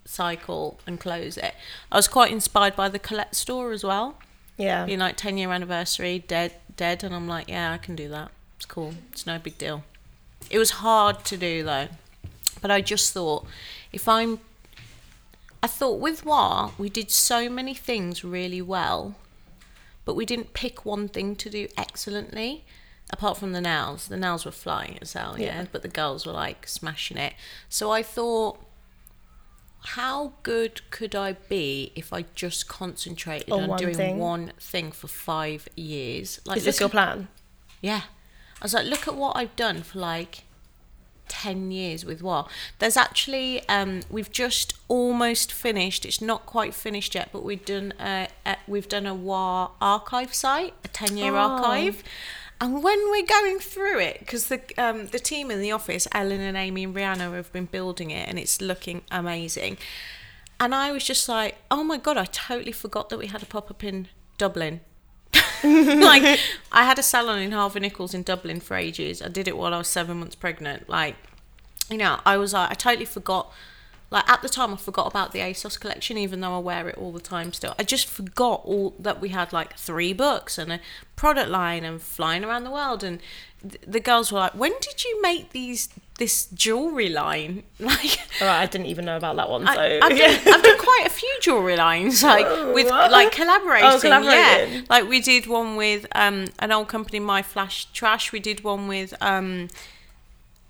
cycle 0.05 0.79
and 0.87 1.01
close 1.01 1.39
it. 1.39 1.55
I 1.91 1.97
was 1.97 2.07
quite 2.07 2.31
inspired 2.31 2.77
by 2.77 2.89
the 2.91 2.99
Colette 2.99 3.35
store 3.35 3.73
as 3.73 3.83
well. 3.83 4.19
Yeah. 4.59 4.85
Being 4.85 4.99
like 4.99 5.17
10 5.17 5.39
year 5.39 5.51
anniversary, 5.53 6.19
dead, 6.19 6.53
dead. 6.77 7.03
And 7.03 7.15
I'm 7.15 7.27
like, 7.27 7.49
yeah, 7.49 7.73
I 7.73 7.79
can 7.79 7.97
do 7.97 8.09
that. 8.11 8.31
It's 8.57 8.67
cool. 8.67 8.95
It's 9.13 9.27
no 9.27 9.39
big 9.39 9.57
deal. 9.57 9.85
It 10.51 10.59
was 10.59 10.71
hard 10.71 11.25
to 11.27 11.37
do 11.37 11.63
though. 11.63 11.89
But 12.61 12.71
I 12.71 12.81
just 12.81 13.13
thought, 13.13 13.47
if 13.93 14.09
I'm, 14.09 14.41
I 15.63 15.67
thought 15.67 16.01
with 16.01 16.25
WAH, 16.25 16.73
we 16.79 16.89
did 16.89 17.11
so 17.11 17.49
many 17.51 17.75
things 17.75 18.25
really 18.25 18.63
well, 18.63 19.15
but 20.05 20.15
we 20.15 20.25
didn't 20.25 20.53
pick 20.55 20.85
one 20.85 21.09
thing 21.09 21.37
to 21.37 21.51
do 21.51 21.69
excellently. 21.77 22.65
Apart 23.11 23.37
from 23.39 23.53
the 23.53 23.61
nails, 23.61 24.09
the 24.09 24.17
nails 24.17 24.45
were 24.45 24.51
flying 24.51 24.99
as 25.01 25.13
hell, 25.13 25.37
yeah. 25.39 25.47
Yeah. 25.61 25.67
But 25.71 25.83
the 25.83 25.89
girls 25.89 26.27
were 26.27 26.33
like 26.33 26.67
smashing 26.67 27.17
it. 27.17 27.35
So 27.69 27.91
I 27.93 28.03
thought, 28.03 28.59
how 29.91 30.33
good 30.43 30.81
could 30.91 31.15
I 31.15 31.35
be 31.35 31.93
if 31.95 32.13
I 32.13 32.25
just 32.35 32.67
concentrated 32.67 33.53
On 33.53 33.63
on, 33.65 33.69
one 33.69 33.79
doing 33.79 33.95
thing? 33.95 34.19
one 34.19 34.53
thing 34.59 34.91
for 34.91 35.07
five 35.07 35.69
years? 35.77 36.41
Like, 36.45 36.57
Is 36.59 36.65
this 36.65 36.81
your 36.81 36.89
plan? 36.89 37.29
yeah. 37.81 38.03
I 38.61 38.65
was 38.65 38.73
like, 38.73 38.87
look 38.87 39.07
at 39.07 39.15
what 39.15 39.37
I've 39.37 39.55
done 39.55 39.83
for 39.83 39.99
like 39.99 40.45
10 41.29 41.71
years 41.71 42.05
with 42.05 42.23
what? 42.23 42.49
There's 42.79 42.97
actually, 42.97 43.67
um, 43.69 44.01
we've 44.11 44.31
just 44.31 44.75
almost 44.89 45.53
finished. 45.53 46.05
It's 46.05 46.21
not 46.21 46.47
quite 46.47 46.75
finished 46.75 47.15
yet, 47.15 47.31
but 47.33 47.43
we've 47.43 47.65
done 47.65 47.93
a, 48.01 48.29
a, 48.45 48.57
we've 48.67 48.89
done 48.89 49.07
a 49.07 49.15
WAH 49.15 49.73
archive 49.81 50.35
site, 50.35 50.75
a 50.85 50.89
10 50.89 51.17
year 51.17 51.35
Oh. 51.35 51.39
archive. 51.39 52.03
And 52.61 52.83
when 52.83 52.99
we're 53.11 53.27
going 53.27 53.59
through 53.59 53.99
it, 54.01 54.21
because 54.21 54.47
the 54.47 54.61
um, 54.79 55.09
the 55.09 55.19
team 55.19 55.51
in 55.51 55.61
the 55.61 55.73
office, 55.73 56.09
Ellen 56.13 56.41
and 56.41 56.57
Amy 56.57 56.85
and 56.85 56.95
Rihanna, 56.95 57.35
have 57.35 57.53
been 57.53 57.67
building 57.67 58.11
it, 58.11 58.27
and 58.29 58.39
it's 58.39 58.63
looking 58.63 59.03
amazing. 59.11 59.77
And 60.59 60.75
I 60.75 60.91
was 60.91 61.05
just 61.05 61.29
like, 61.29 61.57
oh 61.71 61.85
my 61.85 61.99
god, 61.99 62.17
I 62.17 62.25
totally 62.25 62.73
forgot 62.73 63.11
that 63.11 63.19
we 63.19 63.27
had 63.27 63.43
a 63.43 63.47
pop 63.47 63.71
up 63.71 63.85
in 63.85 64.09
Dublin. 64.39 64.81
like 66.01 66.41
I 66.73 66.85
had 66.85 66.99
a 66.99 67.03
salon 67.03 67.41
in 67.41 67.53
Harvey 67.53 67.81
Nichols 67.81 68.15
in 68.15 68.23
Dublin 68.23 68.61
for 68.61 68.77
ages. 68.77 69.23
I 69.23 69.29
did 69.29 69.49
it 69.49 69.57
while 69.57 69.75
I 69.75 69.79
was 69.79 69.89
seven 69.89 70.19
months 70.19 70.35
pregnant. 70.35 70.89
Like, 70.89 71.17
you 71.91 71.99
know, 71.99 72.21
I 72.25 72.37
was 72.37 72.53
like, 72.53 72.71
I 72.71 72.75
totally 72.75 73.05
forgot. 73.05 73.53
Like 74.09 74.29
at 74.29 74.41
the 74.41 74.49
time, 74.49 74.73
I 74.73 74.77
forgot 74.77 75.09
about 75.09 75.33
the 75.33 75.41
ASOS 75.41 75.81
collection, 75.81 76.17
even 76.17 76.41
though 76.41 76.55
I 76.55 76.61
wear 76.61 76.89
it 76.89 76.97
all 76.97 77.11
the 77.11 77.21
time. 77.21 77.53
Still, 77.53 77.75
I 77.77 77.83
just 77.83 78.07
forgot 78.07 78.63
all 78.65 78.95
that 79.01 79.21
we 79.21 79.31
had 79.31 79.53
like 79.53 79.77
three 79.77 80.13
books 80.13 80.59
and 80.59 80.73
a 80.73 80.81
product 81.17 81.51
line 81.51 81.85
and 81.85 82.01
flying 82.01 82.45
around 82.45 82.63
the 82.63 82.71
world. 82.71 83.03
And 83.03 83.21
th- 83.69 83.83
the 83.85 83.99
girls 83.99 84.31
were 84.31 84.39
like, 84.39 84.55
"When 84.55 84.75
did 84.81 85.03
you 85.05 85.21
make 85.21 85.51
these 85.51 85.89
this 86.19 86.47
jewelry 86.47 87.09
line?" 87.09 87.63
Like, 87.81 88.19
I 88.41 88.67
didn't 88.67 88.87
even 88.87 89.05
know 89.05 89.17
about 89.17 89.37
that 89.37 89.49
one. 89.49 89.67
So 89.67 89.73
I, 89.73 89.99
I've, 90.03 90.17
yeah. 90.19 90.43
done, 90.45 90.63
done 90.69 90.79
quite 90.79 91.05
a 91.07 91.11
few 91.11 91.35
jewelry 91.41 91.77
lines, 91.77 92.23
like 92.23 92.47
with 92.75 92.89
what? 92.91 93.11
like 93.11 93.33
collaborating. 93.33 93.89
Oh, 93.91 93.99
collaborating. 94.01 94.75
Yeah, 94.75 94.83
like 94.91 95.09
we 95.09 95.21
did 95.21 95.47
one 95.47 95.77
with 95.77 96.07
um 96.15 96.47
an 96.59 96.73
old 96.73 96.89
company, 96.89 97.19
My 97.21 97.43
Flash 97.43 97.87
Trash. 97.93 98.33
We 98.33 98.41
did 98.41 98.63
one 98.65 98.89
with 98.89 99.15
um. 99.21 99.69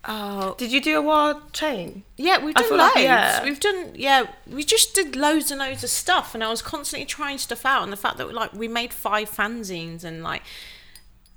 Oh 0.09 0.55
Did 0.57 0.71
you 0.71 0.81
do 0.81 0.97
a 0.99 1.03
wild 1.03 1.53
chain? 1.53 2.05
yeah, 2.17 2.39
we've 2.45 2.55
done 2.55 2.71
loads. 2.71 2.95
like- 2.95 3.03
yeah. 3.03 3.43
We've 3.43 3.59
done 3.59 3.91
yeah, 3.97 4.27
we 4.47 4.63
just 4.63 4.95
did 4.95 5.17
loads 5.17 5.51
and 5.51 5.59
loads 5.59 5.83
of 5.83 5.91
stuff, 5.91 6.33
and 6.33 6.45
I 6.45 6.49
was 6.49 6.63
constantly 6.63 7.07
trying 7.07 7.39
stuff 7.39 7.67
out. 7.67 7.83
And 7.83 7.93
the 7.93 7.97
fact 7.97 8.17
that 8.19 8.33
like 8.33 8.53
we 8.53 8.69
made 8.69 8.93
five 8.93 9.29
fanzines 9.29 10.05
and 10.05 10.23
like 10.23 10.43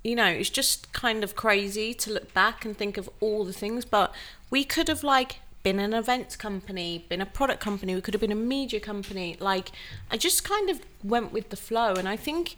you 0.04 0.16
know, 0.16 0.28
it's 0.28 0.50
just 0.50 0.92
kind 0.94 1.24
of 1.24 1.36
crazy 1.36 1.94
to 1.94 2.14
look 2.14 2.34
back 2.34 2.64
and 2.64 2.78
think 2.78 2.98
of 2.98 3.10
all 3.20 3.44
the 3.44 3.54
things, 3.54 3.86
but 3.86 4.14
we 4.50 4.64
could 4.64 4.88
have 4.88 5.04
like 5.04 5.38
been 5.64 5.80
an 5.80 5.94
events 5.94 6.36
company, 6.36 7.06
been 7.10 7.22
a 7.22 7.26
product 7.26 7.60
company, 7.60 7.94
we 7.94 8.02
could 8.02 8.14
have 8.14 8.22
been 8.22 8.32
a 8.32 8.36
media 8.36 8.80
company. 8.80 9.36
Like, 9.40 9.72
I 10.10 10.18
just 10.18 10.44
kind 10.44 10.70
of 10.70 10.82
went 11.04 11.34
with 11.34 11.50
the 11.50 11.58
flow. 11.58 11.94
And 11.94 12.08
I 12.08 12.16
think 12.16 12.56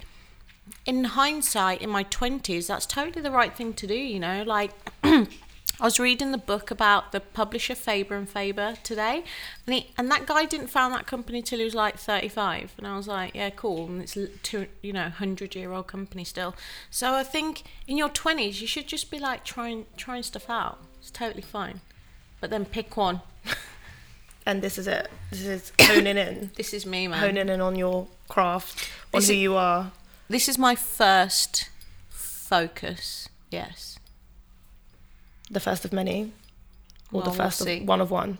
in 0.85 1.03
hindsight, 1.03 1.81
in 1.81 1.89
my 1.89 2.03
20s, 2.03 2.67
that's 2.67 2.85
totally 2.85 3.21
the 3.21 3.31
right 3.31 3.55
thing 3.55 3.73
to 3.73 3.87
do, 3.87 3.95
you 3.95 4.19
know? 4.19 4.43
Like, 4.43 4.71
I 5.81 5.85
was 5.85 5.99
reading 5.99 6.31
the 6.31 6.37
book 6.37 6.69
about 6.69 7.11
the 7.11 7.19
publisher 7.19 7.73
Faber 7.73 8.15
and 8.15 8.29
Faber 8.29 8.75
today, 8.83 9.23
and 9.65 9.73
he, 9.75 9.89
and 9.97 10.11
that 10.11 10.27
guy 10.27 10.45
didn't 10.45 10.67
found 10.67 10.93
that 10.93 11.07
company 11.07 11.41
till 11.41 11.57
he 11.57 11.65
was 11.65 11.73
like 11.73 11.97
35, 11.97 12.73
and 12.77 12.85
I 12.85 12.95
was 12.95 13.07
like, 13.07 13.33
yeah, 13.33 13.49
cool, 13.49 13.87
and 13.87 13.99
it's 14.01 14.15
two, 14.43 14.67
you 14.83 14.93
know, 14.93 15.09
hundred 15.09 15.55
year 15.55 15.71
old 15.71 15.87
company 15.87 16.23
still. 16.23 16.53
So 16.91 17.15
I 17.15 17.23
think 17.23 17.63
in 17.87 17.97
your 17.97 18.09
20s 18.09 18.61
you 18.61 18.67
should 18.67 18.85
just 18.87 19.09
be 19.09 19.17
like 19.17 19.43
trying 19.43 19.87
trying 19.97 20.21
stuff 20.21 20.49
out. 20.51 20.77
It's 20.99 21.09
totally 21.09 21.41
fine, 21.41 21.81
but 22.39 22.51
then 22.51 22.63
pick 22.65 22.95
one. 22.95 23.21
And 24.43 24.63
this 24.63 24.79
is 24.79 24.87
it. 24.87 25.07
This 25.29 25.45
is 25.45 25.71
honing 25.79 26.17
in, 26.17 26.49
This 26.57 26.73
is 26.73 26.83
me, 26.85 27.07
man. 27.07 27.19
honing 27.19 27.47
in 27.47 27.61
on 27.61 27.75
your 27.75 28.07
craft, 28.27 28.89
on 29.13 29.19
This 29.19 29.27
who 29.27 29.33
is- 29.33 29.39
you 29.39 29.55
are. 29.55 29.91
This 30.29 30.47
is 30.49 30.57
my 30.57 30.73
first 30.75 31.69
focus. 32.09 33.29
Yes. 33.51 33.90
The 35.51 35.59
first 35.59 35.83
of 35.85 35.91
many, 35.93 36.31
or 37.11 37.21
Well, 37.21 37.23
the 37.23 37.29
we'll 37.29 37.37
first 37.37 37.61
of 37.61 37.83
one 37.87 37.99
of 38.01 38.09
one. 38.09 38.37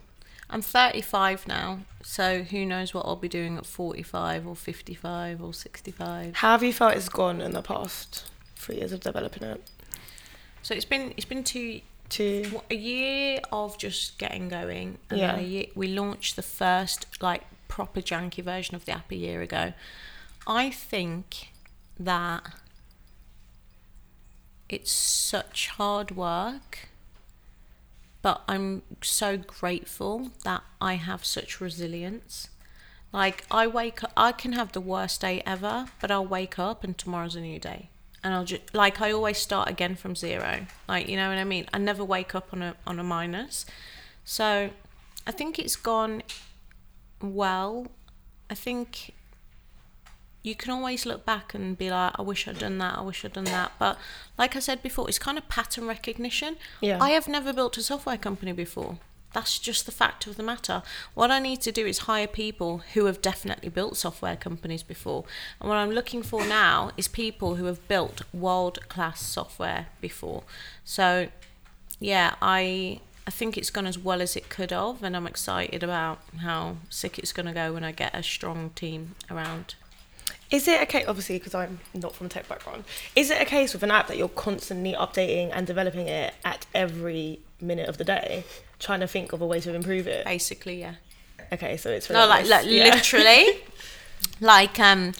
I'm 0.49 0.61
35 0.61 1.47
now, 1.47 1.79
so 2.03 2.43
who 2.43 2.65
knows 2.65 2.93
what 2.93 3.05
I'll 3.05 3.15
be 3.15 3.29
doing 3.29 3.57
at 3.57 3.65
45 3.65 4.47
or 4.47 4.55
55 4.55 5.41
or 5.43 5.53
65. 5.53 6.35
How 6.35 6.51
have 6.51 6.63
you 6.63 6.73
felt 6.73 6.95
it's 6.95 7.09
gone 7.09 7.39
in 7.41 7.51
the 7.51 7.61
past 7.61 8.25
three 8.55 8.77
years 8.77 8.91
of 8.91 9.01
developing 9.01 9.43
it? 9.43 9.61
So 10.61 10.73
it's 10.73 10.85
been 10.85 11.13
it's 11.17 11.25
been 11.25 11.43
two 11.43 11.81
what, 12.51 12.65
a 12.69 12.75
year 12.75 13.39
of 13.51 13.77
just 13.77 14.17
getting 14.17 14.49
going, 14.49 14.97
and 15.09 15.19
Yeah. 15.19 15.37
a 15.37 15.41
year, 15.41 15.65
we 15.75 15.87
launched 15.89 16.35
the 16.37 16.41
first 16.41 17.05
like 17.21 17.43
proper 17.67 18.01
janky 18.01 18.43
version 18.43 18.75
of 18.75 18.85
the 18.85 18.91
app 18.93 19.11
a 19.11 19.15
year 19.15 19.41
ago. 19.41 19.73
I 20.47 20.69
think 20.69 21.49
that 21.99 22.43
it's 24.69 24.91
such 24.91 25.67
hard 25.69 26.11
work, 26.11 26.89
but 28.21 28.43
I'm 28.47 28.83
so 29.01 29.37
grateful 29.37 30.29
that 30.43 30.63
I 30.79 30.95
have 30.95 31.25
such 31.25 31.59
resilience. 31.59 32.49
Like 33.11 33.45
I 33.51 33.67
wake 33.67 34.03
up, 34.03 34.11
I 34.15 34.31
can 34.31 34.53
have 34.53 34.71
the 34.71 34.81
worst 34.81 35.21
day 35.21 35.41
ever, 35.45 35.87
but 35.99 36.11
I'll 36.11 36.25
wake 36.25 36.57
up 36.57 36.83
and 36.83 36.97
tomorrow's 36.97 37.35
a 37.35 37.41
new 37.41 37.59
day, 37.59 37.89
and 38.23 38.33
I'll 38.33 38.45
just 38.45 38.73
like 38.73 39.01
I 39.01 39.11
always 39.11 39.37
start 39.37 39.69
again 39.69 39.95
from 39.95 40.15
zero. 40.15 40.67
Like 40.87 41.09
you 41.09 41.17
know 41.17 41.29
what 41.29 41.37
I 41.37 41.43
mean. 41.43 41.65
I 41.73 41.77
never 41.77 42.05
wake 42.05 42.35
up 42.35 42.53
on 42.53 42.61
a 42.61 42.75
on 42.87 42.99
a 42.99 43.03
minus, 43.03 43.65
so 44.23 44.69
I 45.27 45.31
think 45.31 45.59
it's 45.59 45.75
gone 45.75 46.23
well. 47.21 47.87
I 48.49 48.55
think 48.55 49.13
you 50.43 50.55
can 50.55 50.71
always 50.71 51.05
look 51.05 51.25
back 51.25 51.53
and 51.53 51.77
be 51.77 51.91
like, 51.91 52.13
I 52.17 52.21
wish 52.21 52.47
I'd 52.47 52.59
done 52.59 52.77
that, 52.79 52.97
I 52.97 53.01
wish 53.01 53.23
I'd 53.23 53.33
done 53.33 53.45
that. 53.45 53.73
But 53.77 53.97
like 54.37 54.55
I 54.55 54.59
said 54.59 54.81
before, 54.81 55.07
it's 55.07 55.19
kind 55.19 55.37
of 55.37 55.47
pattern 55.49 55.87
recognition. 55.87 56.57
Yeah. 56.79 56.97
I 56.99 57.11
have 57.11 57.27
never 57.27 57.53
built 57.53 57.77
a 57.77 57.83
software 57.83 58.17
company 58.17 58.51
before. 58.51 58.97
That's 59.33 59.59
just 59.59 59.85
the 59.85 59.91
fact 59.91 60.27
of 60.27 60.35
the 60.35 60.43
matter. 60.43 60.83
What 61.13 61.31
I 61.31 61.39
need 61.39 61.61
to 61.61 61.71
do 61.71 61.85
is 61.85 61.99
hire 61.99 62.27
people 62.27 62.79
who 62.93 63.05
have 63.05 63.21
definitely 63.21 63.69
built 63.69 63.95
software 63.95 64.35
companies 64.35 64.83
before. 64.83 65.23
And 65.59 65.69
what 65.69 65.77
I'm 65.77 65.91
looking 65.91 66.21
for 66.21 66.45
now 66.45 66.91
is 66.97 67.07
people 67.07 67.55
who 67.55 67.65
have 67.65 67.87
built 67.87 68.23
world 68.33 68.89
class 68.89 69.21
software 69.21 69.87
before. 70.01 70.43
So 70.83 71.29
yeah, 71.99 72.35
I 72.41 72.99
I 73.25 73.31
think 73.31 73.57
it's 73.57 73.69
gone 73.69 73.85
as 73.85 73.97
well 73.97 74.21
as 74.21 74.35
it 74.35 74.49
could 74.49 74.71
have, 74.71 75.03
and 75.03 75.15
I'm 75.15 75.27
excited 75.27 75.83
about 75.83 76.19
how 76.39 76.77
sick 76.89 77.19
it's 77.19 77.31
going 77.31 77.45
to 77.45 77.53
go 77.53 77.71
when 77.73 77.83
I 77.83 77.91
get 77.91 78.15
a 78.15 78.23
strong 78.23 78.71
team 78.71 79.15
around. 79.29 79.75
Is 80.51 80.67
it 80.67 80.81
okay? 80.83 81.05
Obviously, 81.05 81.37
because 81.39 81.55
I'm 81.55 81.79
not 81.93 82.13
from 82.13 82.27
tech 82.29 82.47
background. 82.47 82.83
Is 83.15 83.31
it 83.31 83.41
a 83.41 83.45
case 83.45 83.73
with 83.73 83.83
an 83.83 83.91
app 83.91 84.07
that 84.07 84.17
you're 84.17 84.27
constantly 84.29 84.93
updating 84.93 85.49
and 85.53 85.65
developing 85.65 86.07
it 86.07 86.33
at 86.43 86.65
every 86.75 87.39
minute 87.61 87.87
of 87.87 87.97
the 87.97 88.03
day, 88.03 88.43
trying 88.79 88.99
to 88.99 89.07
think 89.07 89.31
of 89.31 89.41
a 89.41 89.45
way 89.45 89.59
to 89.61 89.73
improve 89.73 90.07
it? 90.07 90.25
Basically, 90.25 90.81
yeah. 90.81 90.95
Okay, 91.53 91.77
so 91.77 91.89
it's 91.89 92.09
No, 92.09 92.27
like, 92.27 92.47
like. 92.47 92.65
Yeah. 92.65 92.93
literally, 92.93 93.45
like 94.41 94.79
um, 94.79 95.13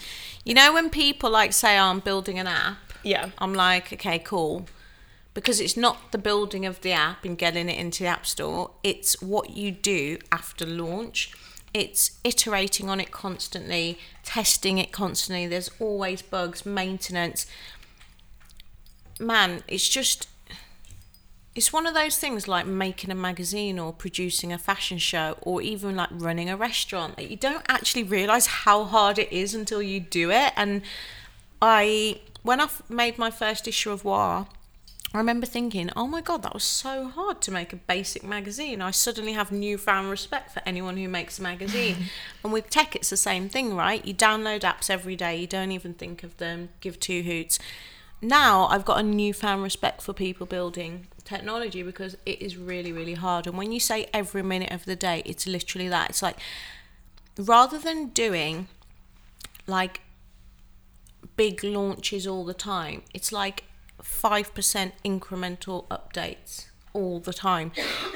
you 0.44 0.54
know 0.54 0.74
when 0.74 0.90
people 0.90 1.30
like 1.30 1.54
say, 1.54 1.78
oh, 1.80 1.86
"I'm 1.86 2.00
building 2.00 2.38
an 2.38 2.48
app," 2.48 2.78
Yeah, 3.04 3.30
I'm 3.38 3.54
like, 3.54 3.94
okay, 3.94 4.20
cool. 4.20 4.68
Because 5.34 5.62
it's 5.62 5.78
not 5.78 6.12
the 6.12 6.18
building 6.18 6.66
of 6.66 6.82
the 6.82 6.92
app 6.92 7.24
and 7.24 7.38
getting 7.38 7.70
it 7.70 7.80
into 7.80 8.04
the 8.04 8.10
App 8.10 8.26
Store, 8.26 8.72
it's 8.84 9.22
what 9.22 9.52
you 9.52 9.72
do 9.72 10.18
after 10.30 10.66
launch. 10.66 11.32
It's 11.74 12.20
iterating 12.24 12.90
on 12.90 13.00
it 13.00 13.12
constantly, 13.12 13.98
testing 14.24 14.78
it 14.78 14.92
constantly. 14.92 15.48
There's 15.48 15.72
always 15.80 16.22
bugs, 16.22 16.66
maintenance. 16.66 17.46
Man, 19.20 19.64
it's 19.68 19.88
just. 19.88 20.28
It's 21.54 21.74
one 21.74 21.86
of 21.86 21.94
those 21.94 22.18
things 22.18 22.48
like 22.48 22.66
making 22.66 23.12
a 23.12 23.16
magazine 23.16 23.78
or 23.78 23.92
producing 23.92 24.54
a 24.54 24.58
fashion 24.58 24.98
show 24.98 25.38
or 25.42 25.62
even 25.62 25.98
like 25.98 26.08
running 26.14 26.50
a 26.50 26.56
restaurant 26.56 27.18
that 27.18 27.30
you 27.30 27.36
don't 27.36 27.66
actually 27.68 28.04
realize 28.04 28.48
how 28.48 28.86
hard 28.86 29.20
it 29.20 29.30
is 29.34 29.54
until 29.54 29.82
you 29.82 30.00
do 30.00 30.32
it. 30.32 30.54
And 30.56 30.82
I, 31.62 32.22
when 32.42 32.62
i 32.62 32.70
made 32.88 33.18
my 33.18 33.32
first 33.32 33.68
issue 33.68 33.92
of 33.92 34.06
WAH, 34.06 34.46
I 35.14 35.18
remember 35.18 35.46
thinking, 35.46 35.90
oh 35.96 36.08
my 36.08 36.22
god, 36.22 36.44
that 36.44 36.54
was 36.54 36.64
so 36.64 37.08
hard 37.10 37.42
to 37.42 37.52
make 37.52 37.74
a 37.74 37.76
basic 37.76 38.24
magazine. 38.24 38.82
I 38.82 38.92
suddenly 38.92 39.34
have 39.34 39.52
newfound 39.52 40.10
respect 40.10 40.52
for 40.52 40.62
anyone 40.66 40.96
who 40.96 41.10
makes 41.10 41.38
a 41.38 41.42
magazine. 41.42 41.98
and 42.44 42.54
with 42.54 42.70
tech, 42.70 42.96
it's 42.96 43.10
the 43.10 43.18
same 43.18 43.50
thing, 43.50 43.76
right? 43.76 44.06
You 44.06 44.14
download 44.14 44.62
apps 44.62 44.90
every 44.90 45.18
day, 45.18 45.36
you 45.36 45.48
don't 45.48 45.74
even 45.74 45.94
think 45.94 46.24
of 46.24 46.38
them, 46.38 46.70
give 46.80 46.98
two 46.98 47.24
hoots. 47.24 47.60
Now 48.22 48.68
I've 48.68 48.86
got 48.86 49.00
a 49.00 49.04
newfound 49.04 49.64
respect 49.64 50.02
for 50.02 50.14
people 50.14 50.46
building 50.46 51.08
technology 51.26 51.84
because 51.84 52.16
it 52.26 52.42
is 52.42 52.56
really, 52.56 52.94
really 52.94 53.16
hard. 53.16 53.48
And 53.48 53.58
when 53.58 53.74
you 53.74 53.82
say 53.82 54.08
every 54.14 54.44
minute 54.44 54.72
of 54.72 54.86
the 54.86 54.96
day, 54.96 55.24
it's 55.26 55.46
literally 55.46 55.90
that. 55.90 56.12
It's 56.12 56.22
like 56.22 56.38
rather 57.38 57.78
than 57.78 58.10
doing 58.10 58.68
like 59.68 60.02
big 61.36 61.64
launches 61.64 62.26
all 62.26 62.46
the 62.46 62.54
time. 62.54 63.02
It's 63.14 63.32
like 63.32 63.64
5% 64.04 64.92
incremental 65.06 65.88
updates 65.88 66.68
all 66.94 67.20
the 67.20 67.34
time. 67.34 67.72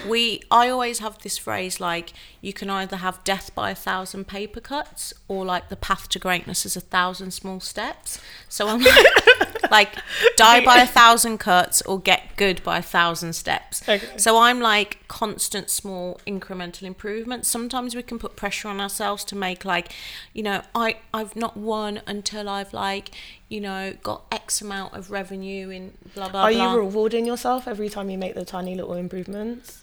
We 0.08 0.42
I 0.52 0.70
always 0.70 1.00
have 1.00 1.20
this 1.20 1.38
phrase 1.38 1.80
like 1.80 2.14
you 2.42 2.54
can 2.54 2.70
either 2.70 2.98
have 2.98 3.24
death 3.24 3.54
by 3.56 3.72
a 3.72 3.76
thousand 3.76 4.28
paper 4.28 4.60
cuts 4.60 5.14
or 5.28 5.46
like 5.46 5.70
the 5.70 5.76
path 5.76 6.10
to 6.10 6.20
greatness 6.20 6.66
is 6.66 6.76
a 6.76 6.82
thousand 6.82 7.32
small 7.32 7.60
steps. 7.60 8.20
So 8.50 8.68
I'm 8.68 8.82
like, 8.82 9.06
like 9.72 9.96
die 10.36 10.64
by 10.64 10.78
a 10.82 10.86
thousand 10.86 11.38
cuts 11.38 11.82
or 11.84 12.00
get 12.00 12.36
good 12.36 12.64
by 12.64 12.80
a 12.80 12.82
thousand 12.82 13.34
steps. 13.34 13.88
Okay. 13.88 14.18
So 14.18 14.38
I'm 14.40 14.60
like 14.60 15.00
constant 15.08 15.70
small 15.70 16.20
incremental 16.26 16.84
improvements. 16.84 17.48
Sometimes 17.48 17.96
we 17.96 18.04
can 18.04 18.20
put 18.20 18.36
pressure 18.36 18.68
on 18.68 18.80
ourselves 18.80 19.24
to 19.26 19.36
make 19.36 19.66
like, 19.66 19.92
you 20.34 20.44
know, 20.44 20.62
I 20.74 20.98
I've 21.14 21.36
not 21.36 21.58
won 21.58 22.02
until 22.08 22.50
I've 22.50 22.74
like, 22.74 23.12
you 23.50 23.62
know, 23.62 23.94
got 24.04 24.24
X 24.32 24.62
amount 24.62 24.94
of 24.94 25.12
revenue 25.12 25.70
in 25.70 25.94
blah 26.14 26.30
blah 26.30 26.32
blah. 26.32 26.42
Are 26.44 26.54
blah. 26.54 26.74
you 26.74 26.80
rewarding 26.80 27.26
yourself 27.26 27.68
every 27.68 27.90
time 27.90 28.10
you 28.10 28.18
make 28.18 28.36
the 28.36 28.46
tiny 28.46 28.76
little 28.76 28.94
improvements? 28.94 29.82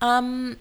Um, 0.00 0.56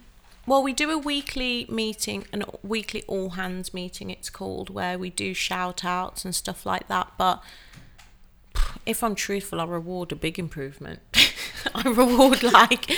well, 0.49 0.63
we 0.63 0.73
do 0.73 0.89
a 0.89 0.97
weekly 0.97 1.67
meeting, 1.69 2.25
a 2.33 2.43
weekly 2.63 3.03
all 3.07 3.31
hands 3.31 3.71
meeting, 3.71 4.09
it's 4.09 4.31
called, 4.31 4.71
where 4.71 4.97
we 4.97 5.11
do 5.11 5.33
shout 5.35 5.85
outs 5.85 6.25
and 6.25 6.33
stuff 6.33 6.65
like 6.65 6.87
that. 6.87 7.11
But 7.19 7.43
if 8.89 9.03
I'm 9.03 9.15
truthful, 9.15 9.61
I 9.61 9.65
reward 9.65 10.11
a 10.11 10.15
big 10.15 10.39
improvement. 10.39 10.99
I 11.75 11.89
reward 11.89 12.41
like 12.41 12.89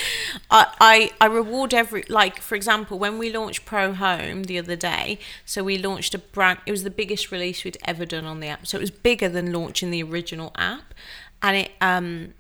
I, 0.49 0.67
I 0.79 1.11
I 1.19 1.25
reward 1.25 1.73
every 1.73 2.03
like 2.09 2.39
for 2.41 2.55
example 2.55 2.99
when 2.99 3.17
we 3.17 3.31
launched 3.31 3.65
Pro 3.65 3.93
Home 3.93 4.43
the 4.43 4.59
other 4.59 4.75
day 4.75 5.17
so 5.45 5.63
we 5.63 5.79
launched 5.79 6.13
a 6.13 6.19
brand 6.19 6.59
it 6.67 6.71
was 6.71 6.83
the 6.83 6.91
biggest 6.91 7.31
release 7.31 7.63
we'd 7.63 7.77
ever 7.85 8.05
done 8.05 8.25
on 8.25 8.39
the 8.39 8.47
app 8.47 8.67
so 8.67 8.77
it 8.77 8.81
was 8.81 8.91
bigger 8.91 9.27
than 9.27 9.51
launching 9.51 9.89
the 9.89 10.03
original 10.03 10.51
app 10.55 10.93
and 11.41 11.57
it 11.57 11.71
um 11.81 12.33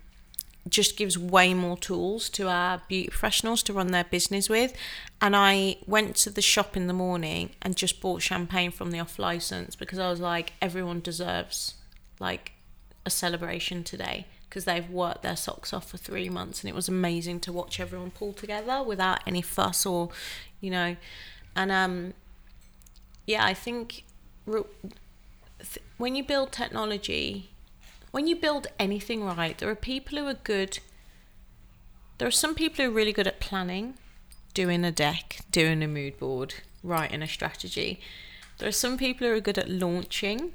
just 0.69 0.95
gives 0.95 1.17
way 1.17 1.53
more 1.53 1.77
tools 1.77 2.29
to 2.29 2.47
our 2.47 2.81
beauty 2.87 3.09
professionals 3.09 3.63
to 3.63 3.73
run 3.73 3.87
their 3.87 4.03
business 4.03 4.47
with. 4.47 4.73
And 5.19 5.35
I 5.35 5.77
went 5.87 6.15
to 6.17 6.29
the 6.29 6.41
shop 6.41 6.77
in 6.77 6.87
the 6.87 6.93
morning 6.93 7.51
and 7.61 7.75
just 7.75 7.99
bought 7.99 8.21
champagne 8.21 8.71
from 8.71 8.91
the 8.91 8.99
off 8.99 9.17
license 9.17 9.75
because 9.75 9.97
I 9.97 10.09
was 10.09 10.19
like, 10.19 10.53
everyone 10.61 10.99
deserves 10.99 11.75
like 12.19 12.51
a 13.05 13.09
celebration 13.09 13.83
today 13.83 14.25
because 14.47 14.65
they've 14.65 14.89
worked 14.89 15.23
their 15.23 15.35
socks 15.35 15.73
off 15.73 15.89
for 15.89 15.97
three 15.97 16.29
months 16.29 16.61
and 16.61 16.69
it 16.69 16.75
was 16.75 16.89
amazing 16.89 17.39
to 17.39 17.53
watch 17.53 17.79
everyone 17.79 18.11
pull 18.11 18.33
together 18.33 18.83
without 18.83 19.19
any 19.25 19.41
fuss 19.41 19.85
or, 19.85 20.09
you 20.59 20.69
know, 20.69 20.95
and 21.55 21.71
um, 21.71 22.13
yeah, 23.25 23.45
I 23.45 23.53
think 23.53 24.03
re- 24.45 24.63
th- 25.59 25.79
when 25.97 26.15
you 26.15 26.23
build 26.23 26.51
technology, 26.51 27.51
when 28.11 28.27
you 28.27 28.35
build 28.35 28.67
anything 28.77 29.23
right, 29.23 29.57
there 29.57 29.69
are 29.69 29.75
people 29.75 30.17
who 30.17 30.27
are 30.27 30.33
good. 30.33 30.79
There 32.17 32.27
are 32.27 32.31
some 32.31 32.55
people 32.55 32.83
who 32.83 32.91
are 32.91 32.93
really 32.93 33.13
good 33.13 33.27
at 33.27 33.39
planning, 33.39 33.95
doing 34.53 34.83
a 34.83 34.91
deck, 34.91 35.39
doing 35.49 35.81
a 35.81 35.87
mood 35.87 36.19
board, 36.19 36.55
writing 36.83 37.21
a 37.21 37.27
strategy. 37.27 37.99
There 38.57 38.67
are 38.67 38.73
some 38.73 38.97
people 38.97 39.27
who 39.27 39.33
are 39.33 39.39
good 39.39 39.57
at 39.57 39.69
launching, 39.69 40.53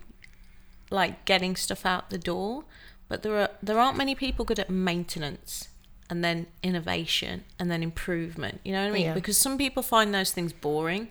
like 0.90 1.24
getting 1.24 1.56
stuff 1.56 1.84
out 1.84 2.10
the 2.10 2.18
door, 2.18 2.64
but 3.08 3.22
there 3.22 3.36
are 3.36 3.50
there 3.62 3.78
aren't 3.78 3.96
many 3.96 4.14
people 4.14 4.44
good 4.44 4.58
at 4.58 4.70
maintenance 4.70 5.68
and 6.08 6.22
then 6.22 6.46
innovation 6.62 7.44
and 7.58 7.70
then 7.70 7.82
improvement. 7.82 8.60
You 8.64 8.72
know 8.72 8.82
what 8.82 8.90
I 8.90 8.92
mean? 8.92 9.02
Yeah. 9.06 9.14
Because 9.14 9.36
some 9.36 9.58
people 9.58 9.82
find 9.82 10.14
those 10.14 10.30
things 10.30 10.52
boring. 10.52 11.08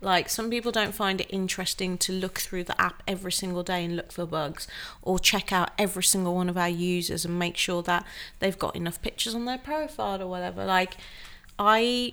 Like 0.00 0.28
some 0.28 0.48
people 0.48 0.70
don't 0.70 0.94
find 0.94 1.20
it 1.20 1.26
interesting 1.28 1.98
to 1.98 2.12
look 2.12 2.38
through 2.38 2.64
the 2.64 2.80
app 2.80 3.02
every 3.08 3.32
single 3.32 3.64
day 3.64 3.84
and 3.84 3.96
look 3.96 4.12
for 4.12 4.26
bugs 4.26 4.68
or 5.02 5.18
check 5.18 5.52
out 5.52 5.70
every 5.76 6.04
single 6.04 6.36
one 6.36 6.48
of 6.48 6.56
our 6.56 6.68
users 6.68 7.24
and 7.24 7.36
make 7.36 7.56
sure 7.56 7.82
that 7.82 8.06
they've 8.38 8.58
got 8.58 8.76
enough 8.76 9.02
pictures 9.02 9.34
on 9.34 9.44
their 9.44 9.58
profile 9.58 10.22
or 10.22 10.28
whatever. 10.28 10.64
Like 10.64 10.96
I 11.58 12.12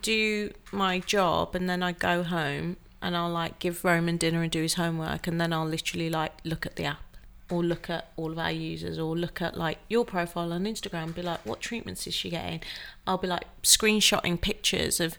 do 0.00 0.52
my 0.70 1.00
job 1.00 1.56
and 1.56 1.68
then 1.68 1.82
I 1.82 1.92
go 1.92 2.22
home 2.22 2.76
and 3.00 3.16
I'll 3.16 3.30
like 3.30 3.58
give 3.58 3.84
Roman 3.84 4.16
dinner 4.16 4.42
and 4.42 4.50
do 4.50 4.62
his 4.62 4.74
homework 4.74 5.26
and 5.26 5.40
then 5.40 5.52
I'll 5.52 5.66
literally 5.66 6.10
like 6.10 6.32
look 6.44 6.66
at 6.66 6.76
the 6.76 6.84
app 6.84 7.02
or 7.50 7.62
look 7.62 7.88
at 7.88 8.12
all 8.16 8.32
of 8.32 8.38
our 8.38 8.52
users 8.52 8.98
or 8.98 9.16
look 9.16 9.40
at 9.40 9.56
like 9.56 9.78
your 9.88 10.04
profile 10.04 10.52
on 10.52 10.64
Instagram 10.64 11.04
and 11.04 11.14
be 11.14 11.22
like 11.22 11.44
what 11.46 11.60
treatments 11.60 12.06
is 12.06 12.14
she 12.14 12.30
getting? 12.30 12.62
I'll 13.06 13.18
be 13.18 13.28
like 13.28 13.44
screenshotting 13.62 14.40
pictures 14.40 15.00
of 15.00 15.16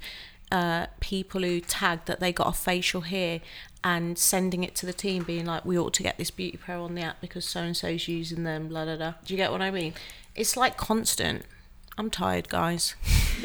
uh, 0.52 0.88
people 1.00 1.42
who 1.42 1.60
tagged 1.60 2.08
that 2.08 2.20
they 2.20 2.32
got 2.32 2.48
a 2.48 2.52
facial 2.52 3.02
here 3.02 3.42
and 3.84 4.18
sending 4.18 4.64
it 4.64 4.76
to 4.76 4.86
the 4.86 4.94
team 4.94 5.24
being 5.24 5.46
like 5.46 5.64
we 5.64 5.78
ought 5.78 5.94
to 5.94 6.04
get 6.04 6.18
this 6.18 6.32
beauty 6.32 6.58
pro 6.58 6.84
on 6.84 6.96
the 6.96 7.02
app 7.02 7.22
because 7.22 7.46
so 7.46 7.62
and 7.62 7.78
so's 7.78 8.08
using 8.08 8.44
them 8.44 8.68
blah 8.68 8.86
blah 8.86 8.98
blah. 8.98 9.14
Do 9.24 9.34
you 9.34 9.38
get 9.38 9.52
what 9.52 9.62
I 9.62 9.72
mean? 9.72 9.94
It's 10.36 10.58
like 10.58 10.78
constant. 10.78 11.44
I'm 11.98 12.10
tired 12.10 12.48
guys 12.48 12.96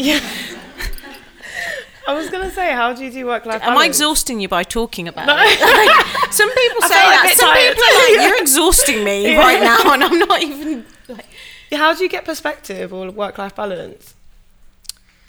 I 2.14 2.18
was 2.18 2.30
gonna 2.30 2.50
say, 2.50 2.72
how 2.72 2.92
do 2.92 3.04
you 3.04 3.10
do 3.10 3.26
work 3.26 3.44
life? 3.46 3.62
Am 3.62 3.76
I 3.76 3.86
exhausting 3.86 4.40
you 4.40 4.48
by 4.48 4.62
talking 4.62 5.08
about 5.08 5.28
it? 5.28 5.60
Like, 5.60 6.32
some 6.32 6.48
people 6.50 6.82
say 6.88 6.88
that. 6.94 7.34
Some 7.36 7.50
tired. 7.50 7.76
people 7.76 7.84
are 7.84 7.98
like, 8.02 8.28
"You're 8.28 8.40
exhausting 8.46 9.04
me 9.04 9.36
right 9.36 9.60
now," 9.60 9.92
and 9.92 10.04
I'm 10.04 10.18
not 10.18 10.42
even. 10.42 10.86
Like, 11.08 11.26
How 11.72 11.94
do 11.94 12.02
you 12.02 12.08
get 12.08 12.24
perspective 12.24 12.92
or 12.92 13.10
work 13.10 13.38
life 13.38 13.56
balance? 13.56 14.14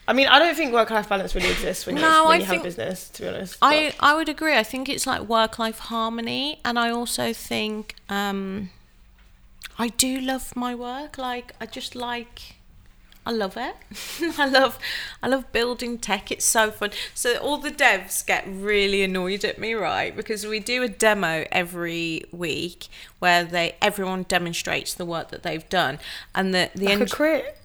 I 0.08 0.14
mean, 0.14 0.28
I 0.28 0.38
don't 0.38 0.56
think 0.56 0.72
work 0.74 0.92
life 0.92 1.10
balance 1.10 1.34
really 1.34 1.50
exists 1.50 1.86
when, 1.88 1.96
No, 1.96 2.24
you 2.24 2.28
when 2.30 2.40
you 2.42 2.46
have 2.46 2.64
business. 2.64 3.10
To 3.10 3.24
be 3.24 3.28
honest, 3.28 3.58
I 3.62 3.94
I 4.00 4.16
would 4.16 4.30
agree. 4.30 4.56
I 4.56 4.64
think 4.64 4.88
it's 4.88 5.08
like 5.08 5.22
work 5.22 5.58
life 5.58 5.80
harmony, 5.80 6.60
and 6.64 6.78
I 6.78 6.92
also 6.92 7.34
think 7.34 7.96
um, 8.10 8.70
I 9.80 9.88
do 9.90 10.20
love 10.22 10.56
my 10.56 10.76
work. 10.76 11.18
Like 11.18 11.54
I 11.60 11.66
just 11.66 11.96
like. 11.96 12.55
I 13.26 13.32
love 13.32 13.58
it. 13.58 13.76
I 14.40 14.48
love 14.48 14.78
I 15.24 15.28
love 15.28 15.52
building 15.52 15.98
tech. 15.98 16.32
It's 16.32 16.46
so 16.46 16.70
fun. 16.72 16.92
So 17.14 17.38
all 17.38 17.58
the 17.58 17.72
devs 17.72 18.24
get 18.26 18.44
really 18.48 19.02
annoyed 19.02 19.44
at 19.44 19.58
me, 19.58 19.74
right? 19.74 20.16
Because 20.16 20.46
we 20.46 20.60
do 20.60 20.84
a 20.84 20.88
demo 20.88 21.46
every 21.52 22.24
week 22.32 22.88
where 23.20 23.44
they 23.44 23.76
everyone 23.82 24.24
demonstrates 24.24 24.94
the 24.94 25.06
work 25.06 25.30
that 25.30 25.42
they've 25.44 25.68
done 25.70 25.98
and 26.36 26.54
the 26.54 26.70
the 26.76 26.86
like 26.86 26.94
end, 26.94 27.02
a 27.02 27.08
crit. 27.08 27.58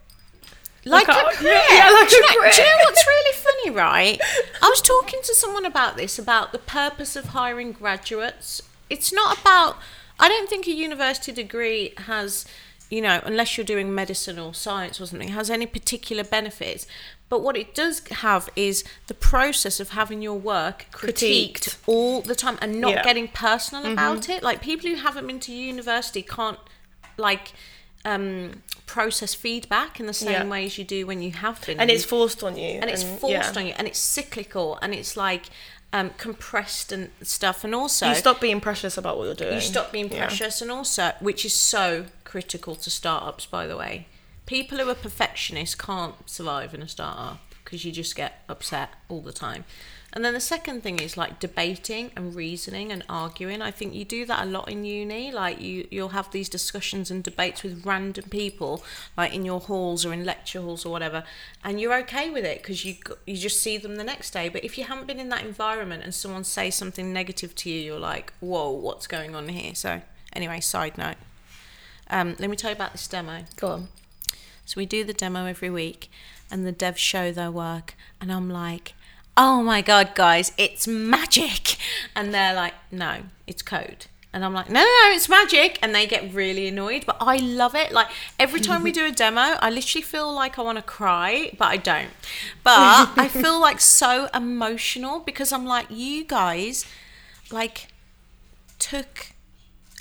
like, 0.86 1.06
Like 1.08 1.16
a 1.24 1.28
a- 1.28 1.32
career. 1.34 1.52
yeah, 1.70 1.90
like 1.90 2.08
do, 2.08 2.16
a 2.16 2.20
know, 2.20 2.26
career. 2.40 2.50
do 2.52 2.62
you 2.62 2.68
know 2.68 2.84
what's 2.84 3.06
really 3.06 3.36
funny, 3.36 3.70
right? 3.76 4.20
I 4.62 4.68
was 4.68 4.80
talking 4.80 5.20
to 5.24 5.34
someone 5.34 5.66
about 5.66 5.96
this, 5.98 6.18
about 6.18 6.52
the 6.52 6.58
purpose 6.58 7.16
of 7.16 7.26
hiring 7.26 7.72
graduates. 7.72 8.62
It's 8.88 9.12
not 9.12 9.38
about, 9.40 9.76
I 10.18 10.28
don't 10.28 10.48
think 10.48 10.66
a 10.66 10.72
university 10.72 11.32
degree 11.32 11.92
has, 11.98 12.46
you 12.90 13.00
know, 13.00 13.20
unless 13.24 13.56
you're 13.56 13.64
doing 13.64 13.94
medicine 13.94 14.38
or 14.38 14.52
science 14.52 15.00
or 15.00 15.06
something, 15.06 15.28
has 15.28 15.48
any 15.48 15.64
particular 15.66 16.24
benefits. 16.24 16.86
But 17.28 17.40
what 17.42 17.56
it 17.56 17.74
does 17.74 18.00
have 18.08 18.48
is 18.56 18.82
the 19.06 19.14
process 19.14 19.78
of 19.78 19.90
having 19.90 20.20
your 20.20 20.34
work 20.38 20.86
critiqued, 20.92 21.52
Critiqued. 21.60 21.76
all 21.86 22.20
the 22.20 22.34
time 22.34 22.58
and 22.60 22.80
not 22.80 22.92
Yeah. 22.94 23.04
getting 23.04 23.28
personal 23.28 23.90
about 23.92 24.28
it. 24.28 24.42
Like 24.42 24.60
people 24.60 24.90
who 24.90 24.96
haven't 24.96 25.26
been 25.28 25.38
to 25.40 25.52
university 25.52 26.22
can't, 26.22 26.58
like, 27.16 27.52
um, 28.04 28.62
process 28.86 29.34
feedback 29.34 30.00
in 30.00 30.06
the 30.06 30.12
same 30.14 30.32
Yeah. 30.32 30.44
way 30.48 30.66
as 30.66 30.76
you 30.78 30.82
do 30.84 31.06
when 31.06 31.22
you 31.22 31.30
have 31.30 31.64
been. 31.64 31.78
and 31.78 31.88
it's 31.90 32.04
forced 32.04 32.42
on 32.42 32.56
you, 32.56 32.80
and 32.80 32.90
it's 32.90 33.04
forced 33.04 33.56
on 33.56 33.66
you, 33.66 33.74
and 33.76 33.86
it's 33.86 34.00
cyclical, 34.00 34.78
and 34.82 34.92
it's 34.92 35.16
like 35.16 35.44
um, 35.92 36.10
compressed 36.18 36.92
and 36.92 37.10
stuff, 37.22 37.64
and 37.64 37.74
also 37.74 38.08
You 38.08 38.14
stop 38.14 38.40
being 38.40 38.60
precious 38.60 38.96
about 38.96 39.18
what 39.18 39.24
you're 39.24 39.34
doing. 39.34 39.54
you 39.54 39.60
stop 39.60 39.90
being 39.92 40.10
Yeah. 40.10 40.18
precious, 40.26 40.60
and 40.62 40.70
also 40.70 41.12
which 41.20 41.44
is 41.44 41.54
so 41.54 42.06
critical 42.24 42.74
to 42.76 42.90
startups, 42.90 43.46
by 43.46 43.66
the 43.66 43.76
way. 43.76 44.06
People 44.46 44.78
who 44.78 44.88
are 44.88 44.94
perfectionists 44.94 45.74
can't 45.74 46.14
survive 46.28 46.74
in 46.74 46.82
a 46.82 46.88
startup 46.88 47.38
because 47.64 47.84
you 47.84 47.92
just 47.92 48.14
get 48.16 48.42
upset 48.48 48.90
all 49.08 49.20
the 49.20 49.32
time. 49.32 49.64
And 50.12 50.24
then 50.24 50.34
the 50.34 50.40
second 50.40 50.82
thing 50.82 50.98
is 50.98 51.16
like 51.16 51.38
debating 51.38 52.10
and 52.16 52.34
reasoning 52.34 52.90
and 52.90 53.04
arguing. 53.08 53.62
I 53.62 53.70
think 53.70 53.94
you 53.94 54.04
do 54.04 54.26
that 54.26 54.42
a 54.42 54.46
lot 54.46 54.68
in 54.68 54.84
uni. 54.84 55.30
Like 55.30 55.60
you, 55.60 55.86
you'll 55.90 56.08
have 56.10 56.30
these 56.32 56.48
discussions 56.48 57.10
and 57.10 57.22
debates 57.22 57.62
with 57.62 57.86
random 57.86 58.24
people, 58.28 58.82
like 59.16 59.32
in 59.32 59.44
your 59.44 59.60
halls 59.60 60.04
or 60.04 60.12
in 60.12 60.24
lecture 60.24 60.60
halls 60.60 60.84
or 60.84 60.90
whatever, 60.90 61.22
and 61.62 61.80
you're 61.80 61.94
okay 61.98 62.28
with 62.28 62.44
it 62.44 62.58
because 62.58 62.84
you 62.84 62.96
you 63.26 63.36
just 63.36 63.60
see 63.60 63.78
them 63.78 63.96
the 63.96 64.04
next 64.04 64.32
day. 64.32 64.48
But 64.48 64.64
if 64.64 64.76
you 64.76 64.84
haven't 64.84 65.06
been 65.06 65.20
in 65.20 65.28
that 65.28 65.44
environment 65.44 66.02
and 66.02 66.14
someone 66.14 66.44
says 66.44 66.74
something 66.74 67.12
negative 67.12 67.54
to 67.56 67.70
you, 67.70 67.80
you're 67.80 68.00
like, 68.00 68.32
whoa, 68.40 68.70
what's 68.70 69.06
going 69.06 69.34
on 69.36 69.48
here? 69.48 69.74
So 69.74 70.02
anyway, 70.32 70.60
side 70.60 70.98
note. 70.98 71.16
Um, 72.08 72.34
let 72.40 72.50
me 72.50 72.56
tell 72.56 72.70
you 72.70 72.76
about 72.76 72.92
this 72.92 73.06
demo. 73.06 73.44
Go 73.56 73.68
on. 73.68 73.88
So 74.66 74.74
we 74.76 74.86
do 74.86 75.04
the 75.04 75.12
demo 75.12 75.46
every 75.46 75.70
week, 75.70 76.10
and 76.50 76.66
the 76.66 76.72
devs 76.72 76.98
show 76.98 77.32
their 77.32 77.50
work, 77.50 77.94
and 78.20 78.32
I'm 78.32 78.50
like, 78.50 78.94
"Oh 79.36 79.62
my 79.62 79.82
god, 79.82 80.14
guys, 80.14 80.52
it's 80.56 80.86
magic!" 80.86 81.76
And 82.14 82.34
they're 82.34 82.54
like, 82.54 82.74
"No, 82.90 83.22
it's 83.46 83.62
code." 83.62 84.06
And 84.32 84.44
I'm 84.44 84.54
like, 84.54 84.68
"No, 84.70 84.80
no, 84.80 84.86
no, 84.86 85.14
it's 85.14 85.28
magic!" 85.28 85.78
And 85.82 85.94
they 85.94 86.06
get 86.06 86.32
really 86.32 86.68
annoyed, 86.68 87.04
but 87.04 87.16
I 87.20 87.36
love 87.36 87.74
it. 87.74 87.90
Like 87.90 88.08
every 88.38 88.60
time 88.60 88.82
we 88.82 88.92
do 88.92 89.04
a 89.06 89.10
demo, 89.10 89.40
I 89.40 89.70
literally 89.70 90.02
feel 90.02 90.32
like 90.32 90.58
I 90.58 90.62
want 90.62 90.78
to 90.78 90.82
cry, 90.82 91.50
but 91.58 91.66
I 91.66 91.76
don't. 91.76 92.10
But 92.62 93.10
I 93.16 93.28
feel 93.42 93.60
like 93.60 93.80
so 93.80 94.28
emotional 94.32 95.18
because 95.20 95.52
I'm 95.52 95.66
like, 95.66 95.86
you 95.90 96.24
guys, 96.24 96.86
like, 97.50 97.88
took 98.78 99.32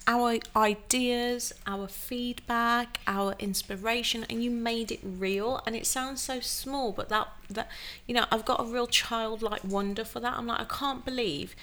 our 0.09 0.39
ideas, 0.55 1.53
our 1.67 1.87
feedback, 1.87 2.99
our 3.05 3.35
inspiration, 3.37 4.25
and 4.27 4.43
you 4.43 4.49
made 4.49 4.91
it 4.91 4.99
real. 5.03 5.61
And 5.67 5.75
it 5.75 5.85
sounds 5.85 6.19
so 6.19 6.39
small, 6.39 6.91
but 6.91 7.09
that 7.09 7.27
that 7.47 7.69
you 8.07 8.15
know, 8.15 8.25
I've 8.31 8.43
got 8.43 8.59
a 8.59 8.63
real 8.63 8.87
childlike 8.87 9.63
wonder 9.63 10.03
for 10.03 10.19
that. 10.19 10.33
I'm 10.33 10.47
like, 10.47 10.61
I 10.61 10.65
can't 10.65 11.05
believe, 11.05 11.55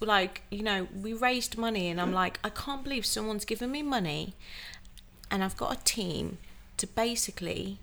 like 0.00 0.42
you 0.50 0.64
know, 0.64 0.88
we 1.00 1.12
raised 1.12 1.56
money, 1.56 1.88
and 1.88 2.00
I'm 2.00 2.12
like, 2.12 2.40
I 2.42 2.50
can't 2.50 2.82
believe 2.82 3.06
someone's 3.06 3.44
given 3.44 3.70
me 3.70 3.82
money, 3.82 4.34
and 5.30 5.44
I've 5.44 5.56
got 5.56 5.80
a 5.80 5.84
team 5.84 6.38
to 6.78 6.88
basically 6.88 7.78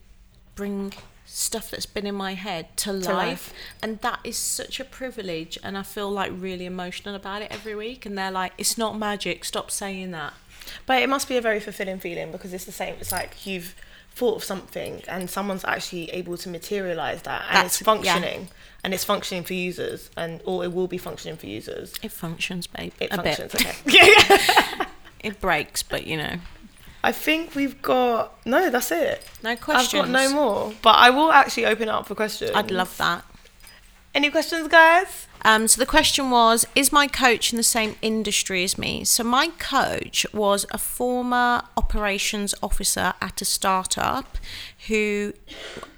bring 0.56 0.94
stuff 1.34 1.72
that's 1.72 1.86
been 1.86 2.06
in 2.06 2.16
my 2.16 2.34
head 2.34 2.76
to, 2.76 2.92
life. 2.92 3.08
life. 3.08 3.54
and 3.82 4.00
that 4.02 4.20
is 4.24 4.36
such 4.36 4.80
a 4.82 4.84
privilege 4.84 5.58
and 5.64 5.78
i 5.78 5.82
feel 5.84 6.10
like 6.12 6.30
really 6.36 6.66
emotional 6.66 7.16
about 7.16 7.42
it 7.42 7.50
every 7.52 7.74
week 7.74 8.06
and 8.06 8.18
they're 8.18 8.30
like 8.32 8.52
it's 8.58 8.78
not 8.78 8.98
magic 8.98 9.46
stop 9.46 9.72
saying 9.72 10.12
that 10.12 10.34
But 10.86 11.02
it 11.02 11.08
must 11.10 11.28
be 11.30 11.38
a 11.38 11.42
very 11.42 11.60
fulfilling 11.62 12.00
feeling 12.00 12.32
because 12.32 12.54
it's 12.54 12.66
the 12.66 12.72
same. 12.72 12.96
It's 13.00 13.12
like 13.12 13.46
you've 13.48 13.74
thought 14.14 14.36
of 14.36 14.44
something 14.44 15.02
and 15.08 15.30
someone's 15.30 15.64
actually 15.66 16.10
able 16.12 16.38
to 16.38 16.50
materialize 16.50 17.22
that 17.24 17.42
and 17.48 17.56
That's- 17.58 17.78
it's 17.80 17.86
functioning 17.92 18.50
and 18.84 18.94
it's 18.94 19.04
functioning 19.06 19.44
for 19.44 19.54
users 19.54 20.10
and 20.18 20.42
or 20.46 20.64
it 20.66 20.72
will 20.74 20.88
be 20.88 20.98
functioning 21.00 21.38
for 21.38 21.48
users. 21.48 21.94
it 22.04 22.12
functions 22.12 22.68
babe 22.68 22.94
It 23.00 23.10
a 23.12 23.16
functions, 23.16 23.52
bit 23.54 23.66
okay. 23.88 24.86
it 25.30 25.40
breaks 25.42 25.82
but 25.82 26.06
you 26.06 26.18
know 26.18 26.36
I 27.04 27.12
think 27.12 27.56
we've 27.56 27.82
got 27.82 28.46
no. 28.46 28.70
That's 28.70 28.92
it. 28.92 29.26
no 29.44 29.56
questions. 29.56 30.04
I've 30.04 30.12
got 30.12 30.30
no 30.30 30.34
more, 30.34 30.74
but 30.82 30.96
I 30.98 31.10
will 31.10 31.32
actually 31.32 31.66
open 31.66 31.88
it 31.88 31.92
up 31.92 32.06
for 32.08 32.16
questions. 32.16 32.52
i'd 32.54 32.72
love 32.72 32.96
that 32.98 33.26
Any 34.14 34.30
questions, 34.30 34.68
guys? 34.68 35.28
Um, 35.44 35.68
so 35.68 35.80
the 35.80 35.86
question 35.88 36.30
was, 36.30 36.68
is 36.76 36.92
my 36.92 37.08
coach 37.08 37.52
in 37.52 37.58
the 37.58 37.64
same 37.64 37.96
industry 38.02 38.64
as 38.64 38.78
me? 38.78 39.04
So 39.06 39.24
my 39.24 39.48
coach 39.58 40.26
was 40.34 40.66
a 40.72 40.78
former 40.78 41.64
operations 41.76 42.54
officer 42.62 43.14
at 43.22 43.42
a 43.42 43.46
startup 43.46 44.38
who, 44.88 45.34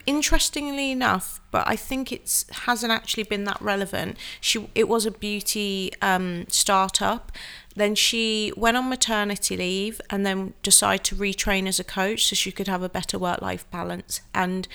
interestingly 0.06 0.92
enough, 0.92 1.42
but 1.52 1.68
I 1.68 1.76
think 1.76 2.12
it 2.12 2.46
hasn't 2.52 2.92
actually 2.94 3.24
been 3.24 3.44
that 3.46 3.62
relevant. 3.62 4.18
She 4.40 4.70
it 4.76 4.88
was 4.88 5.06
a 5.06 5.12
beauty 5.12 5.92
um, 6.02 6.46
startup. 6.50 7.32
Then 7.76 7.96
she 7.96 8.54
went 8.56 8.78
on 8.78 8.90
maternity 8.90 9.58
leave 9.58 10.00
and 10.10 10.26
then 10.26 10.54
decided 10.62 11.04
to 11.06 11.16
retrain 11.16 11.68
as 11.68 11.80
a 11.80 11.84
coach 11.84 12.26
so 12.26 12.36
she 12.36 12.52
could 12.52 12.68
have 12.68 12.84
a 12.84 12.90
better 12.90 13.18
work 13.18 13.42
life 13.42 13.70
balance 13.72 14.22
and 14.34 14.68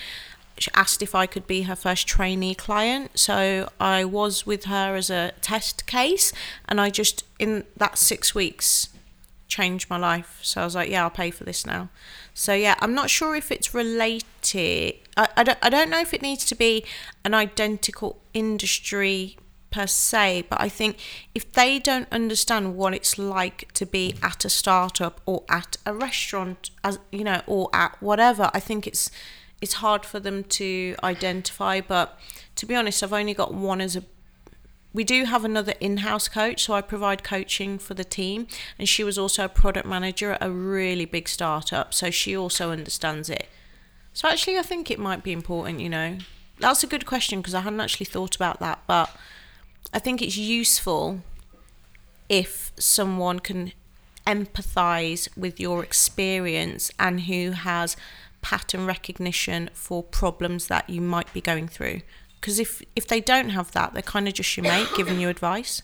she 0.59 0.69
asked 0.73 1.01
if 1.01 1.15
I 1.15 1.25
could 1.25 1.47
be 1.47 1.63
her 1.63 1.75
first 1.75 2.07
trainee 2.07 2.53
client. 2.53 3.17
So 3.17 3.69
I 3.79 4.03
was 4.03 4.45
with 4.45 4.65
her 4.65 4.95
as 4.95 5.09
a 5.09 5.31
test 5.41 5.85
case, 5.85 6.33
and 6.67 6.79
I 6.79 6.89
just 6.89 7.23
in 7.39 7.63
that 7.77 7.97
six 7.97 8.35
weeks 8.35 8.89
changed 9.47 9.89
my 9.89 9.97
life. 9.97 10.39
So 10.41 10.61
I 10.61 10.65
was 10.65 10.75
like, 10.75 10.89
yeah, 10.89 11.03
I'll 11.03 11.09
pay 11.09 11.31
for 11.31 11.43
this 11.43 11.65
now. 11.65 11.89
So 12.33 12.53
yeah, 12.53 12.75
I'm 12.79 12.93
not 12.93 13.09
sure 13.09 13.35
if 13.35 13.51
it's 13.51 13.73
related. 13.73 14.95
I, 15.17 15.27
I, 15.37 15.43
don't, 15.43 15.57
I 15.61 15.69
don't 15.69 15.89
know 15.89 15.99
if 15.99 16.13
it 16.13 16.21
needs 16.21 16.45
to 16.45 16.55
be 16.55 16.85
an 17.23 17.33
identical 17.33 18.21
industry 18.33 19.37
per 19.71 19.87
se, 19.87 20.45
but 20.49 20.59
I 20.59 20.69
think 20.69 20.97
if 21.35 21.51
they 21.51 21.79
don't 21.79 22.07
understand 22.11 22.75
what 22.75 22.93
it's 22.93 23.17
like 23.17 23.71
to 23.73 23.85
be 23.85 24.15
at 24.23 24.45
a 24.45 24.49
startup 24.49 25.21
or 25.25 25.43
at 25.49 25.77
a 25.85 25.93
restaurant, 25.93 26.71
as 26.83 26.99
you 27.11 27.23
know, 27.23 27.41
or 27.47 27.69
at 27.73 28.01
whatever, 28.01 28.49
I 28.53 28.59
think 28.59 28.87
it's 28.87 29.11
it's 29.61 29.73
hard 29.73 30.05
for 30.05 30.19
them 30.19 30.43
to 30.45 30.95
identify. 31.03 31.81
But 31.81 32.17
to 32.55 32.65
be 32.65 32.75
honest, 32.75 33.03
I've 33.03 33.13
only 33.13 33.33
got 33.33 33.53
one 33.53 33.81
as 33.81 33.95
a 33.95 34.03
we 34.91 35.03
do 35.03 35.25
have 35.25 35.45
another 35.45 35.73
in-house 35.79 36.27
coach 36.27 36.63
so 36.63 36.73
i 36.73 36.81
provide 36.81 37.23
coaching 37.23 37.77
for 37.77 37.93
the 37.93 38.03
team 38.03 38.47
and 38.79 38.89
she 38.89 39.03
was 39.03 39.17
also 39.19 39.45
a 39.45 39.49
product 39.49 39.85
manager 39.85 40.31
at 40.31 40.43
a 40.43 40.49
really 40.49 41.05
big 41.05 41.29
startup 41.29 41.93
so 41.93 42.09
she 42.09 42.35
also 42.35 42.71
understands 42.71 43.29
it 43.29 43.47
so 44.13 44.27
actually 44.27 44.57
i 44.57 44.63
think 44.63 44.89
it 44.89 44.97
might 44.97 45.23
be 45.23 45.31
important 45.31 45.79
you 45.79 45.89
know 45.89 46.17
that's 46.59 46.83
a 46.83 46.87
good 46.87 47.05
question 47.05 47.39
because 47.39 47.53
i 47.53 47.61
hadn't 47.61 47.79
actually 47.79 48.05
thought 48.05 48.35
about 48.35 48.59
that 48.59 48.79
but 48.87 49.15
i 49.93 49.99
think 49.99 50.21
it's 50.21 50.37
useful 50.37 51.21
if 52.29 52.71
someone 52.77 53.39
can 53.39 53.73
empathize 54.29 55.27
with 55.35 55.59
your 55.59 55.83
experience 55.83 56.91
and 56.99 57.21
who 57.21 57.51
has 57.51 57.97
pattern 58.41 58.85
recognition 58.85 59.69
for 59.73 60.03
problems 60.03 60.67
that 60.67 60.89
you 60.89 61.01
might 61.01 61.31
be 61.33 61.41
going 61.41 61.67
through. 61.67 62.01
Because 62.39 62.59
if 62.59 62.81
if 62.95 63.07
they 63.07 63.19
don't 63.19 63.49
have 63.49 63.71
that 63.71 63.93
they're 63.93 64.01
kind 64.01 64.27
of 64.27 64.33
just 64.33 64.55
your 64.55 64.63
mate 64.63 64.87
giving 64.95 65.19
you 65.19 65.29
advice. 65.29 65.81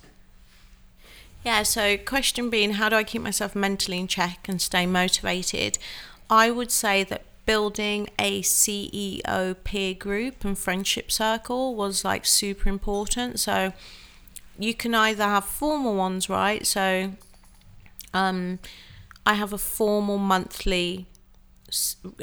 Yeah 1.43 1.63
so 1.63 1.97
question 1.97 2.49
being 2.49 2.73
how 2.73 2.89
do 2.89 2.95
i 2.95 3.03
keep 3.03 3.21
myself 3.21 3.55
mentally 3.55 3.99
in 3.99 4.07
check 4.07 4.47
and 4.47 4.61
stay 4.61 4.85
motivated? 4.85 5.77
I 6.29 6.51
would 6.51 6.71
say 6.71 7.03
that 7.03 7.23
building 7.45 8.09
a 8.17 8.41
ceo 8.41 9.55
peer 9.63 9.93
group 9.93 10.43
and 10.43 10.57
friendship 10.57 11.11
circle 11.11 11.75
was 11.75 12.03
like 12.03 12.25
super 12.25 12.69
important. 12.69 13.39
So 13.39 13.73
you 14.57 14.73
can 14.73 14.95
either 14.95 15.23
have 15.23 15.45
formal 15.45 15.95
ones 15.95 16.29
right? 16.29 16.65
So 16.65 17.11
um, 18.13 18.59
i 19.25 19.33
have 19.33 19.51
a 19.53 19.57
formal 19.57 20.17
monthly 20.17 21.05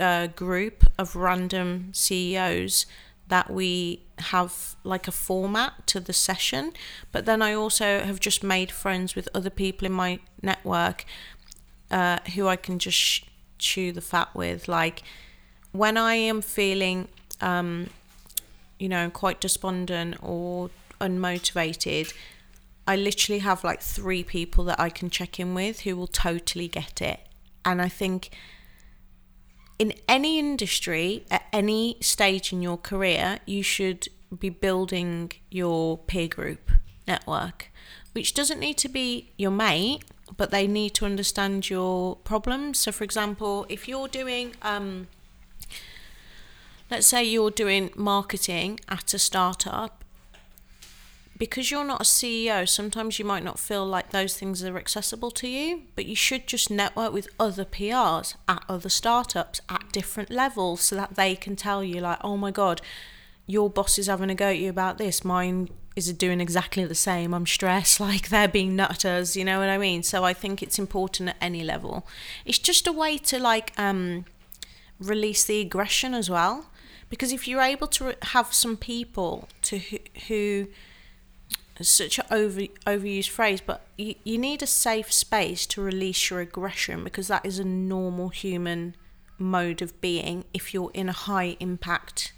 uh, 0.01 0.29
group 0.29 0.85
of 0.99 1.15
random 1.15 1.91
ceos 1.93 2.87
that 3.29 3.51
we 3.51 4.03
have 4.19 4.77
like 4.85 5.09
a 5.09 5.13
format 5.13 5.87
to 5.87 6.01
the 6.01 6.13
session. 6.13 6.73
But 7.13 7.27
then 7.27 7.43
i 7.43 7.53
also 7.55 8.01
have 8.01 8.21
just 8.21 8.43
made 8.43 8.71
friends 8.71 9.15
with 9.15 9.29
other 9.35 9.51
people 9.51 9.87
in 9.87 9.93
my 9.93 10.21
network 10.43 11.05
uh, 11.91 12.19
who 12.35 12.49
i 12.49 12.57
can 12.57 12.79
just 12.79 12.97
sh- 12.99 13.23
chew 13.63 13.93
the 13.93 14.01
fat 14.01 14.29
with. 14.35 14.69
Like 14.69 15.03
when 15.73 15.97
i 15.97 16.15
am 16.15 16.41
feeling 16.41 17.09
um, 17.41 17.89
you 18.79 18.89
know 18.89 19.11
quite 19.11 19.41
despondent 19.41 20.17
or 20.23 20.71
unmotivated 21.01 22.13
i 22.87 22.95
literally 22.95 23.41
have 23.41 23.65
like 23.65 23.81
three 23.81 24.23
people 24.23 24.65
that 24.65 24.79
i 24.79 24.89
can 24.89 25.11
check 25.11 25.41
in 25.41 25.55
with 25.55 25.81
who 25.81 25.97
will 25.97 26.07
totally 26.07 26.69
get 26.69 27.01
it. 27.03 27.21
And 27.65 27.81
i 27.83 27.89
think 27.89 28.31
in 29.79 29.95
any 30.09 30.39
industry 30.39 31.25
at 31.31 31.43
any 31.53 31.97
stage 32.01 32.53
in 32.53 32.63
your 32.63 32.77
career, 32.77 33.41
you 33.47 33.65
should 33.65 34.07
be 34.39 34.49
building 34.49 35.33
your 35.51 35.99
peer 35.99 36.29
group 36.29 36.71
network, 37.09 37.69
which 38.13 38.33
doesn't 38.33 38.61
need 38.61 38.79
to 38.79 38.89
be 38.89 39.33
your 39.37 39.51
mate, 39.51 40.05
but 40.37 40.51
they 40.51 40.67
need 40.67 40.95
to 40.95 41.05
understand 41.05 41.69
your 41.69 42.17
problems. 42.17 42.79
So, 42.79 42.93
for 42.93 43.05
example, 43.05 43.67
if 43.69 43.89
you're 43.89 44.09
doing, 44.09 44.55
um, 44.63 45.09
let's 46.91 47.07
say 47.07 47.25
you're 47.25 47.51
doing 47.51 47.91
marketing 47.97 48.81
at 48.89 49.13
a 49.15 49.19
startup 49.19 50.03
because 51.39 51.73
you're 51.73 51.85
not 51.85 52.03
a 52.03 52.05
CEO, 52.05 52.69
sometimes 52.69 53.19
you 53.19 53.25
might 53.25 53.43
not 53.43 53.59
feel 53.59 53.85
like 53.85 54.11
those 54.11 54.37
things 54.37 54.63
are 54.63 54.79
accessible 54.79 55.33
to 55.33 55.49
you, 55.49 55.83
but 55.97 56.07
you 56.07 56.15
should 56.15 56.47
just 56.47 56.71
network 56.71 57.13
with 57.13 57.27
other 57.41 57.65
PRs 57.65 58.37
at 58.47 58.63
other 58.69 58.89
startups 58.89 59.61
at 59.69 59.91
different 59.91 60.31
levels 60.31 60.83
so 60.83 60.95
that 60.95 61.17
they 61.17 61.35
can 61.35 61.57
tell 61.57 61.83
you, 61.83 62.01
like, 62.01 62.19
oh 62.23 62.37
my 62.37 62.53
God, 62.53 62.81
your 63.47 63.69
boss 63.69 63.99
is 63.99 64.07
having 64.07 64.31
a 64.31 64.37
go 64.37 64.51
at 64.51 64.59
you 64.59 64.71
about 64.71 64.99
this. 64.99 65.25
Mine 65.25 65.69
is 65.97 66.13
doing 66.13 66.41
exactly 66.41 66.85
the 66.85 66.95
same. 66.95 67.35
I'm 67.35 67.47
stressed, 67.47 68.01
like 68.09 68.29
they're 68.29 68.49
being 68.49 68.77
nutters, 68.77 69.37
you 69.37 69.45
know 69.45 69.59
what 69.59 69.69
I 69.69 69.79
mean? 69.79 70.03
So 70.03 70.25
I 70.25 70.33
think 70.33 70.63
it's 70.63 70.79
important 70.79 71.31
at 71.31 71.37
any 71.41 71.63
level. 71.63 72.07
It's 72.45 72.59
just 72.59 72.87
a 72.87 72.93
way 72.93 73.19
to 73.19 73.39
like 73.39 73.73
um, 73.79 74.25
release 74.99 75.45
the 75.45 75.61
aggression 75.61 76.15
as 76.15 76.29
well. 76.31 76.67
Because 77.11 77.31
if 77.31 77.47
you're 77.47 77.61
able 77.61 77.89
to 77.89 78.15
have 78.23 78.55
some 78.55 78.77
people 78.79 79.47
to 79.63 79.79
who, 79.79 79.99
who 80.29 80.69
such 81.81 82.19
an 82.19 82.25
over 82.31 82.61
overused 82.87 83.29
phrase, 83.29 83.61
but 83.61 83.83
you, 83.97 84.15
you 84.25 84.39
need 84.39 84.63
a 84.63 84.67
safe 84.67 85.13
space 85.13 85.67
to 85.67 85.83
release 85.83 86.31
your 86.31 86.41
aggression 86.41 87.05
because 87.05 87.29
that 87.29 87.45
is 87.45 87.59
a 87.59 87.65
normal 87.65 88.29
human 88.29 88.95
mode 89.39 89.83
of 89.83 90.01
being 90.01 90.45
if 90.55 90.73
you're 90.73 90.91
in 90.95 91.09
a 91.09 91.13
high 91.13 91.57
impact 91.61 92.33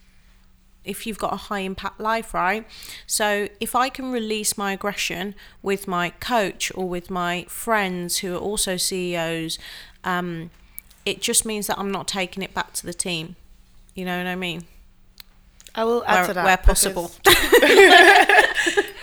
if 0.85 1.07
you've 1.07 1.19
got 1.19 1.33
a 1.33 1.37
high 1.37 1.61
impact 1.61 2.01
life, 2.01 2.35
right? 2.35 2.67
So 3.07 3.49
if 3.61 3.75
I 3.75 3.89
can 3.89 4.13
release 4.13 4.59
my 4.59 4.73
aggression 4.73 5.35
with 5.63 5.89
my 5.89 6.11
coach 6.11 6.71
or 6.75 6.89
with 6.89 7.11
my 7.11 7.47
friends 7.49 8.19
who 8.19 8.35
are 8.35 8.39
also 8.39 8.77
CEOs, 8.77 9.59
um, 10.05 10.51
it 11.05 11.21
just 11.21 11.45
means 11.45 11.67
that 11.67 11.79
I'm 11.79 11.91
not 11.91 12.09
taking 12.09 12.43
it 12.43 12.55
back 12.55 12.73
to 12.75 12.87
the 12.87 12.95
team. 12.95 13.37
You 13.95 14.05
know 14.05 14.19
what 14.19 14.27
I 14.27 14.35
mean? 14.35 14.65
I 15.75 15.85
will 15.85 16.05
add 16.07 16.15
where, 16.15 16.27
to 16.27 16.35
that 16.35 16.45
where 16.45 16.57
possible. 16.57 17.11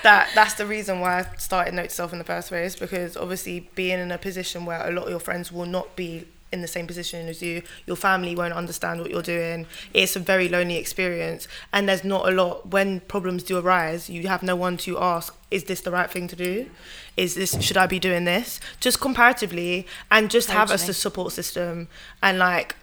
that 0.04 0.30
that's 0.34 0.54
the 0.54 0.66
reason 0.66 1.00
why 1.00 1.20
I 1.20 1.36
started 1.38 1.74
Note 1.74 1.92
Self 1.92 2.14
in 2.14 2.20
the 2.20 2.24
first 2.24 2.48
place 2.50 2.76
because 2.76 3.18
obviously 3.18 3.70
being 3.76 4.00
in 4.00 4.12
a 4.12 4.18
position 4.18 4.66
where 4.66 4.88
a 4.88 4.92
lot 4.92 5.04
of 5.04 5.10
your 5.10 5.20
friends 5.20 5.52
will 5.52 5.66
not 5.66 5.96
be 5.96 6.28
in 6.52 6.62
the 6.62 6.68
same 6.68 6.88
position 6.88 7.28
as 7.28 7.42
you, 7.42 7.64
your 7.86 7.96
family 7.96 8.36
won't 8.36 8.54
understand 8.54 9.00
what 9.00 9.10
you're 9.10 9.22
doing. 9.22 9.66
It's 9.94 10.16
a 10.16 10.20
very 10.20 10.50
lonely 10.50 10.78
experience, 10.78 11.48
and 11.72 11.88
there's 11.88 12.04
not 12.04 12.28
a 12.28 12.32
lot 12.32 12.68
when 12.68 13.00
problems 13.02 13.44
do 13.44 13.58
arise. 13.58 14.10
You 14.10 14.28
have 14.28 14.44
no 14.44 14.56
one 14.56 14.78
to 14.78 15.00
ask, 15.00 15.36
"Is 15.50 15.66
this 15.66 15.82
the 15.82 15.92
right 15.92 16.10
thing 16.10 16.28
to 16.28 16.36
do? 16.36 16.70
Is 17.18 17.36
this 17.36 17.62
should 17.62 17.78
I 17.78 17.88
be 17.88 18.00
doing 18.00 18.26
this?" 18.26 18.60
Just 18.80 19.00
comparatively, 19.00 19.88
and 20.10 20.30
just 20.30 20.50
have 20.50 20.72
a 20.72 20.78
support 20.78 21.34
system 21.34 21.88
and 22.22 22.38
like 22.38 22.76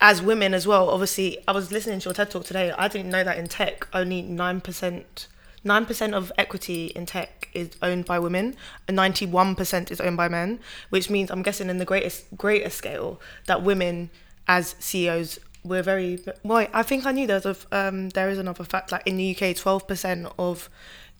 as 0.00 0.22
women 0.22 0.54
as 0.54 0.66
well, 0.66 0.90
obviously, 0.90 1.38
I 1.48 1.52
was 1.52 1.72
listening 1.72 1.98
to 2.00 2.04
your 2.04 2.14
TED 2.14 2.30
talk 2.30 2.44
today. 2.44 2.72
I 2.78 2.86
didn't 2.88 3.10
know 3.10 3.24
that 3.24 3.36
in 3.36 3.48
tech, 3.48 3.88
only 3.92 4.22
nine 4.22 4.60
percent, 4.60 5.26
nine 5.64 5.86
percent 5.86 6.14
of 6.14 6.32
equity 6.38 6.86
in 6.86 7.06
tech 7.06 7.48
is 7.52 7.70
owned 7.82 8.04
by 8.04 8.18
women, 8.18 8.56
and 8.86 8.96
ninety-one 8.96 9.54
percent 9.54 9.90
is 9.90 10.00
owned 10.00 10.16
by 10.16 10.28
men. 10.28 10.60
Which 10.90 11.10
means, 11.10 11.30
I'm 11.30 11.42
guessing, 11.42 11.70
in 11.70 11.78
the 11.78 11.84
greatest 11.84 12.36
greater 12.36 12.70
scale, 12.70 13.20
that 13.46 13.62
women 13.62 14.10
as 14.46 14.74
CEOs 14.78 15.38
we're 15.64 15.82
very 15.82 16.24
well. 16.42 16.66
I 16.72 16.82
think 16.82 17.04
I 17.06 17.12
knew 17.12 17.26
there's 17.26 17.46
a 17.46 17.56
um, 17.72 18.10
there 18.10 18.28
is 18.30 18.38
another 18.38 18.64
fact 18.64 18.92
like 18.92 19.06
in 19.06 19.16
the 19.16 19.36
UK, 19.36 19.56
twelve 19.56 19.86
percent 19.86 20.26
of 20.38 20.70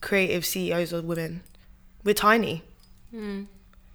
creative 0.01 0.45
CEOs 0.45 0.93
are 0.93 1.01
women. 1.01 1.43
We're 2.03 2.13
tiny. 2.13 2.63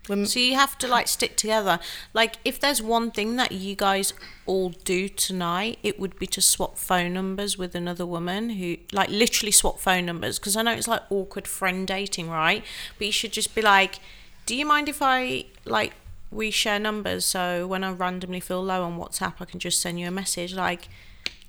Women- 0.09 0.27
So 0.27 0.39
you 0.39 0.55
have 0.55 0.77
to 0.79 0.87
like 0.89 1.09
stick 1.09 1.37
together. 1.37 1.79
Like 2.13 2.37
if 2.45 2.61
there's 2.61 2.83
one 2.83 3.11
thing 3.11 3.37
that 3.37 3.53
you 3.53 3.75
guys 3.75 4.13
all 4.47 4.71
do 4.71 5.09
tonight, 5.09 5.79
it 5.83 5.99
would 5.99 6.19
be 6.19 6.27
to 6.29 6.41
swap 6.43 6.77
phone 6.77 7.15
numbers 7.15 7.57
with 7.57 7.75
another 7.75 8.05
woman 8.05 8.51
who 8.51 8.77
like 8.93 9.09
literally 9.09 9.53
swap 9.53 9.79
phone 9.81 10.05
numbers 10.07 10.39
because 10.39 10.57
I 10.57 10.63
know 10.63 10.73
it's 10.73 10.89
like 10.89 11.03
awkward 11.11 11.49
friend 11.49 11.87
dating, 11.87 12.29
right? 12.29 12.63
But 12.99 13.07
you 13.07 13.13
should 13.13 13.33
just 13.33 13.55
be 13.55 13.63
like, 13.63 13.99
"Do 14.47 14.55
you 14.55 14.67
mind 14.67 14.89
if 14.89 15.01
I 15.01 15.47
like 15.65 15.95
we 16.31 16.51
share 16.51 16.79
numbers 16.79 17.25
so 17.25 17.67
when 17.67 17.85
I 17.85 17.93
randomly 17.93 18.41
feel 18.41 18.63
low 18.63 18.83
on 18.83 18.99
WhatsApp, 18.99 19.35
I 19.41 19.45
can 19.45 19.61
just 19.61 19.81
send 19.81 20.01
you 20.01 20.09
a 20.09 20.11
message 20.11 20.53
like, 20.55 20.89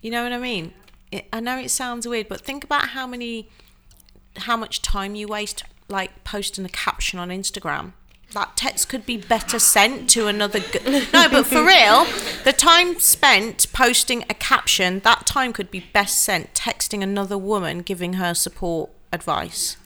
you 0.01 0.11
know 0.11 0.23
what 0.23 0.31
I 0.31 0.37
mean? 0.37 0.73
It, 1.11 1.25
I 1.33 1.39
know 1.39 1.57
it 1.57 1.71
sounds 1.71 2.07
weird, 2.07 2.27
but 2.29 2.41
think 2.41 2.63
about 2.63 2.89
how 2.89 3.05
many 3.07 3.49
how 4.37 4.55
much 4.55 4.81
time 4.81 5.15
you 5.15 5.27
waste 5.27 5.63
like 5.87 6.23
posting 6.23 6.65
a 6.65 6.69
caption 6.69 7.19
on 7.19 7.29
Instagram. 7.29 7.93
That 8.35 8.57
text 8.57 8.89
could 8.89 9.05
be 9.05 9.15
better 9.15 9.59
sent 9.59 10.09
to 10.09 10.27
another. 10.27 10.59
G- 10.59 10.79
no, 11.13 11.29
but 11.29 11.45
for 11.45 11.63
real, 11.65 12.05
the 12.43 12.51
time 12.51 12.99
spent 12.99 13.67
posting 13.71 14.25
a 14.29 14.33
caption, 14.33 14.99
that 14.99 15.25
time 15.25 15.53
could 15.53 15.71
be 15.71 15.85
best 15.93 16.21
sent 16.21 16.53
texting 16.53 17.01
another 17.01 17.37
woman 17.37 17.79
giving 17.79 18.15
her 18.15 18.33
support 18.33 18.89
advice. 19.13 19.77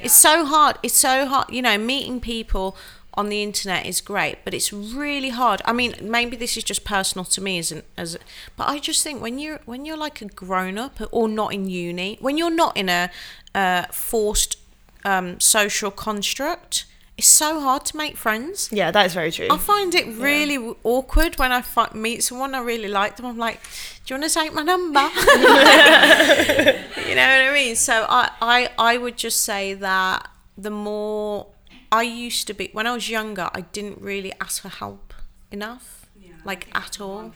It's 0.00 0.14
so 0.14 0.44
hard. 0.44 0.78
It's 0.84 0.94
so 0.94 1.26
hard. 1.26 1.50
You 1.50 1.60
know, 1.60 1.76
meeting 1.76 2.20
people 2.20 2.76
on 3.14 3.30
the 3.30 3.42
internet 3.42 3.84
is 3.84 4.00
great, 4.00 4.44
but 4.44 4.54
it's 4.54 4.72
really 4.72 5.30
hard. 5.30 5.60
I 5.64 5.72
mean, 5.72 5.96
maybe 6.00 6.36
this 6.36 6.56
is 6.56 6.62
just 6.62 6.84
personal 6.84 7.24
to 7.24 7.40
me, 7.40 7.58
as 7.58 7.72
an, 7.72 7.82
as, 7.96 8.16
but 8.56 8.68
I 8.68 8.78
just 8.78 9.02
think 9.02 9.20
when 9.20 9.40
you're 9.40 9.58
when 9.64 9.84
you're 9.84 9.96
like 9.96 10.22
a 10.22 10.26
grown 10.26 10.78
up 10.78 11.00
or 11.10 11.28
not 11.28 11.52
in 11.52 11.68
uni, 11.68 12.16
when 12.20 12.38
you're 12.38 12.48
not 12.48 12.76
in 12.76 12.88
a 12.88 13.10
uh, 13.56 13.86
forced 13.90 14.56
um, 15.04 15.40
social 15.40 15.90
construct, 15.90 16.84
it's 17.18 17.26
so 17.26 17.60
hard 17.60 17.84
to 17.86 17.96
make 17.96 18.16
friends. 18.16 18.68
Yeah, 18.70 18.90
that 18.90 19.06
is 19.06 19.14
very 19.14 19.32
true. 19.32 19.48
I 19.50 19.56
find 19.58 19.94
it 19.94 20.06
really 20.18 20.56
w 20.56 20.76
awkward 20.84 21.38
when 21.38 21.50
I 21.50 21.62
fi- 21.62 21.90
meet 21.94 22.22
someone 22.22 22.54
I 22.54 22.60
really 22.60 22.88
like 22.88 23.16
them. 23.16 23.26
I'm 23.26 23.38
like, 23.38 23.60
do 24.04 24.14
you 24.14 24.20
want 24.20 24.30
to 24.30 24.38
take 24.38 24.52
my 24.52 24.62
number? 24.62 25.00
you 27.08 27.14
know 27.14 27.26
what 27.32 27.48
I 27.48 27.50
mean? 27.54 27.74
So 27.76 28.04
I, 28.08 28.30
I, 28.40 28.70
I 28.78 28.98
would 28.98 29.16
just 29.16 29.40
say 29.44 29.74
that 29.74 30.28
the 30.58 30.70
more 30.70 31.46
I 31.90 32.02
used 32.02 32.46
to 32.48 32.54
be 32.54 32.68
when 32.72 32.86
I 32.86 32.92
was 32.92 33.08
younger, 33.08 33.48
I 33.54 33.62
didn't 33.62 34.00
really 34.00 34.32
ask 34.40 34.60
for 34.62 34.68
help 34.68 35.14
enough, 35.50 36.06
like 36.44 36.68
at 36.74 37.00
all. 37.00 37.32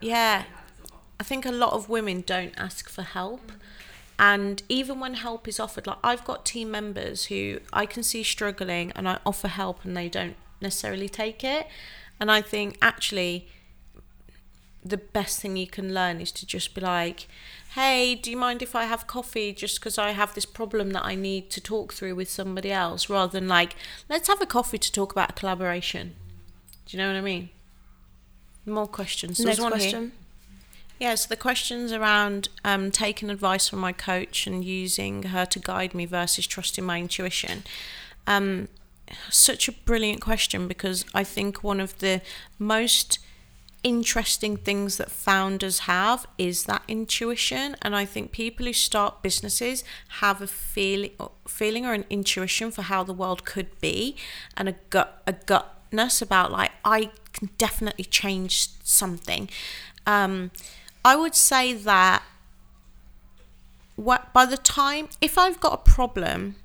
Yeah, 0.00 0.44
I 1.20 1.22
think 1.22 1.46
a 1.46 1.52
lot 1.52 1.72
of 1.72 1.88
women 1.88 2.22
don't 2.26 2.52
ask 2.56 2.88
for 2.88 3.02
help. 3.02 3.52
And 4.18 4.62
even 4.68 5.00
when 5.00 5.14
help 5.14 5.48
is 5.48 5.58
offered, 5.58 5.86
like 5.86 5.98
I've 6.04 6.24
got 6.24 6.44
team 6.44 6.70
members 6.70 7.26
who 7.26 7.60
I 7.72 7.86
can 7.86 8.02
see 8.02 8.22
struggling 8.22 8.92
and 8.94 9.08
I 9.08 9.18
offer 9.26 9.48
help 9.48 9.84
and 9.84 9.96
they 9.96 10.08
don't 10.08 10.36
necessarily 10.60 11.08
take 11.08 11.42
it. 11.42 11.66
And 12.20 12.30
I 12.30 12.40
think 12.40 12.78
actually 12.80 13.48
the 14.84 14.98
best 14.98 15.40
thing 15.40 15.56
you 15.56 15.66
can 15.66 15.94
learn 15.94 16.20
is 16.20 16.30
to 16.32 16.46
just 16.46 16.74
be 16.74 16.80
like, 16.80 17.26
hey, 17.74 18.14
do 18.14 18.30
you 18.30 18.36
mind 18.36 18.62
if 18.62 18.76
I 18.76 18.84
have 18.84 19.06
coffee 19.06 19.52
just 19.52 19.80
because 19.80 19.98
I 19.98 20.10
have 20.12 20.34
this 20.34 20.44
problem 20.44 20.90
that 20.90 21.04
I 21.04 21.14
need 21.14 21.50
to 21.50 21.60
talk 21.60 21.92
through 21.92 22.14
with 22.14 22.30
somebody 22.30 22.70
else 22.70 23.08
rather 23.08 23.32
than 23.32 23.48
like, 23.48 23.74
let's 24.08 24.28
have 24.28 24.40
a 24.40 24.46
coffee 24.46 24.78
to 24.78 24.92
talk 24.92 25.10
about 25.10 25.30
a 25.30 25.32
collaboration. 25.32 26.14
Do 26.86 26.96
you 26.96 27.02
know 27.02 27.08
what 27.08 27.16
I 27.16 27.22
mean? 27.22 27.48
More 28.66 28.86
questions. 28.86 29.38
There 29.38 29.46
Next 29.46 29.60
one 29.60 29.78
here. 29.78 30.10
Yeah, 30.98 31.16
so 31.16 31.28
the 31.28 31.36
questions 31.36 31.92
around 31.92 32.48
um, 32.64 32.90
taking 32.90 33.28
advice 33.28 33.68
from 33.68 33.80
my 33.80 33.92
coach 33.92 34.46
and 34.46 34.64
using 34.64 35.24
her 35.24 35.44
to 35.46 35.58
guide 35.58 35.92
me 35.94 36.06
versus 36.06 36.46
trusting 36.46 36.84
my 36.84 37.00
intuition. 37.00 37.64
Um, 38.26 38.68
such 39.30 39.68
a 39.68 39.72
brilliant 39.72 40.20
question 40.20 40.68
because 40.68 41.04
I 41.14 41.24
think 41.24 41.62
one 41.62 41.80
of 41.80 41.98
the 41.98 42.22
most 42.58 43.18
interesting 43.82 44.56
things 44.56 44.96
that 44.96 45.10
founders 45.10 45.80
have 45.80 46.26
is 46.38 46.64
that 46.64 46.82
intuition 46.88 47.76
and 47.82 47.94
I 47.94 48.06
think 48.06 48.32
people 48.32 48.64
who 48.64 48.72
start 48.72 49.22
businesses 49.22 49.84
have 50.20 50.40
a 50.40 50.46
feeling 50.46 51.10
feeling 51.46 51.84
or 51.84 51.92
an 51.92 52.06
intuition 52.08 52.70
for 52.70 52.80
how 52.80 53.04
the 53.04 53.12
world 53.12 53.44
could 53.44 53.78
be 53.80 54.16
and 54.56 54.70
a 54.70 54.74
gut 54.88 55.22
a 55.26 55.34
gutness 55.34 56.22
about 56.22 56.50
like 56.50 56.70
I 56.82 57.10
can 57.34 57.50
definitely 57.58 58.06
change 58.06 58.68
something 58.82 59.50
um, 60.06 60.50
I 61.04 61.16
would 61.16 61.34
say 61.34 61.72
that 61.72 62.22
what 63.96 64.32
by 64.32 64.46
the 64.46 64.56
time 64.56 65.08
if 65.20 65.38
I've 65.38 65.60
got 65.60 65.72
a 65.74 65.90
problem 65.90 66.56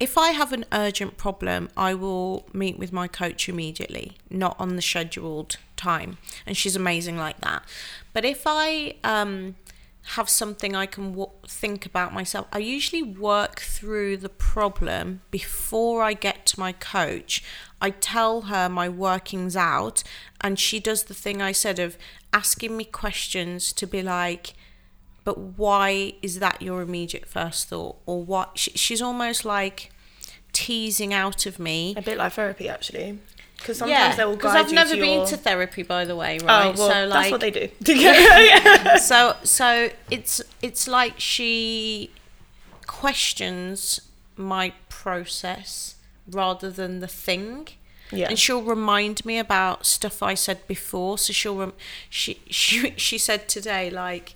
if 0.00 0.18
I 0.18 0.30
have 0.30 0.52
an 0.52 0.64
urgent 0.72 1.16
problem, 1.16 1.68
I 1.76 1.94
will 1.94 2.46
meet 2.52 2.78
with 2.78 2.92
my 2.92 3.06
coach 3.06 3.48
immediately, 3.48 4.16
not 4.28 4.56
on 4.58 4.76
the 4.76 4.82
scheduled 4.82 5.56
time. 5.76 6.18
And 6.46 6.56
she's 6.56 6.76
amazing 6.76 7.16
like 7.16 7.40
that. 7.40 7.62
But 8.12 8.24
if 8.24 8.42
I 8.44 8.96
um, 9.04 9.54
have 10.08 10.28
something 10.28 10.74
I 10.74 10.86
can 10.86 11.10
w- 11.12 11.30
think 11.46 11.86
about 11.86 12.12
myself, 12.12 12.46
I 12.52 12.58
usually 12.58 13.02
work 13.02 13.60
through 13.60 14.16
the 14.18 14.28
problem 14.28 15.22
before 15.30 16.02
I 16.02 16.12
get 16.12 16.44
to 16.46 16.60
my 16.60 16.72
coach. 16.72 17.42
I 17.84 17.90
tell 17.90 18.42
her 18.42 18.66
my 18.70 18.88
workings 18.88 19.56
out, 19.56 20.02
and 20.40 20.58
she 20.58 20.80
does 20.80 21.02
the 21.02 21.12
thing 21.12 21.42
I 21.42 21.52
said 21.52 21.78
of 21.78 21.98
asking 22.32 22.78
me 22.78 22.86
questions 22.86 23.74
to 23.74 23.86
be 23.86 24.02
like, 24.02 24.54
but 25.22 25.36
why 25.38 26.14
is 26.22 26.38
that 26.38 26.62
your 26.62 26.80
immediate 26.80 27.26
first 27.26 27.68
thought 27.68 27.96
or 28.06 28.24
what 28.24 28.56
she, 28.58 28.70
she's 28.70 29.02
almost 29.02 29.44
like 29.44 29.92
teasing 30.54 31.12
out 31.12 31.44
of 31.44 31.58
me 31.58 31.92
A 31.94 32.00
bit 32.00 32.16
like 32.16 32.32
therapy, 32.32 32.70
actually. 32.70 33.18
Because 33.58 33.76
sometimes 33.76 34.16
they 34.16 34.24
will 34.24 34.36
because 34.36 34.54
guide 34.54 34.64
I've 34.64 34.72
never 34.72 34.94
been 34.96 35.18
your... 35.18 35.26
to 35.26 35.36
therapy 35.36 35.82
by 35.82 36.06
the 36.06 36.16
way 36.16 36.38
right? 36.38 36.42
Oh, 36.42 36.68
right 36.70 36.78
well, 36.78 36.90
so 36.90 37.06
like 37.06 37.10
that's 37.10 37.30
what 37.32 37.40
they 37.42 37.50
do. 37.50 37.68
yeah. 37.92 38.96
so 38.96 39.36
so 39.42 39.90
it's 40.10 40.40
it's 40.62 40.88
like 40.88 41.20
she 41.20 42.10
questions 42.86 44.00
my 44.36 44.72
process 44.88 45.93
rather 46.30 46.70
than 46.70 47.00
the 47.00 47.08
thing 47.08 47.68
Yeah. 48.10 48.28
and 48.28 48.38
she'll 48.38 48.62
remind 48.62 49.24
me 49.24 49.38
about 49.38 49.86
stuff 49.86 50.22
I 50.22 50.34
said 50.34 50.66
before. 50.66 51.18
So 51.18 51.32
she'll 51.32 51.56
rem- 51.56 51.72
she 52.10 52.40
she 52.50 52.92
she 52.96 53.18
said 53.18 53.48
today 53.48 53.90
like, 53.90 54.34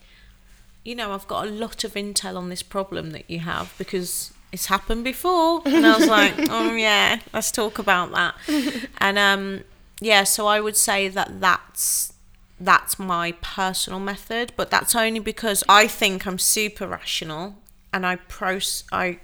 you 0.85 0.95
know, 0.95 1.13
I've 1.13 1.29
got 1.29 1.47
a 1.47 1.51
lot 1.51 1.85
of 1.85 1.95
intel 1.95 2.37
on 2.37 2.49
this 2.49 2.63
problem 2.63 3.11
that 3.13 3.29
you 3.31 3.41
have 3.41 3.75
because 3.79 4.33
it's 4.53 4.67
happened 4.67 5.05
before. 5.05 5.63
And 5.67 5.87
I 5.87 5.97
was 5.99 6.09
like, 6.19 6.35
oh 6.51 6.75
yeah, 6.75 7.21
let's 7.33 7.53
talk 7.53 7.79
about 7.79 8.11
that. 8.13 8.35
And 8.99 9.19
um 9.19 9.65
yeah, 10.01 10.25
so 10.25 10.47
I 10.47 10.61
would 10.61 10.77
say 10.77 11.09
that 11.09 11.41
that's 11.41 12.13
that's 12.61 12.99
my 12.99 13.33
personal 13.41 14.01
method, 14.01 14.53
but 14.57 14.71
that's 14.71 14.95
only 14.97 15.21
because 15.21 15.63
I 15.69 15.87
think 15.87 16.27
I'm 16.27 16.39
super 16.39 16.87
rational 16.89 17.55
and 17.93 18.05
I 18.07 18.17
pros 18.17 18.85
I 18.93 19.19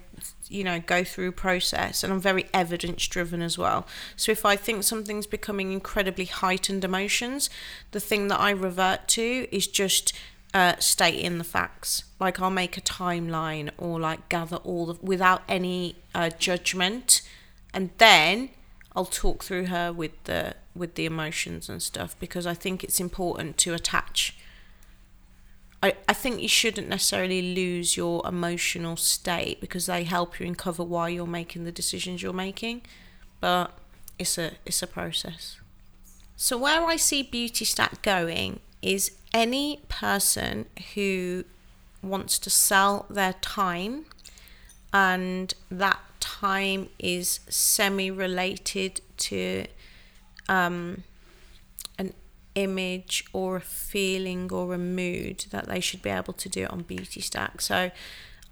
you 0.48 0.64
know 0.64 0.80
go 0.80 1.04
through 1.04 1.32
process 1.32 2.02
and 2.02 2.12
I'm 2.12 2.20
very 2.20 2.46
evidence 2.52 3.06
driven 3.06 3.42
as 3.42 3.58
well. 3.58 3.86
So 4.16 4.32
if 4.32 4.44
I 4.44 4.56
think 4.56 4.84
something's 4.84 5.26
becoming 5.26 5.72
incredibly 5.72 6.26
heightened 6.26 6.84
emotions, 6.84 7.50
the 7.92 8.00
thing 8.00 8.28
that 8.28 8.40
I 8.40 8.50
revert 8.50 9.08
to 9.08 9.46
is 9.50 9.66
just 9.66 10.12
uh, 10.54 10.76
stating 10.78 11.38
the 11.38 11.44
facts. 11.44 12.04
Like 12.20 12.40
I'll 12.40 12.50
make 12.50 12.76
a 12.78 12.80
timeline 12.80 13.70
or 13.76 13.98
like 13.98 14.28
gather 14.28 14.56
all 14.56 14.86
the 14.86 14.94
without 15.02 15.42
any 15.48 15.96
uh, 16.14 16.30
judgment, 16.38 17.22
and 17.72 17.90
then 17.98 18.50
I'll 18.94 19.04
talk 19.04 19.42
through 19.42 19.66
her 19.66 19.92
with 19.92 20.12
the 20.24 20.54
with 20.74 20.94
the 20.94 21.06
emotions 21.06 21.68
and 21.68 21.82
stuff 21.82 22.16
because 22.18 22.46
I 22.46 22.54
think 22.54 22.84
it's 22.84 23.00
important 23.00 23.58
to 23.58 23.74
attach. 23.74 24.36
I, 25.84 25.92
I 26.08 26.14
think 26.14 26.40
you 26.40 26.48
shouldn't 26.48 26.88
necessarily 26.88 27.54
lose 27.54 27.94
your 27.94 28.26
emotional 28.26 28.96
state 28.96 29.60
because 29.60 29.84
they 29.84 30.04
help 30.04 30.40
you 30.40 30.46
uncover 30.46 30.82
why 30.82 31.10
you're 31.10 31.26
making 31.26 31.64
the 31.64 31.72
decisions 31.72 32.22
you're 32.22 32.32
making, 32.32 32.80
but 33.38 33.70
it's 34.18 34.38
a 34.38 34.52
it's 34.64 34.82
a 34.82 34.86
process. 34.86 35.58
So 36.36 36.56
where 36.56 36.86
I 36.86 36.96
see 36.96 37.22
Beauty 37.22 37.66
Stack 37.66 38.00
going 38.00 38.60
is 38.80 39.10
any 39.34 39.82
person 39.90 40.64
who 40.94 41.44
wants 42.02 42.38
to 42.38 42.48
sell 42.48 43.04
their 43.10 43.34
time 43.34 44.06
and 44.90 45.52
that 45.70 46.00
time 46.18 46.88
is 46.98 47.40
semi 47.50 48.10
related 48.10 49.02
to 49.18 49.66
um, 50.48 51.02
image 52.54 53.24
or 53.32 53.56
a 53.56 53.60
feeling 53.60 54.52
or 54.52 54.74
a 54.74 54.78
mood 54.78 55.46
that 55.50 55.66
they 55.66 55.80
should 55.80 56.02
be 56.02 56.10
able 56.10 56.32
to 56.34 56.48
do 56.48 56.64
it 56.64 56.70
on 56.70 56.82
Beauty 56.82 57.20
Stack. 57.20 57.60
So 57.60 57.90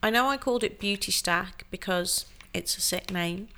I 0.03 0.11
know 0.11 0.28
I 0.28 0.36
called 0.36 0.64
it 0.64 0.78
Beauty 0.78 1.12
Stack 1.12 1.66
because 1.70 2.26
it's 2.53 2.76
a 2.76 2.80
sick 2.80 3.12
name. 3.12 3.48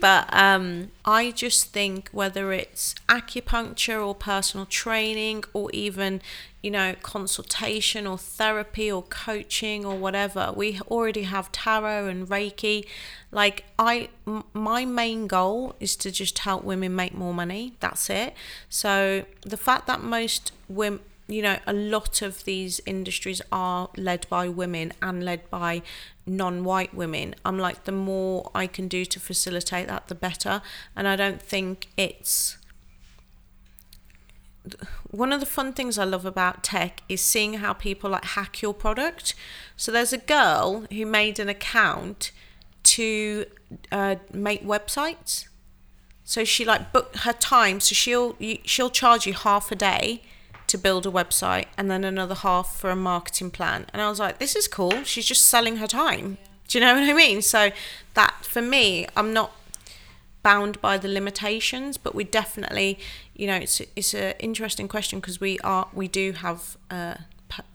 But 0.00 0.32
um, 0.32 0.90
I 1.04 1.30
just 1.30 1.72
think 1.72 2.08
whether 2.12 2.52
it's 2.52 2.94
acupuncture 3.08 4.06
or 4.06 4.14
personal 4.14 4.66
training 4.66 5.44
or 5.52 5.70
even, 5.72 6.22
you 6.62 6.70
know, 6.70 6.94
consultation 7.02 8.06
or 8.06 8.18
therapy 8.18 8.90
or 8.90 9.02
coaching 9.02 9.84
or 9.84 9.96
whatever, 9.96 10.52
we 10.54 10.80
already 10.90 11.22
have 11.22 11.50
tarot 11.52 12.08
and 12.08 12.28
Reiki. 12.28 12.86
Like 13.32 13.64
I, 13.78 14.08
m- 14.26 14.44
my 14.52 14.84
main 14.84 15.26
goal 15.26 15.74
is 15.80 15.96
to 15.96 16.10
just 16.10 16.38
help 16.40 16.64
women 16.64 16.94
make 16.94 17.14
more 17.14 17.34
money. 17.34 17.74
That's 17.80 18.10
it. 18.10 18.34
So 18.68 19.24
the 19.42 19.56
fact 19.56 19.86
that 19.86 20.02
most 20.02 20.52
women 20.68 21.00
you 21.28 21.42
know, 21.42 21.58
a 21.66 21.72
lot 21.72 22.22
of 22.22 22.44
these 22.44 22.80
industries 22.86 23.42
are 23.50 23.90
led 23.96 24.26
by 24.28 24.48
women 24.48 24.92
and 25.02 25.24
led 25.24 25.48
by 25.50 25.82
non 26.24 26.62
white 26.62 26.94
women. 26.94 27.34
I'm 27.44 27.58
like, 27.58 27.84
the 27.84 27.92
more 27.92 28.50
I 28.54 28.66
can 28.66 28.86
do 28.86 29.04
to 29.04 29.18
facilitate 29.18 29.88
that, 29.88 30.08
the 30.08 30.14
better. 30.14 30.62
And 30.94 31.08
I 31.08 31.16
don't 31.16 31.42
think 31.42 31.88
it's. 31.96 32.58
One 35.10 35.32
of 35.32 35.40
the 35.40 35.46
fun 35.46 35.72
things 35.72 35.96
I 35.96 36.04
love 36.04 36.24
about 36.24 36.64
tech 36.64 37.02
is 37.08 37.20
seeing 37.20 37.54
how 37.54 37.72
people 37.72 38.10
like 38.10 38.24
hack 38.24 38.62
your 38.62 38.74
product. 38.74 39.34
So 39.76 39.92
there's 39.92 40.12
a 40.12 40.18
girl 40.18 40.86
who 40.92 41.06
made 41.06 41.38
an 41.38 41.48
account 41.48 42.32
to 42.84 43.46
uh, 43.90 44.16
make 44.32 44.64
websites. 44.64 45.46
So 46.24 46.44
she 46.44 46.64
like 46.64 46.92
booked 46.92 47.18
her 47.18 47.32
time. 47.32 47.80
So 47.80 47.94
she'll 47.94 48.36
she'll 48.64 48.90
charge 48.90 49.26
you 49.26 49.34
half 49.34 49.70
a 49.70 49.76
day 49.76 50.22
to 50.68 50.78
build 50.78 51.06
a 51.06 51.10
website 51.10 51.66
and 51.76 51.90
then 51.90 52.04
another 52.04 52.34
half 52.34 52.76
for 52.76 52.90
a 52.90 52.96
marketing 52.96 53.50
plan. 53.50 53.86
And 53.92 54.02
I 54.02 54.08
was 54.08 54.18
like, 54.18 54.38
this 54.38 54.56
is 54.56 54.66
cool. 54.68 55.04
She's 55.04 55.26
just 55.26 55.46
selling 55.46 55.76
her 55.76 55.86
time. 55.86 56.38
Do 56.68 56.78
you 56.78 56.84
know 56.84 56.94
what 56.94 57.08
I 57.08 57.12
mean? 57.12 57.42
So 57.42 57.70
that 58.14 58.44
for 58.44 58.60
me, 58.62 59.06
I'm 59.16 59.32
not 59.32 59.52
bound 60.42 60.80
by 60.80 60.96
the 60.98 61.08
limitations, 61.08 61.96
but 61.96 62.14
we 62.14 62.24
definitely, 62.24 62.98
you 63.34 63.46
know, 63.46 63.56
it's 63.56 63.80
it's 63.94 64.14
an 64.14 64.34
interesting 64.38 64.88
question 64.88 65.20
because 65.20 65.40
we 65.40 65.58
are 65.60 65.88
we 65.92 66.08
do 66.08 66.32
have 66.32 66.76
a 66.90 67.18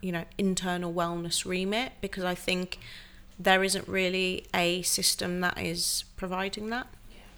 you 0.02 0.12
know 0.12 0.26
internal 0.38 0.94
wellness 0.94 1.46
remit 1.46 1.94
because 2.02 2.24
I 2.24 2.36
think 2.36 2.80
there 3.39 3.64
isn't 3.64 3.88
really 3.88 4.46
a 4.54 4.82
system 4.84 5.39
that 5.42 5.58
is 5.58 6.04
providing 6.18 6.70
that 6.70 6.88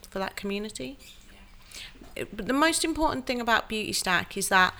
for 0.09 0.19
that 0.19 0.35
community. 0.35 0.97
It- 2.15 2.35
But 2.35 2.47
the 2.47 2.53
most 2.53 2.83
important 2.83 3.25
thing 3.25 3.39
about 3.41 3.69
Beauty 3.69 3.93
Stack 3.93 4.37
is 4.37 4.49
that 4.49 4.73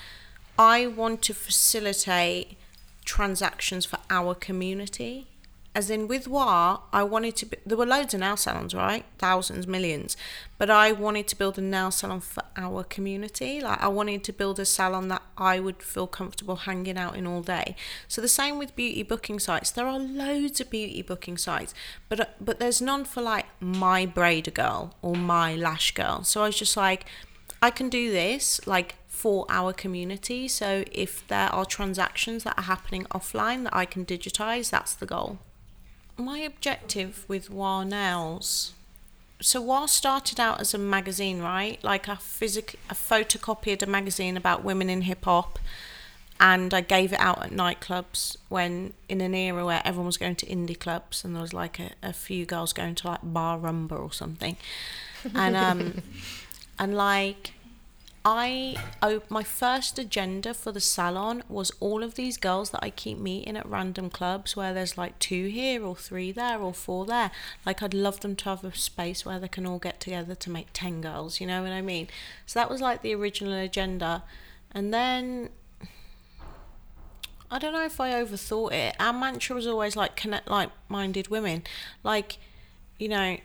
I 0.58 0.86
want 0.86 1.22
to 1.24 1.34
facilitate 1.34 2.58
transactions 3.06 3.86
for 3.86 3.98
our 4.10 4.36
community. 4.36 5.28
As 5.76 5.90
in, 5.90 6.08
with 6.08 6.28
WAH, 6.28 6.84
I 6.94 7.02
wanted 7.02 7.36
to. 7.38 7.48
Be, 7.48 7.58
there 7.66 7.76
were 7.76 7.88
loads 7.88 8.14
of 8.14 8.20
nail 8.20 8.38
salons, 8.38 8.76
right? 8.76 9.04
Thousands, 9.18 9.66
millions. 9.66 10.16
But 10.60 10.70
I 10.70 10.92
wanted 10.92 11.28
to 11.30 11.36
build 11.36 11.58
a 11.58 11.62
nail 11.62 11.90
salon 11.90 12.20
for 12.20 12.44
our 12.56 12.84
community. 12.84 13.60
Like, 13.60 13.82
I 13.82 13.88
wanted 13.88 14.24
to 14.26 14.34
build 14.34 14.60
a 14.60 14.66
salon 14.66 15.08
that 15.08 15.24
I 15.36 15.60
would 15.60 15.82
feel 15.82 16.06
comfortable 16.06 16.58
hanging 16.58 16.96
out 16.96 17.16
in 17.16 17.26
all 17.26 17.42
day. 17.42 17.76
So, 18.08 18.22
the 18.22 18.28
same 18.28 18.60
with 18.60 18.76
beauty 18.76 19.02
booking 19.02 19.40
sites. 19.40 19.72
There 19.72 19.88
are 19.88 19.98
loads 19.98 20.62
of 20.62 20.70
beauty 20.70 21.02
booking 21.02 21.40
sites, 21.40 21.74
but, 22.08 22.20
uh, 22.20 22.26
but 22.40 22.60
there's 22.60 22.80
none 22.80 23.04
for 23.04 23.24
like 23.24 23.48
my 23.60 24.06
braider 24.06 24.54
girl 24.54 24.94
or 25.02 25.16
my 25.16 25.56
lash 25.56 25.96
girl. 25.96 26.24
So, 26.24 26.44
I 26.44 26.46
was 26.46 26.60
just 26.60 26.78
like, 26.78 27.06
I 27.64 27.72
can 27.72 27.90
do 27.90 28.12
this 28.12 28.60
like 28.68 28.96
for 29.14 29.46
our 29.48 29.72
community. 29.72 30.48
So 30.48 30.84
if 30.92 31.26
there 31.28 31.48
are 31.54 31.66
transactions 31.66 32.44
that 32.44 32.58
are 32.58 32.64
happening 32.64 33.06
offline 33.06 33.64
that 33.64 33.74
I 33.74 33.86
can 33.86 34.06
digitize, 34.06 34.72
that's 34.72 34.96
the 34.96 35.06
goal. 35.06 35.38
My 36.18 36.40
objective 36.40 37.24
with 37.28 37.50
WAH 37.50 37.84
Nails. 37.84 38.74
So 39.40 39.62
WAH 39.62 39.86
started 39.86 40.40
out 40.40 40.60
as 40.60 40.74
a 40.74 40.80
magazine, 40.80 41.42
right? 41.42 41.82
Like 41.84 42.10
I 42.10 42.16
physic 42.16 42.78
I 42.90 42.96
photocopied 42.96 43.84
a 43.84 43.86
magazine 43.86 44.36
about 44.36 44.64
women 44.64 44.90
in 44.90 45.02
hip 45.04 45.26
hop 45.26 45.60
and 46.40 46.74
I 46.74 46.82
gave 46.82 47.14
it 47.14 47.20
out 47.20 47.42
at 47.44 47.52
nightclubs 47.52 48.36
when 48.50 48.94
in 49.08 49.22
an 49.22 49.36
era 49.36 49.64
where 49.64 49.82
everyone 49.86 50.08
was 50.08 50.18
going 50.18 50.36
to 50.38 50.48
indie 50.48 50.78
clubs 50.78 51.24
and 51.24 51.36
there 51.36 51.42
was 51.42 51.54
like 51.54 51.80
a, 51.80 51.92
a 52.02 52.14
few 52.14 52.46
girls 52.46 52.74
going 52.74 52.96
to 52.96 53.08
like 53.08 53.22
bar 53.24 53.60
rumba 53.60 53.98
or 53.98 54.12
something. 54.12 54.58
And 55.36 55.56
um 55.56 56.02
and 56.80 56.98
like 56.98 57.53
I 58.26 58.78
op- 59.02 59.30
my 59.30 59.44
first 59.44 60.00
agenda 60.00 60.54
for 60.54 60.72
the 60.72 60.80
salon 60.80 61.44
was 61.50 61.72
all 61.82 62.04
of 62.04 62.16
these 62.16 62.38
girls 62.38 62.70
that 62.70 62.82
I 62.82 62.90
keep 62.90 63.18
meeting 63.18 63.58
at 63.58 63.66
random 63.66 64.10
clubs 64.10 64.56
where 64.56 64.74
there's 64.74 64.98
like 64.98 65.20
two 65.20 65.48
here 65.48 65.84
or 65.84 65.96
three 65.96 66.32
there 66.32 66.60
or 66.60 66.74
four 66.74 67.06
there. 67.06 67.32
Like 67.66 67.84
I'd 67.84 67.94
love 67.94 68.22
them 68.22 68.38
to 68.38 68.46
have 68.46 68.64
a 68.64 68.74
space 68.76 69.26
where 69.26 69.40
they 69.40 69.50
can 69.50 69.66
all 69.66 69.80
get 69.80 70.00
together 70.00 70.36
to 70.36 70.50
make 70.50 70.68
10 70.72 71.02
girls, 71.02 71.42
you 71.42 71.48
know 71.48 71.64
what 71.64 71.74
I 71.74 71.82
mean? 71.82 72.08
So 72.46 72.60
that 72.60 72.70
was 72.70 72.80
like 72.80 73.02
the 73.02 73.14
original 73.14 73.54
agenda. 73.54 74.24
And 74.72 74.94
then 74.94 75.50
I 77.52 77.60
don't 77.60 77.74
know 77.74 77.86
if 77.86 78.00
I 78.00 78.12
overthought 78.12 78.72
it. 78.72 78.96
Our 79.02 79.14
mantra 79.14 79.54
was 79.54 79.68
always 79.68 79.98
like 79.98 80.16
connect 80.16 80.48
like 80.48 80.70
minded 80.88 81.28
women. 81.28 81.64
Like, 82.04 82.38
you 82.98 83.10
know, 83.10 83.38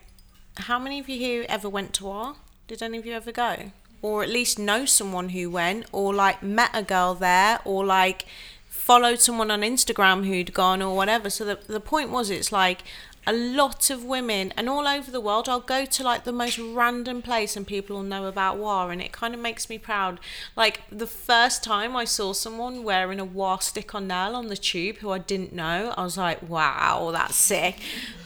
how 0.55 0.79
many 0.79 0.99
of 0.99 1.09
you 1.09 1.17
here 1.17 1.45
ever 1.49 1.67
went 1.67 1.93
to 1.95 2.09
R? 2.09 2.37
Did 2.67 2.81
any 2.81 2.97
of 2.97 3.05
you 3.05 3.13
ever 3.13 3.33
go? 3.33 3.71
Or 4.01 4.23
at 4.23 4.29
least 4.29 4.57
know 4.57 4.85
someone 4.85 5.29
who 5.29 5.49
went, 5.49 5.85
or 5.91 6.13
like 6.13 6.41
met 6.41 6.71
a 6.73 6.83
girl 6.83 7.13
there, 7.15 7.59
or 7.65 7.85
like 7.85 8.25
followed 8.67 9.19
someone 9.19 9.51
on 9.51 9.61
Instagram 9.61 10.25
who'd 10.25 10.53
gone, 10.53 10.81
or 10.81 10.95
whatever. 10.95 11.29
So 11.29 11.45
the, 11.45 11.59
the 11.67 11.79
point 11.79 12.09
was, 12.09 12.29
it's 12.29 12.51
like 12.51 12.83
a 13.27 13.33
lot 13.33 13.89
of 13.89 14.03
women, 14.03 14.53
and 14.57 14.69
all 14.69 14.87
over 14.87 15.11
the 15.11 15.21
world, 15.21 15.47
I'll 15.47 15.59
go 15.59 15.85
to 15.85 16.03
like 16.03 16.23
the 16.23 16.31
most 16.31 16.57
random 16.57 17.21
place 17.21 17.55
and 17.55 17.67
people 17.67 17.97
will 17.97 18.03
know 18.03 18.25
about 18.25 18.57
WAH, 18.57 18.89
and 18.89 19.01
it 19.01 19.11
kind 19.11 19.33
of 19.33 19.39
makes 19.39 19.69
me 19.69 19.77
proud. 19.77 20.19
Like 20.55 20.81
the 20.91 21.05
first 21.05 21.63
time 21.63 21.95
I 21.95 22.05
saw 22.05 22.33
someone 22.33 22.83
wearing 22.83 23.19
a 23.19 23.25
WAH 23.25 23.59
stick 23.59 23.93
on 23.93 24.07
nail 24.07 24.35
on 24.35 24.47
the 24.47 24.57
tube 24.57 24.97
who 24.97 25.11
I 25.11 25.19
didn't 25.19 25.53
know, 25.53 25.93
I 25.95 26.03
was 26.03 26.17
like, 26.17 26.47
wow, 26.47 27.11
that's 27.11 27.35
sick. 27.35 27.79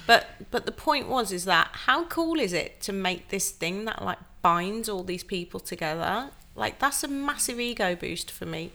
But 0.06 0.28
but 0.52 0.66
the 0.66 0.72
point 0.72 1.10
was 1.10 1.32
is 1.32 1.46
that 1.46 1.70
how 1.72 2.06
cool 2.06 2.40
is 2.40 2.54
it 2.54 2.80
to 2.82 2.94
make 2.94 3.30
this 3.30 3.50
thing 3.52 3.86
that 3.86 4.04
like 4.04 4.20
binds 4.44 4.88
all 4.88 5.04
these 5.04 5.24
people 5.24 5.60
together? 5.60 6.30
Like 6.56 6.78
that's 6.78 7.04
a 7.04 7.08
massive 7.08 7.60
ego 7.60 7.96
boost 7.96 8.30
for 8.30 8.46
me. 8.46 8.72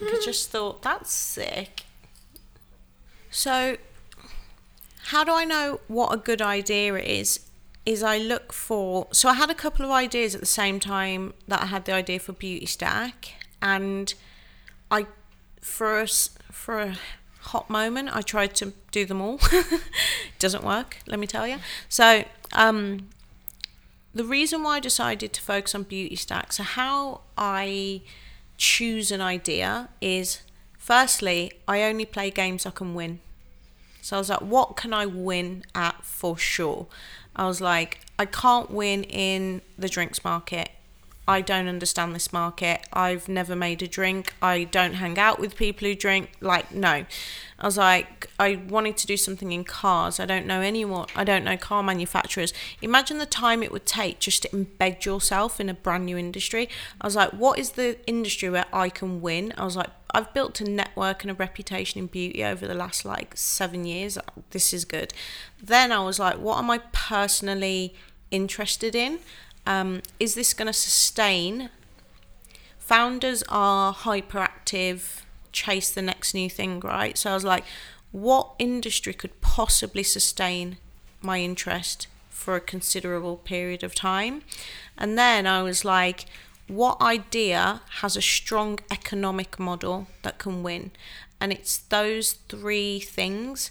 Like, 0.00 0.12
I 0.14 0.20
just 0.22 0.50
thought 0.50 0.82
that's 0.82 1.10
sick. 1.12 1.84
So 3.30 3.76
how 5.08 5.24
do 5.24 5.32
I 5.32 5.44
know 5.44 5.80
what 5.88 6.12
a 6.12 6.16
good 6.16 6.40
idea 6.42 6.94
is? 6.96 7.40
Is 7.86 8.02
I 8.02 8.16
look 8.16 8.52
for 8.52 9.08
so 9.12 9.28
I 9.28 9.34
had 9.34 9.50
a 9.50 9.54
couple 9.54 9.84
of 9.84 9.90
ideas 9.90 10.34
at 10.34 10.40
the 10.40 10.46
same 10.46 10.80
time 10.80 11.34
that 11.48 11.62
I 11.62 11.66
had 11.66 11.84
the 11.84 11.92
idea 11.92 12.18
for 12.18 12.32
Beauty 12.32 12.64
Stack, 12.64 13.32
and 13.60 14.14
I 14.90 15.06
for 15.60 15.98
a, 16.00 16.04
s- 16.04 16.30
for 16.50 16.80
a 16.80 16.96
hot 17.40 17.68
moment 17.68 18.08
I 18.16 18.22
tried 18.22 18.54
to 18.56 18.72
do 18.90 19.04
them 19.04 19.20
all. 19.20 19.38
Doesn't 20.38 20.64
work, 20.64 20.96
let 21.06 21.18
me 21.20 21.26
tell 21.26 21.46
you. 21.46 21.58
So 21.90 22.24
um, 22.54 23.10
the 24.14 24.24
reason 24.24 24.62
why 24.62 24.76
I 24.76 24.80
decided 24.80 25.32
to 25.32 25.40
focus 25.40 25.74
on 25.74 25.82
Beauty 25.82 26.16
Stack, 26.16 26.52
so 26.52 26.62
how 26.62 27.22
I 27.36 28.02
choose 28.56 29.10
an 29.10 29.20
idea 29.20 29.88
is 30.00 30.42
firstly 30.78 31.52
I 31.66 31.82
only 31.82 32.04
play 32.04 32.30
games 32.30 32.64
I 32.66 32.70
can 32.70 32.94
win. 32.94 33.20
So 34.00 34.16
I 34.16 34.18
was 34.18 34.28
like, 34.28 34.40
what 34.40 34.76
can 34.76 34.92
I 34.92 35.06
win 35.06 35.64
at 35.74 36.04
for 36.04 36.36
sure? 36.36 36.86
I 37.34 37.46
was 37.46 37.60
like, 37.60 38.00
I 38.18 38.26
can't 38.26 38.70
win 38.70 39.04
in 39.04 39.62
the 39.78 39.88
drinks 39.88 40.22
market. 40.22 40.68
I 41.26 41.40
don't 41.40 41.68
understand 41.68 42.14
this 42.14 42.32
market. 42.32 42.86
I've 42.92 43.28
never 43.28 43.56
made 43.56 43.82
a 43.82 43.88
drink. 43.88 44.34
I 44.42 44.64
don't 44.64 44.94
hang 44.94 45.18
out 45.18 45.40
with 45.40 45.56
people 45.56 45.88
who 45.88 45.94
drink. 45.94 46.32
Like, 46.40 46.72
no. 46.72 47.06
I 47.58 47.66
was 47.66 47.76
like, 47.76 48.28
I 48.38 48.56
wanted 48.68 48.96
to 48.98 49.06
do 49.06 49.16
something 49.16 49.52
in 49.52 49.64
cars. 49.64 50.18
I 50.18 50.26
don't 50.26 50.46
know 50.46 50.60
anyone. 50.60 51.06
I 51.14 51.24
don't 51.24 51.44
know 51.44 51.56
car 51.56 51.82
manufacturers. 51.82 52.52
Imagine 52.82 53.18
the 53.18 53.26
time 53.26 53.62
it 53.62 53.70
would 53.70 53.86
take 53.86 54.18
just 54.18 54.42
to 54.42 54.48
embed 54.48 55.04
yourself 55.04 55.60
in 55.60 55.68
a 55.68 55.74
brand 55.74 56.06
new 56.06 56.18
industry. 56.18 56.68
I 57.00 57.06
was 57.06 57.16
like, 57.16 57.30
what 57.30 57.58
is 57.58 57.70
the 57.70 57.96
industry 58.06 58.50
where 58.50 58.66
I 58.72 58.88
can 58.88 59.20
win? 59.22 59.52
I 59.56 59.64
was 59.64 59.76
like, 59.76 59.90
I've 60.10 60.32
built 60.32 60.60
a 60.60 60.64
network 60.64 61.22
and 61.22 61.30
a 61.30 61.34
reputation 61.34 61.98
in 61.98 62.06
beauty 62.06 62.44
over 62.44 62.66
the 62.66 62.74
last 62.74 63.04
like 63.04 63.36
seven 63.36 63.84
years. 63.84 64.18
This 64.50 64.72
is 64.72 64.84
good. 64.84 65.12
Then 65.62 65.90
I 65.90 66.04
was 66.04 66.18
like, 66.18 66.38
what 66.38 66.58
am 66.58 66.70
I 66.70 66.78
personally 66.92 67.94
interested 68.30 68.94
in? 68.94 69.18
Um, 69.66 70.02
is 70.20 70.34
this 70.34 70.54
going 70.54 70.66
to 70.66 70.72
sustain? 70.72 71.70
Founders 72.78 73.42
are 73.48 73.94
hyperactive, 73.94 75.22
chase 75.54 75.90
the 75.90 76.02
next 76.02 76.34
new 76.34 76.50
thing, 76.50 76.80
right? 76.80 77.16
So 77.16 77.30
I 77.30 77.34
was 77.34 77.44
like, 77.44 77.64
what 78.12 78.54
industry 78.58 79.14
could 79.14 79.40
possibly 79.40 80.02
sustain 80.02 80.76
my 81.22 81.40
interest 81.40 82.06
for 82.28 82.56
a 82.56 82.60
considerable 82.60 83.36
period 83.38 83.82
of 83.82 83.94
time? 83.94 84.42
And 84.98 85.16
then 85.16 85.46
I 85.46 85.62
was 85.62 85.84
like, 85.84 86.26
what 86.66 87.00
idea 87.00 87.80
has 88.00 88.16
a 88.16 88.22
strong 88.22 88.80
economic 88.90 89.58
model 89.58 90.08
that 90.22 90.38
can 90.38 90.62
win? 90.62 90.90
And 91.40 91.52
it's 91.52 91.78
those 91.78 92.34
three 92.48 93.00
things 93.00 93.70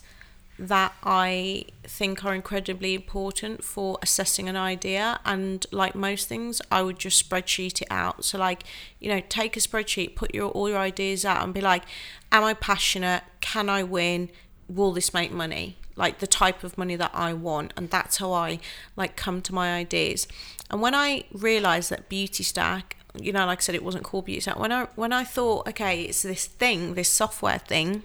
that 0.60 0.94
I 1.04 1.66
think 1.84 2.24
are 2.24 2.34
incredibly 2.34 2.94
important 2.94 3.64
for 3.64 3.98
assessing 4.02 4.48
an 4.48 4.56
idea. 4.56 5.20
And 5.26 5.66
like 5.72 5.96
most 5.96 6.28
things, 6.28 6.62
I 6.72 6.82
would 6.84 7.00
just 7.00 7.28
spreadsheet 7.28 7.82
it 7.82 7.88
out. 7.90 8.24
So, 8.24 8.38
like, 8.38 8.64
you 9.00 9.10
know, 9.10 9.22
take 9.30 9.58
a 9.58 9.60
spreadsheet, 9.60 10.16
put 10.16 10.34
your 10.34 10.50
all 10.52 10.70
your 10.70 10.78
ideas 10.78 11.26
out, 11.26 11.44
and 11.44 11.54
be 11.54 11.62
like, 11.62 11.84
Am 12.32 12.44
I 12.44 12.54
passionate? 12.54 13.24
Can 13.42 13.70
I 13.70 13.84
win? 13.84 14.30
Will 14.68 14.92
this 14.92 15.14
make 15.14 15.32
money? 15.32 15.78
Like 15.96 16.20
the 16.20 16.28
type 16.28 16.64
of 16.64 16.78
money 16.78 16.96
that 16.96 17.12
I 17.14 17.34
want, 17.34 17.74
and 17.78 17.90
that's 17.90 18.18
how 18.18 18.32
I 18.32 18.60
like 18.96 19.16
come 19.16 19.42
to 19.44 19.54
my 19.54 19.74
ideas. 19.74 20.28
And 20.72 20.82
when 20.82 20.96
I 20.96 21.26
realized 21.32 21.92
that 21.92 22.10
Beauty 22.10 22.44
Stack, 22.44 22.98
you 23.20 23.32
know, 23.32 23.46
like 23.46 23.60
I 23.60 23.62
said, 23.62 23.76
it 23.76 23.84
wasn't 23.84 24.04
called 24.04 24.26
Beauty 24.26 24.42
Stack. 24.42 24.58
When 24.58 24.72
I 24.72 24.86
when 24.96 25.14
I 25.14 25.24
thought, 25.24 25.68
okay, 25.68 26.02
it's 26.04 26.24
this 26.24 26.46
thing, 26.46 26.96
this 26.96 27.10
software 27.10 27.60
thing, 27.60 28.02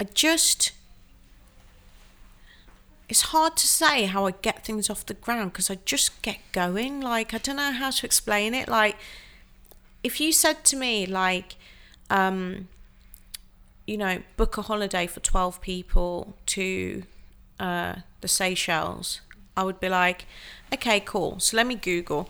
I 0.00 0.04
just 0.04 0.72
it's 3.08 3.22
hard 3.22 3.56
to 3.56 3.66
say 3.66 4.04
how 4.04 4.26
I 4.26 4.32
get 4.42 4.64
things 4.64 4.90
off 4.90 5.06
the 5.06 5.14
ground 5.14 5.52
because 5.52 5.70
I 5.70 5.78
just 5.84 6.20
get 6.22 6.38
going. 6.52 7.00
Like, 7.00 7.32
I 7.32 7.38
don't 7.38 7.56
know 7.56 7.72
how 7.72 7.90
to 7.90 8.06
explain 8.06 8.52
it. 8.54 8.68
Like, 8.68 8.96
if 10.02 10.20
you 10.20 10.32
said 10.32 10.64
to 10.64 10.76
me, 10.76 11.06
like, 11.06 11.56
um, 12.10 12.68
you 13.86 13.96
know, 13.96 14.22
book 14.36 14.58
a 14.58 14.62
holiday 14.62 15.06
for 15.06 15.20
12 15.20 15.60
people 15.60 16.36
to 16.46 17.04
uh, 17.60 17.96
the 18.20 18.28
Seychelles, 18.28 19.20
I 19.56 19.62
would 19.62 19.80
be 19.80 19.88
like, 19.88 20.26
okay, 20.72 21.00
cool. 21.00 21.38
So 21.38 21.56
let 21.56 21.66
me 21.66 21.76
Google 21.76 22.28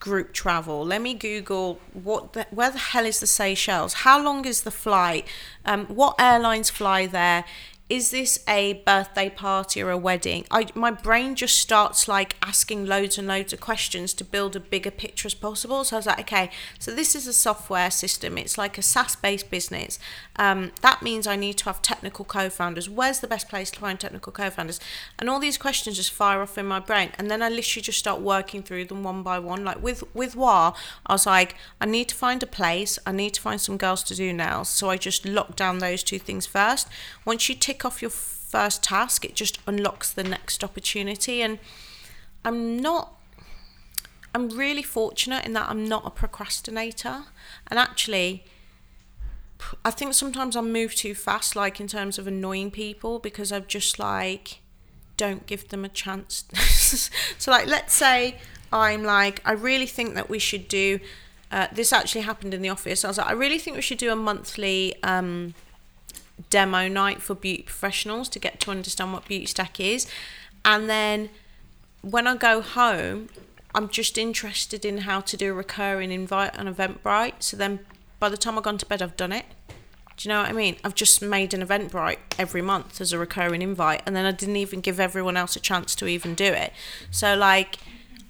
group 0.00 0.32
travel. 0.32 0.84
Let 0.84 1.02
me 1.02 1.14
Google 1.14 1.78
what 1.92 2.32
the, 2.32 2.46
where 2.50 2.70
the 2.70 2.78
hell 2.78 3.04
is 3.04 3.20
the 3.20 3.26
Seychelles? 3.26 3.92
How 3.92 4.22
long 4.22 4.44
is 4.46 4.62
the 4.62 4.70
flight? 4.70 5.26
Um, 5.64 5.86
what 5.86 6.16
airlines 6.18 6.70
fly 6.70 7.06
there? 7.06 7.44
Is 7.90 8.12
this 8.12 8.38
a 8.48 8.74
birthday 8.86 9.28
party 9.28 9.82
or 9.82 9.90
a 9.90 9.98
wedding? 9.98 10.46
I 10.48 10.68
my 10.76 10.92
brain 10.92 11.34
just 11.34 11.58
starts 11.58 12.06
like 12.06 12.36
asking 12.40 12.86
loads 12.86 13.18
and 13.18 13.26
loads 13.26 13.52
of 13.52 13.60
questions 13.60 14.14
to 14.14 14.24
build 14.24 14.54
a 14.54 14.60
bigger 14.60 14.92
picture 14.92 15.26
as 15.26 15.34
possible. 15.34 15.82
So 15.82 15.96
I 15.96 15.98
was 15.98 16.06
like, 16.06 16.20
okay, 16.20 16.50
so 16.78 16.94
this 16.94 17.16
is 17.16 17.26
a 17.26 17.32
software 17.32 17.90
system. 17.90 18.38
It's 18.38 18.56
like 18.56 18.78
a 18.78 18.82
SaaS-based 18.82 19.50
business. 19.50 19.98
Um, 20.36 20.70
that 20.82 21.02
means 21.02 21.26
I 21.26 21.34
need 21.34 21.58
to 21.58 21.64
have 21.64 21.82
technical 21.82 22.24
co-founders. 22.24 22.88
Where's 22.88 23.18
the 23.18 23.26
best 23.26 23.48
place 23.48 23.72
to 23.72 23.80
find 23.80 23.98
technical 23.98 24.32
co-founders? 24.32 24.78
And 25.18 25.28
all 25.28 25.40
these 25.40 25.58
questions 25.58 25.96
just 25.96 26.12
fire 26.12 26.40
off 26.42 26.56
in 26.56 26.66
my 26.66 26.78
brain, 26.78 27.10
and 27.18 27.28
then 27.28 27.42
I 27.42 27.48
literally 27.48 27.82
just 27.82 27.98
start 27.98 28.20
working 28.20 28.62
through 28.62 28.84
them 28.84 29.02
one 29.02 29.24
by 29.24 29.40
one. 29.40 29.64
Like 29.64 29.82
with 29.82 30.04
with 30.14 30.36
WAH, 30.36 30.76
I 31.06 31.14
was 31.14 31.26
like, 31.26 31.56
I 31.80 31.86
need 31.86 32.08
to 32.10 32.14
find 32.14 32.40
a 32.40 32.46
place. 32.46 33.00
I 33.04 33.10
need 33.10 33.34
to 33.34 33.40
find 33.40 33.60
some 33.60 33.76
girls 33.76 34.04
to 34.04 34.14
do 34.14 34.32
nails. 34.32 34.68
So 34.68 34.88
I 34.88 34.96
just 34.96 35.26
locked 35.26 35.56
down 35.56 35.78
those 35.78 36.04
two 36.04 36.20
things 36.20 36.46
first. 36.46 36.86
Once 37.24 37.48
you 37.48 37.56
tick 37.56 37.79
off 37.84 38.02
your 38.02 38.10
first 38.10 38.82
task, 38.82 39.24
it 39.24 39.34
just 39.34 39.58
unlocks 39.66 40.10
the 40.10 40.24
next 40.24 40.64
opportunity. 40.64 41.42
And 41.42 41.58
I'm 42.44 42.76
not, 42.76 43.14
I'm 44.34 44.48
really 44.48 44.82
fortunate 44.82 45.44
in 45.44 45.52
that 45.54 45.68
I'm 45.70 45.84
not 45.86 46.06
a 46.06 46.10
procrastinator. 46.10 47.24
And 47.68 47.78
actually, 47.78 48.44
I 49.84 49.90
think 49.90 50.14
sometimes 50.14 50.56
I 50.56 50.62
move 50.62 50.94
too 50.94 51.14
fast, 51.14 51.54
like 51.54 51.80
in 51.80 51.86
terms 51.86 52.18
of 52.18 52.26
annoying 52.26 52.70
people, 52.70 53.18
because 53.18 53.52
I'm 53.52 53.66
just 53.66 53.98
like, 53.98 54.60
don't 55.16 55.46
give 55.46 55.68
them 55.68 55.84
a 55.84 55.88
chance. 55.88 56.44
so, 57.38 57.50
like, 57.50 57.66
let's 57.66 57.94
say 57.94 58.38
I'm 58.72 59.02
like, 59.04 59.42
I 59.44 59.52
really 59.52 59.86
think 59.86 60.14
that 60.14 60.28
we 60.30 60.38
should 60.38 60.68
do. 60.68 61.00
Uh, 61.52 61.66
this 61.72 61.92
actually 61.92 62.22
happened 62.22 62.54
in 62.54 62.62
the 62.62 62.68
office. 62.68 63.04
I 63.04 63.08
was 63.08 63.18
like, 63.18 63.26
I 63.26 63.32
really 63.32 63.58
think 63.58 63.76
we 63.76 63.82
should 63.82 63.98
do 63.98 64.12
a 64.12 64.16
monthly 64.16 64.94
um, 65.02 65.54
demo 66.48 66.88
night 66.88 67.20
for 67.20 67.34
beauty 67.34 67.62
professionals 67.62 68.28
to 68.30 68.38
get 68.38 68.60
to 68.60 68.70
understand 68.70 69.12
what 69.12 69.26
Beautystack 69.26 69.78
is. 69.78 70.06
And 70.64 70.88
then 70.88 71.30
when 72.02 72.26
I 72.26 72.36
go 72.36 72.60
home, 72.60 73.28
I'm 73.74 73.88
just 73.88 74.18
interested 74.18 74.84
in 74.84 74.98
how 74.98 75.20
to 75.20 75.36
do 75.36 75.50
a 75.50 75.54
recurring 75.54 76.10
invite 76.10 76.58
on 76.58 76.72
Eventbrite. 76.72 77.34
So 77.40 77.56
then 77.56 77.80
by 78.18 78.28
the 78.28 78.36
time 78.36 78.56
I've 78.58 78.64
gone 78.64 78.78
to 78.78 78.86
bed, 78.86 79.02
I've 79.02 79.16
done 79.16 79.32
it. 79.32 79.46
Do 80.16 80.28
you 80.28 80.34
know 80.34 80.42
what 80.42 80.50
I 80.50 80.52
mean? 80.52 80.76
I've 80.84 80.94
just 80.94 81.22
made 81.22 81.54
an 81.54 81.66
Eventbrite 81.66 82.18
every 82.38 82.60
month 82.60 83.00
as 83.00 83.12
a 83.12 83.18
recurring 83.18 83.62
invite, 83.62 84.02
and 84.04 84.14
then 84.14 84.26
I 84.26 84.32
didn't 84.32 84.56
even 84.56 84.82
give 84.82 85.00
everyone 85.00 85.34
else 85.34 85.56
a 85.56 85.60
chance 85.60 85.94
to 85.94 86.06
even 86.06 86.34
do 86.34 86.44
it. 86.44 86.74
So, 87.10 87.34
like, 87.34 87.76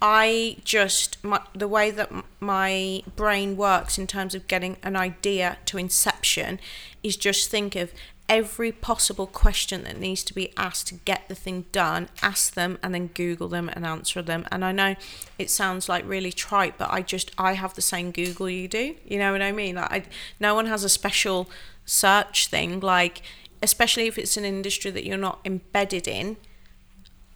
I 0.01 0.57
just 0.63 1.23
my, 1.23 1.41
the 1.53 1.67
way 1.67 1.91
that 1.91 2.11
my 2.39 3.03
brain 3.15 3.55
works 3.55 3.99
in 3.99 4.07
terms 4.07 4.33
of 4.33 4.47
getting 4.47 4.77
an 4.81 4.95
idea 4.95 5.57
to 5.65 5.77
inception 5.77 6.59
is 7.03 7.15
just 7.15 7.51
think 7.51 7.75
of 7.75 7.93
every 8.27 8.71
possible 8.71 9.27
question 9.27 9.83
that 9.83 9.99
needs 9.99 10.23
to 10.23 10.33
be 10.33 10.53
asked 10.55 10.87
to 10.87 10.95
get 10.95 11.27
the 11.27 11.35
thing 11.35 11.65
done 11.73 12.07
ask 12.21 12.53
them 12.53 12.79
and 12.81 12.93
then 12.95 13.07
google 13.07 13.49
them 13.49 13.69
and 13.69 13.85
answer 13.85 14.21
them. 14.21 14.45
And 14.51 14.63
i 14.65 14.71
know 14.71 14.95
it 15.37 15.49
sounds 15.49 15.87
like 15.87 16.07
really 16.07 16.31
trite 16.31 16.77
but 16.77 16.89
i 16.91 17.01
just 17.01 17.31
i 17.37 17.53
have 17.53 17.73
the 17.75 17.81
same 17.81 18.11
google 18.11 18.49
you 18.49 18.67
do 18.67 18.95
you 19.05 19.19
know 19.19 19.33
what 19.33 19.41
i 19.41 19.51
mean? 19.51 19.75
Like 19.75 19.91
I, 19.91 20.03
no 20.39 20.55
one 20.55 20.65
has 20.65 20.83
a 20.83 20.89
special 20.89 21.49
search 21.85 22.47
thing 22.47 22.79
like 22.79 23.21
especially 23.61 24.07
if 24.07 24.17
it's 24.17 24.37
an 24.37 24.45
industry 24.45 24.89
that 24.91 25.05
you're 25.05 25.17
not 25.17 25.39
embedded 25.45 26.07
in 26.07 26.37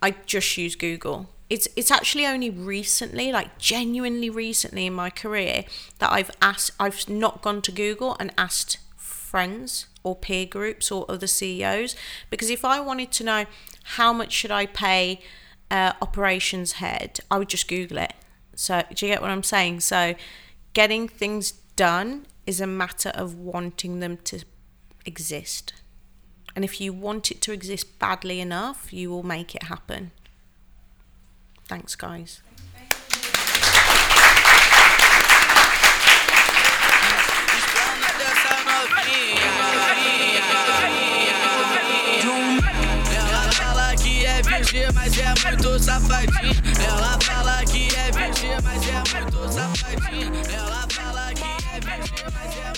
i 0.02 0.16
just 0.26 0.58
use 0.58 0.76
google 0.76 1.30
it's 1.50 1.68
it's 1.76 1.92
actually 1.92 2.26
only 2.26 2.50
recently 2.50 3.32
like 3.32 3.58
genuinely 3.58 4.30
recently 4.30 4.86
in 4.86 4.94
my 4.94 5.10
career 5.10 5.64
that 6.00 6.12
I've 6.12 6.32
asked 6.42 6.72
I've 6.80 7.08
not 7.08 7.42
gone 7.42 7.62
to 7.64 7.72
Google 7.72 8.16
and 8.20 8.34
asked 8.38 8.78
friends 8.98 9.88
or 10.04 10.16
peer 10.16 10.46
groups 10.46 10.92
or 10.92 11.06
other 11.10 11.28
CEOs 11.28 11.96
because 12.30 12.50
if 12.50 12.66
I 12.66 12.80
wanted 12.80 13.12
to 13.14 13.24
know 13.24 13.46
how 13.84 14.12
much 14.12 14.32
should 14.32 14.52
I 14.52 14.66
pay 14.66 15.22
uh, 15.70 15.94
operations 16.02 16.74
head 16.74 17.20
I 17.30 17.38
would 17.38 17.50
just 17.50 17.68
google 17.68 18.00
it. 18.00 18.14
So 18.56 18.84
do 18.94 19.06
you 19.06 19.12
get 19.12 19.22
what 19.22 19.30
I'm 19.30 19.44
saying? 19.44 19.82
So 19.82 20.16
getting 20.74 21.08
things 21.08 21.52
done 21.76 22.26
is 22.48 22.62
a 22.62 22.68
matter 22.68 23.10
of 23.10 23.36
wanting 23.36 24.00
them 24.00 24.18
to 24.26 24.44
exist. 25.06 25.74
And 26.56 26.64
if 26.64 26.80
you 26.80 26.94
want 26.94 27.32
it 27.32 27.42
to 27.42 27.52
exist 27.52 28.00
badly 28.00 28.40
enough 28.40 28.92
you 28.92 29.12
will 29.12 29.24
make 29.24 29.54
it 29.54 29.64
happen 29.64 30.12
Thanks, 31.68 31.96
guys. 31.96 32.42
Mas 44.94 45.18
é 45.18 45.34
muito 45.46 45.80
safadinha. 45.80 46.54
Ela 46.86 47.18
fala 47.22 47.64
que 47.66 47.88
é 47.96 48.12
virgem, 48.12 48.50
mas 48.64 48.88
é 48.88 49.22
muito 49.22 49.54
safadinha. 49.54 50.42
Ela 50.54 50.88
fala 50.90 51.34
que 51.34 51.44
é 51.44 51.80
virgem, 51.80 52.26
mas 52.34 52.58
é 52.58 52.64
muito. 52.66 52.75